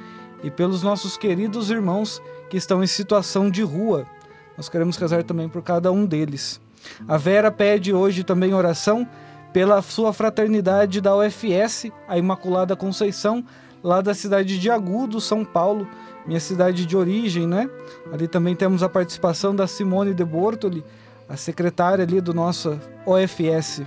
e 0.43 0.51
pelos 0.51 0.83
nossos 0.83 1.17
queridos 1.17 1.71
irmãos 1.71 2.21
que 2.51 2.57
estão 2.57 2.83
em 2.83 2.87
situação 2.87 3.49
de 3.49 3.63
rua. 3.63 4.07
Nós 4.57 4.69
queremos 4.69 4.97
rezar 4.97 5.23
também 5.23 5.49
por 5.49 5.63
cada 5.63 5.91
um 5.91 6.05
deles. 6.05 6.61
A 7.09 7.17
Vera 7.17 7.51
pede 7.51 7.95
hoje 7.95 8.25
também 8.25 8.53
oração 8.53 9.09
pela 9.53 9.81
sua 9.81 10.13
fraternidade 10.13 11.01
da 11.01 11.17
UFS, 11.17 11.87
a 12.07 12.19
Imaculada 12.19 12.77
Conceição, 12.77 13.45
lá 13.83 14.01
da 14.01 14.13
cidade 14.13 14.59
de 14.59 14.71
Agudo, 14.71 15.21
São 15.21 15.45
Paulo, 15.45 15.89
minha 16.27 16.41
cidade 16.41 16.85
de 16.85 16.97
origem, 16.97 17.47
né? 17.47 17.71
Ali 18.13 18.29
também 18.29 18.55
temos 18.55 18.83
a 18.83 18.89
participação 18.89 19.55
da 19.55 19.67
Simone 19.67 20.13
de 20.13 20.25
Bortoli, 20.25 20.85
a 21.29 21.37
secretária 21.37 22.05
ali 22.05 22.21
do 22.21 22.35
nosso 22.35 22.79
OFS. 23.07 23.83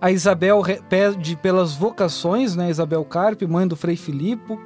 A 0.00 0.10
Isabel 0.10 0.62
pede 0.88 1.36
pelas 1.36 1.74
vocações, 1.74 2.54
né? 2.54 2.70
Isabel 2.70 3.04
Carpe, 3.04 3.46
mãe 3.46 3.66
do 3.66 3.74
Frei 3.74 3.96
Filipe. 3.96 4.58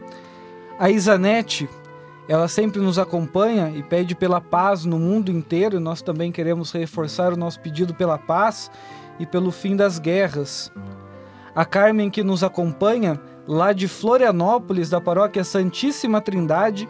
A 0.79 0.91
Isanete, 0.91 1.69
ela 2.31 2.47
sempre 2.47 2.81
nos 2.81 2.97
acompanha 2.97 3.73
e 3.75 3.83
pede 3.83 4.15
pela 4.15 4.41
paz 4.41 4.85
no 4.85 5.01
mundo 5.01 5.33
inteiro, 5.33 5.79
e 5.79 5.81
nós 5.81 6.01
também 6.01 6.31
queremos 6.31 6.71
reforçar 6.71 7.33
o 7.33 7.37
nosso 7.37 7.59
pedido 7.59 7.93
pela 7.93 8.17
paz 8.17 8.71
e 9.19 9.27
pelo 9.27 9.51
fim 9.51 9.75
das 9.75 9.99
guerras. 9.99 10.71
A 11.57 11.65
Carmen, 11.65 12.09
que 12.09 12.23
nos 12.23 12.45
acompanha 12.45 13.21
lá 13.49 13.73
de 13.73 13.89
Florianópolis, 13.89 14.89
da 14.89 15.01
paróquia 15.01 15.43
Santíssima 15.43 16.21
Trindade, 16.21 16.89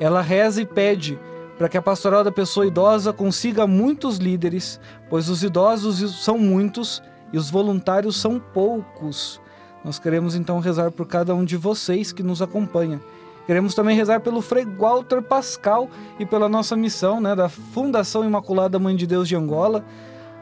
ela 0.00 0.20
reza 0.20 0.60
e 0.60 0.66
pede 0.66 1.16
para 1.56 1.68
que 1.68 1.78
a 1.78 1.82
pastoral 1.82 2.24
da 2.24 2.32
pessoa 2.32 2.66
idosa 2.66 3.12
consiga 3.12 3.68
muitos 3.68 4.16
líderes, 4.16 4.80
pois 5.08 5.28
os 5.28 5.44
idosos 5.44 6.24
são 6.24 6.36
muitos 6.36 7.00
e 7.32 7.38
os 7.38 7.48
voluntários 7.48 8.20
são 8.20 8.40
poucos. 8.40 9.40
Nós 9.84 10.00
queremos 10.00 10.34
então 10.34 10.58
rezar 10.58 10.90
por 10.90 11.06
cada 11.06 11.36
um 11.36 11.44
de 11.44 11.56
vocês 11.56 12.10
que 12.10 12.24
nos 12.24 12.42
acompanha. 12.42 13.00
Queremos 13.46 13.74
também 13.74 13.96
rezar 13.96 14.20
pelo 14.20 14.40
Frei 14.40 14.64
Walter 14.64 15.20
Pascal 15.20 15.88
e 16.18 16.24
pela 16.24 16.48
nossa 16.48 16.76
missão 16.76 17.20
né, 17.20 17.34
da 17.34 17.48
Fundação 17.48 18.24
Imaculada 18.24 18.78
Mãe 18.78 18.94
de 18.94 19.06
Deus 19.06 19.28
de 19.28 19.34
Angola, 19.34 19.84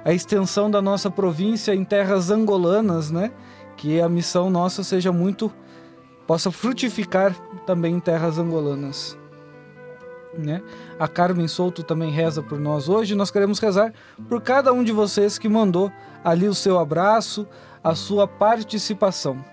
a 0.05 0.13
extensão 0.13 0.71
da 0.71 0.83
nossa 0.83 1.11
província 1.11 1.75
em 1.75 1.85
terras 1.85 2.31
angolanas, 2.31 3.11
né? 3.11 3.33
Que 3.77 4.01
a 4.01 4.09
missão 4.09 4.51
nossa 4.51 4.83
seja 4.85 5.13
muito 5.13 5.53
possa 6.27 6.51
frutificar 6.51 7.35
também 7.67 7.95
em 7.95 8.01
terras 8.01 8.39
angolanas. 8.39 9.19
Né? 10.39 10.63
A 10.99 11.09
Carmen 11.09 11.49
Souto 11.49 11.83
também 11.83 12.11
reza 12.11 12.43
por 12.43 12.59
nós 12.59 12.89
hoje. 12.89 13.15
Nós 13.15 13.31
queremos 13.31 13.59
rezar 13.59 13.93
por 14.29 14.41
cada 14.41 14.73
um 14.73 14.85
de 14.85 14.93
vocês 14.93 15.39
que 15.39 15.49
mandou 15.49 15.91
ali 16.23 16.47
o 16.47 16.55
seu 16.55 16.79
abraço, 16.79 17.49
a 17.83 17.95
sua 17.95 18.29
participação. 18.29 19.45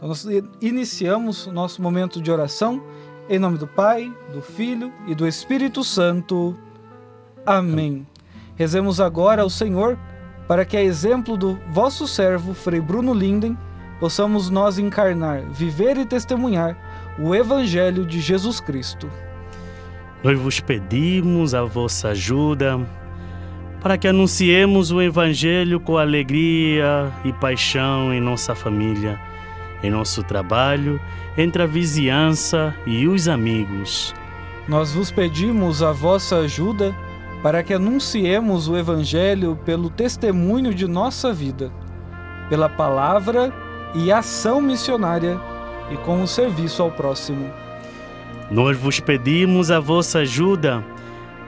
Então, 0.00 0.08
nós 0.08 0.26
iniciamos 0.62 1.46
o 1.46 1.52
nosso 1.52 1.82
momento 1.82 2.22
de 2.22 2.32
oração 2.32 2.82
em 3.28 3.38
nome 3.38 3.58
do 3.58 3.66
Pai, 3.66 4.10
do 4.32 4.40
Filho 4.40 4.90
e 5.06 5.14
do 5.14 5.28
Espírito 5.28 5.84
Santo. 5.84 6.56
Amém. 7.44 8.06
Rezemos 8.56 8.98
agora 8.98 9.42
ao 9.42 9.50
Senhor 9.50 9.98
para 10.48 10.64
que, 10.64 10.74
a 10.74 10.82
exemplo 10.82 11.36
do 11.36 11.58
vosso 11.70 12.08
servo, 12.08 12.54
Frei 12.54 12.80
Bruno 12.80 13.12
Linden, 13.12 13.58
possamos 14.00 14.48
nós 14.48 14.78
encarnar, 14.78 15.42
viver 15.50 15.98
e 15.98 16.06
testemunhar 16.06 16.76
o 17.18 17.34
Evangelho 17.34 18.06
de 18.06 18.20
Jesus 18.20 18.58
Cristo. 18.58 19.08
Nós 20.24 20.38
vos 20.38 20.60
pedimos 20.60 21.54
a 21.54 21.62
vossa 21.62 22.08
ajuda 22.08 22.80
para 23.82 23.98
que 23.98 24.08
anunciemos 24.08 24.90
o 24.90 25.00
Evangelho 25.00 25.78
com 25.78 25.98
alegria 25.98 27.12
e 27.22 27.34
paixão 27.34 28.14
em 28.14 28.20
nossa 28.20 28.54
família, 28.54 29.20
em 29.82 29.90
nosso 29.90 30.22
trabalho, 30.22 31.00
entre 31.36 31.62
a 31.62 31.66
vizinhança 31.66 32.74
e 32.86 33.06
os 33.06 33.28
amigos. 33.28 34.14
Nós 34.68 34.92
vos 34.92 35.10
pedimos 35.10 35.82
a 35.82 35.92
vossa 35.92 36.36
ajuda 36.36 36.94
para 37.42 37.62
que 37.62 37.72
anunciemos 37.72 38.68
o 38.68 38.76
Evangelho 38.76 39.58
pelo 39.64 39.88
testemunho 39.88 40.74
de 40.74 40.86
nossa 40.86 41.32
vida, 41.32 41.72
pela 42.48 42.68
palavra 42.68 43.52
e 43.94 44.12
ação 44.12 44.60
missionária 44.60 45.40
e 45.90 45.96
com 45.98 46.22
o 46.22 46.26
serviço 46.26 46.82
ao 46.82 46.90
próximo. 46.90 47.50
Nós 48.50 48.76
vos 48.76 49.00
pedimos 49.00 49.70
a 49.70 49.80
vossa 49.80 50.20
ajuda 50.20 50.84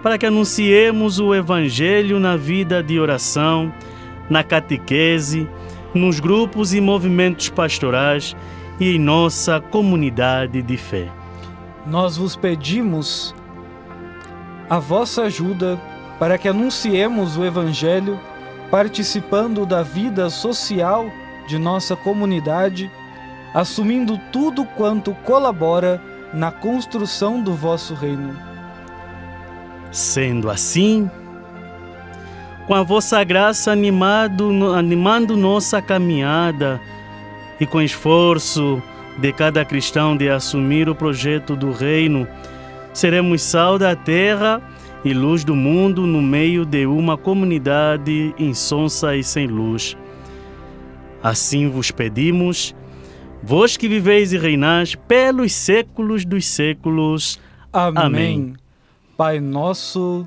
para 0.02 0.18
que 0.18 0.26
anunciemos 0.26 1.20
o 1.20 1.34
Evangelho 1.34 2.18
na 2.18 2.36
vida 2.36 2.82
de 2.82 2.98
oração, 2.98 3.72
na 4.28 4.42
catequese, 4.42 5.48
nos 5.94 6.20
grupos 6.20 6.72
e 6.72 6.80
movimentos 6.80 7.48
pastorais 7.48 8.36
e 8.80 8.96
em 8.96 8.98
nossa 8.98 9.60
comunidade 9.60 10.62
de 10.62 10.76
fé. 10.76 11.08
Nós 11.86 12.16
vos 12.16 12.36
pedimos 12.36 13.34
a 14.68 14.78
vossa 14.78 15.22
ajuda 15.22 15.78
para 16.18 16.38
que 16.38 16.48
anunciemos 16.48 17.36
o 17.36 17.44
Evangelho 17.44 18.18
participando 18.70 19.66
da 19.66 19.82
vida 19.82 20.30
social 20.30 21.06
de 21.46 21.58
nossa 21.58 21.94
comunidade, 21.94 22.90
assumindo 23.52 24.18
tudo 24.32 24.64
quanto 24.64 25.14
colabora 25.16 26.00
na 26.32 26.50
construção 26.50 27.42
do 27.42 27.54
vosso 27.54 27.92
reino. 27.92 28.34
Sendo 29.90 30.48
assim, 30.48 31.10
com 32.66 32.74
a 32.74 32.82
vossa 32.82 33.22
graça 33.24 33.72
animado, 33.72 34.72
animando 34.74 35.36
nossa 35.36 35.82
caminhada 35.82 36.80
e 37.60 37.66
com 37.66 37.80
esforço 37.80 38.82
de 39.18 39.32
cada 39.32 39.64
cristão 39.64 40.16
de 40.16 40.28
assumir 40.28 40.88
o 40.88 40.94
projeto 40.94 41.54
do 41.54 41.70
reino, 41.70 42.26
seremos 42.92 43.42
sal 43.42 43.78
da 43.78 43.94
terra 43.94 44.62
e 45.04 45.12
luz 45.12 45.44
do 45.44 45.54
mundo 45.54 46.06
no 46.06 46.22
meio 46.22 46.64
de 46.64 46.86
uma 46.86 47.16
comunidade 47.16 48.34
insonsa 48.38 49.16
e 49.16 49.24
sem 49.24 49.46
luz. 49.46 49.96
Assim 51.22 51.68
vos 51.68 51.90
pedimos, 51.90 52.74
vós 53.42 53.76
que 53.76 53.88
viveis 53.88 54.32
e 54.32 54.38
reinais 54.38 54.94
pelos 54.94 55.52
séculos 55.52 56.24
dos 56.24 56.46
séculos. 56.46 57.40
Amém. 57.72 58.02
Amém. 58.04 58.54
Pai 59.16 59.40
nosso, 59.40 60.26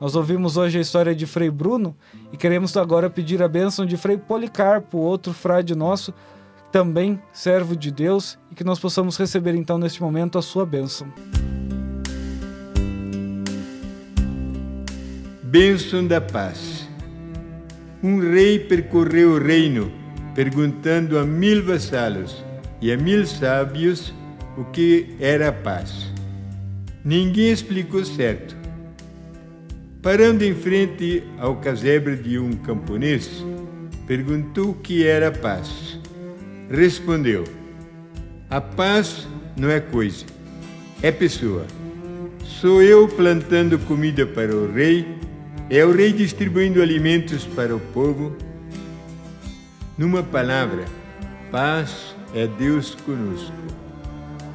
Nós 0.00 0.16
ouvimos 0.16 0.56
hoje 0.56 0.78
a 0.78 0.80
história 0.80 1.14
de 1.14 1.26
Frei 1.26 1.50
Bruno 1.50 1.96
e 2.32 2.36
queremos 2.36 2.76
agora 2.76 3.08
pedir 3.08 3.42
a 3.42 3.48
bênção 3.48 3.86
de 3.86 3.96
Frei 3.96 4.18
Policarpo, 4.18 4.98
outro 4.98 5.32
frade 5.32 5.74
nosso, 5.74 6.12
também 6.72 7.20
servo 7.32 7.76
de 7.76 7.92
Deus, 7.92 8.36
e 8.50 8.54
que 8.54 8.64
nós 8.64 8.80
possamos 8.80 9.16
receber 9.16 9.54
então 9.54 9.78
neste 9.78 10.02
momento 10.02 10.36
a 10.36 10.42
sua 10.42 10.66
bênção. 10.66 11.06
Bênção 15.42 16.04
da 16.04 16.20
paz. 16.20 16.88
Um 18.02 18.18
rei 18.18 18.58
percorreu 18.58 19.34
o 19.34 19.38
reino, 19.38 19.92
perguntando 20.34 21.16
a 21.16 21.24
mil 21.24 21.64
vassalos 21.64 22.44
e 22.80 22.90
a 22.90 22.96
mil 22.96 23.24
sábios 23.24 24.12
o 24.58 24.64
que 24.64 25.14
era 25.20 25.50
a 25.50 25.52
paz. 25.52 26.12
Ninguém 27.04 27.52
explicou 27.52 28.04
certo. 28.04 28.63
Parando 30.04 30.44
em 30.44 30.54
frente 30.54 31.24
ao 31.38 31.56
casebre 31.56 32.14
de 32.14 32.38
um 32.38 32.52
camponês, 32.52 33.42
perguntou 34.06 34.72
o 34.72 34.74
que 34.74 35.06
era 35.06 35.32
paz. 35.32 35.98
Respondeu: 36.70 37.44
A 38.50 38.60
paz 38.60 39.26
não 39.56 39.70
é 39.70 39.80
coisa, 39.80 40.26
é 41.00 41.10
pessoa. 41.10 41.64
Sou 42.44 42.82
eu 42.82 43.08
plantando 43.08 43.78
comida 43.78 44.26
para 44.26 44.54
o 44.54 44.70
rei, 44.70 45.06
é 45.70 45.82
o 45.86 45.92
rei 45.92 46.12
distribuindo 46.12 46.82
alimentos 46.82 47.46
para 47.46 47.74
o 47.74 47.80
povo. 47.80 48.36
Numa 49.96 50.22
palavra, 50.22 50.84
paz 51.50 52.14
é 52.34 52.46
Deus 52.46 52.94
conosco. 52.94 53.54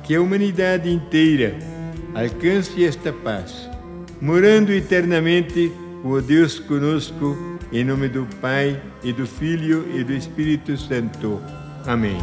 Que 0.03 0.13
a 0.13 0.21
humanidade 0.21 0.91
inteira 0.91 1.57
alcance 2.13 2.85
esta 2.85 3.11
paz, 3.11 3.67
morando 4.21 4.71
eternamente 4.71 5.71
o 6.03 6.19
Deus 6.21 6.59
conosco, 6.59 7.37
em 7.71 7.83
nome 7.83 8.09
do 8.09 8.27
Pai 8.41 8.81
e 9.03 9.13
do 9.13 9.25
Filho 9.25 9.85
e 9.95 10.03
do 10.03 10.13
Espírito 10.13 10.75
Santo. 10.77 11.39
Amém. 11.85 12.17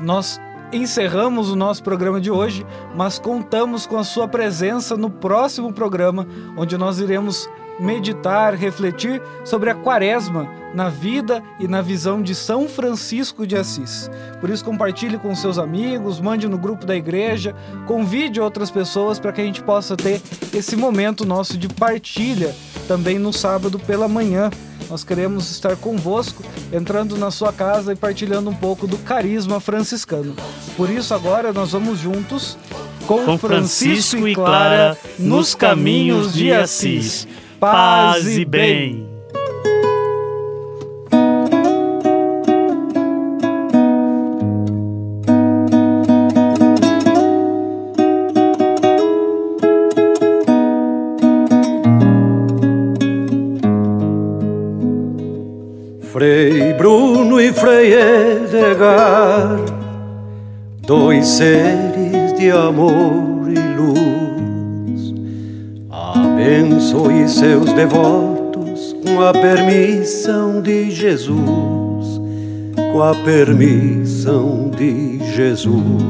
Nós 0.00 0.40
encerramos 0.72 1.50
o 1.50 1.56
nosso 1.56 1.82
programa 1.82 2.20
de 2.20 2.30
hoje, 2.30 2.64
mas 2.96 3.18
contamos 3.18 3.86
com 3.86 3.98
a 3.98 4.04
sua 4.04 4.26
presença 4.26 4.96
no 4.96 5.10
próximo 5.10 5.72
programa, 5.72 6.26
onde 6.56 6.78
nós 6.78 6.98
iremos 6.98 7.48
meditar, 7.80 8.54
refletir 8.54 9.22
sobre 9.44 9.70
a 9.70 9.74
quaresma 9.74 10.48
na 10.74 10.88
vida 10.88 11.42
e 11.58 11.66
na 11.66 11.82
visão 11.82 12.22
de 12.22 12.34
São 12.34 12.68
Francisco 12.68 13.46
de 13.46 13.56
Assis. 13.56 14.10
Por 14.40 14.50
isso, 14.50 14.64
compartilhe 14.64 15.18
com 15.18 15.34
seus 15.34 15.58
amigos, 15.58 16.20
mande 16.20 16.48
no 16.48 16.58
grupo 16.58 16.86
da 16.86 16.94
igreja, 16.94 17.54
convide 17.86 18.40
outras 18.40 18.70
pessoas 18.70 19.18
para 19.18 19.32
que 19.32 19.40
a 19.40 19.44
gente 19.44 19.62
possa 19.62 19.96
ter 19.96 20.20
esse 20.54 20.76
momento 20.76 21.26
nosso 21.26 21.58
de 21.58 21.68
partilha 21.68 22.54
também 22.86 23.18
no 23.18 23.32
sábado 23.32 23.78
pela 23.78 24.06
manhã. 24.06 24.50
Nós 24.88 25.04
queremos 25.04 25.50
estar 25.52 25.76
convosco, 25.76 26.42
entrando 26.72 27.16
na 27.16 27.30
sua 27.30 27.52
casa 27.52 27.92
e 27.92 27.96
partilhando 27.96 28.50
um 28.50 28.54
pouco 28.54 28.86
do 28.86 28.98
carisma 28.98 29.60
franciscano. 29.60 30.34
Por 30.76 30.90
isso, 30.90 31.14
agora 31.14 31.52
nós 31.52 31.70
vamos 31.72 32.00
juntos 32.00 32.58
com, 33.06 33.24
Com 33.24 33.38
Francisco 33.38 34.26
e 34.26 34.34
Clara 34.34 34.96
nos 35.18 35.54
caminhos 35.54 36.32
de 36.32 36.52
Assis. 36.52 37.26
Paz 37.60 38.38
e 38.38 38.44
bem. 38.46 39.06
Frei 56.10 56.72
Bruno 56.72 57.38
e 57.38 57.52
Frei 57.52 57.92
Edgar, 57.92 59.60
dois 60.86 61.28
seres 61.28 62.32
de 62.38 62.50
amor 62.50 63.29
abençoe 66.80 67.28
seus 67.28 67.72
devotos 67.74 68.96
com 69.04 69.20
a 69.20 69.32
permissão 69.32 70.62
de 70.62 70.90
Jesus, 70.90 72.20
com 72.90 73.02
a 73.02 73.14
permissão 73.14 74.70
de 74.70 75.18
Jesus. 75.34 76.02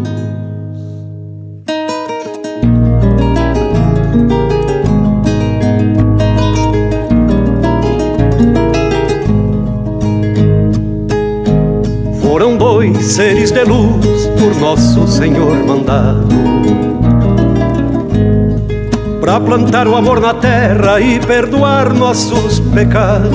Foram 12.23 12.57
dois 12.57 12.97
seres 13.05 13.51
de 13.51 13.65
luz 13.65 14.29
por 14.39 14.61
nosso 14.61 15.05
Senhor 15.09 15.57
mandado 15.67 16.80
Pra 19.31 19.39
plantar 19.39 19.87
o 19.87 19.95
amor 19.95 20.19
na 20.19 20.35
terra 20.35 21.01
e 21.01 21.21
perdoar 21.21 21.95
nossos 21.95 22.59
pecados. 22.59 23.31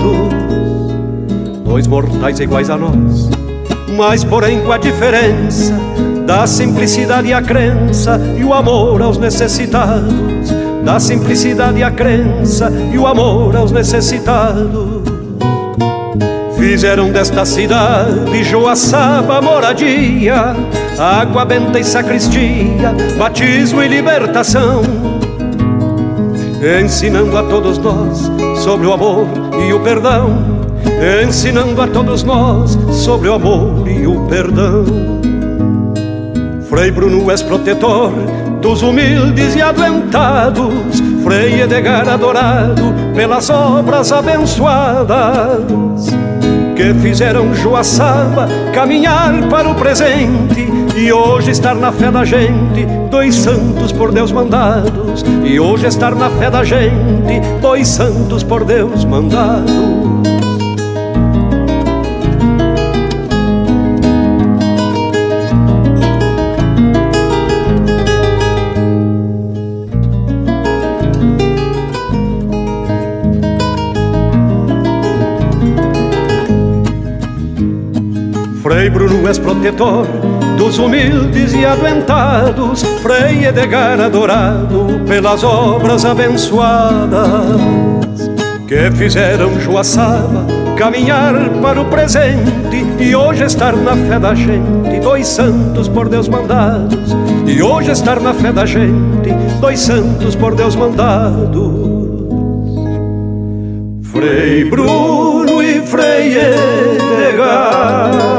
Dois 1.64 1.88
mortais 1.88 2.38
iguais 2.42 2.70
a 2.70 2.76
nós, 2.76 3.30
mas 3.96 4.22
porém 4.22 4.60
com 4.60 4.74
a 4.74 4.78
diferença 4.78 5.74
Da 6.26 6.46
simplicidade 6.48 7.30
e 7.30 7.34
a 7.34 7.42
crença 7.42 8.20
e 8.38 8.44
o 8.44 8.54
amor 8.54 9.02
aos 9.02 9.18
necessitados. 9.18 10.54
Da 10.84 11.00
simplicidade 11.00 11.80
e 11.80 11.84
a 11.84 11.92
crença 11.92 12.70
e 12.94 12.98
o 12.98 13.08
amor 13.08 13.56
aos 13.56 13.72
necessitados. 13.72 15.02
Fizeram 16.58 17.10
desta 17.10 17.46
cidade 17.46 18.44
Joaçaba 18.44 19.42
moradia, 19.42 20.58
água 21.00 21.46
benta 21.46 21.80
e 21.80 21.86
sacristia, 21.86 22.94
batismo 23.18 23.82
e 23.82 23.88
libertação. 23.88 25.15
Ensinando 26.66 27.38
a 27.38 27.44
todos 27.44 27.78
nós 27.78 28.24
sobre 28.58 28.88
o 28.88 28.94
amor 28.94 29.28
e 29.68 29.72
o 29.72 29.80
perdão, 29.82 30.36
ensinando 31.24 31.80
a 31.80 31.86
todos 31.86 32.24
nós 32.24 32.76
sobre 32.92 33.30
o 33.30 33.36
amor 33.36 33.88
e 33.88 34.08
o 34.08 34.22
perdão. 34.22 34.84
Frei 36.68 36.90
Bruno 36.90 37.30
és 37.30 37.44
protetor 37.44 38.12
dos 38.62 38.82
humildes 38.82 39.56
e 39.56 39.62
adoentados, 39.62 41.04
Frei 41.24 41.62
Edgar 41.62 42.10
adorado 42.10 42.96
pelas 43.14 43.48
obras 43.52 44.12
abençoadas 44.12 46.08
que 46.76 46.96
fizeram 46.96 47.54
Joaçaba 47.54 48.48
caminhar 48.74 49.48
para 49.50 49.70
o 49.70 49.76
presente 49.76 50.85
e 50.96 51.12
hoje 51.12 51.52
estar 51.52 51.76
na 51.76 51.92
fé 51.92 52.10
da 52.10 52.24
gente, 52.24 52.86
dois 53.10 53.36
santos 53.36 53.92
por 53.92 54.12
Deus 54.12 54.32
mandados, 54.32 55.24
e 55.44 55.60
hoje 55.60 55.88
estar 55.88 56.16
na 56.16 56.30
fé 56.30 56.50
da 56.50 56.64
gente, 56.64 57.42
dois 57.62 57.88
santos 57.88 58.44
por 58.44 58.64
Deus 58.64 59.04
mandados. 59.04 60.35
Frei 78.86 78.94
Bruno 78.94 79.28
és 79.28 79.40
protetor 79.40 80.06
dos 80.60 80.78
humildes 80.78 81.54
e 81.54 81.66
adoentados, 81.66 82.84
Frei 83.02 83.44
Edgar 83.44 84.00
adorado 84.00 85.02
pelas 85.08 85.44
obras 85.44 86.06
abençoadas 86.06 87.60
que 88.68 88.92
fizeram 88.92 89.60
Joaçaba 89.60 90.46
caminhar 90.78 91.34
para 91.64 91.82
o 91.82 91.86
presente 91.86 92.86
e 93.00 93.16
hoje 93.16 93.46
estar 93.46 93.76
na 93.76 93.96
fé 93.96 94.20
da 94.20 94.36
gente, 94.36 95.00
dois 95.02 95.26
santos 95.26 95.88
por 95.88 96.08
Deus 96.08 96.30
mandados, 96.30 97.16
e 97.48 97.64
hoje 97.64 97.90
estar 97.90 98.20
na 98.20 98.36
fé 98.36 98.52
da 98.52 98.68
gente, 98.68 99.34
dois 99.60 99.80
santos 99.80 100.36
por 100.36 100.54
Deus 100.54 100.76
mandados. 100.76 101.96
Frei 104.12 104.64
Bruno 104.70 105.64
e 105.64 105.82
Frei 105.82 106.38
Edgar, 106.38 108.35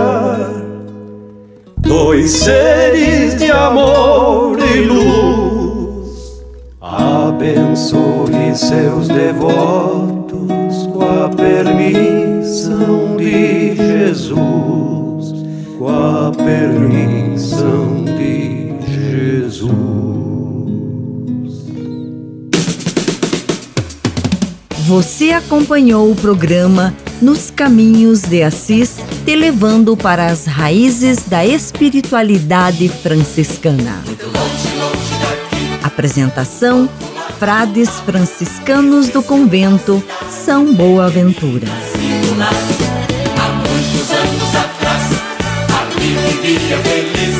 dois 1.86 2.30
seres 2.30 3.36
de 3.36 3.50
amor 3.50 4.58
e 4.58 4.80
luz, 4.80 6.42
abençoe 6.80 8.54
seus 8.54 9.08
devotos 9.08 10.86
com 10.92 11.02
a 11.02 11.28
permissão 11.28 13.16
de 13.16 13.76
Jesus, 13.76 14.34
com 15.78 15.88
a 15.88 16.32
permissão 16.32 18.04
de 18.04 18.74
Jesus. 18.90 19.76
Você 24.86 25.30
acompanhou 25.30 26.10
o 26.10 26.16
programa 26.16 26.94
Nos 27.20 27.50
Caminhos 27.50 28.20
de 28.22 28.42
Assis, 28.42 28.96
te 29.24 29.34
levando 29.34 29.96
para 29.96 30.26
as 30.26 30.44
raízes 30.44 31.20
da 31.26 31.46
espiritualidade 31.46 32.88
franciscana. 32.90 34.02
Apresentação: 35.82 36.88
frades 37.38 37.88
franciscanos 38.00 39.08
do 39.08 39.22
convento 39.22 40.02
São 40.44 40.74
Boaventura. 40.74 41.66
Há 43.38 43.48
muitos 43.52 44.10
anos 44.10 44.54
atrás, 44.54 45.02
ali 45.80 46.14
vivia 46.42 46.78
feliz, 46.78 47.35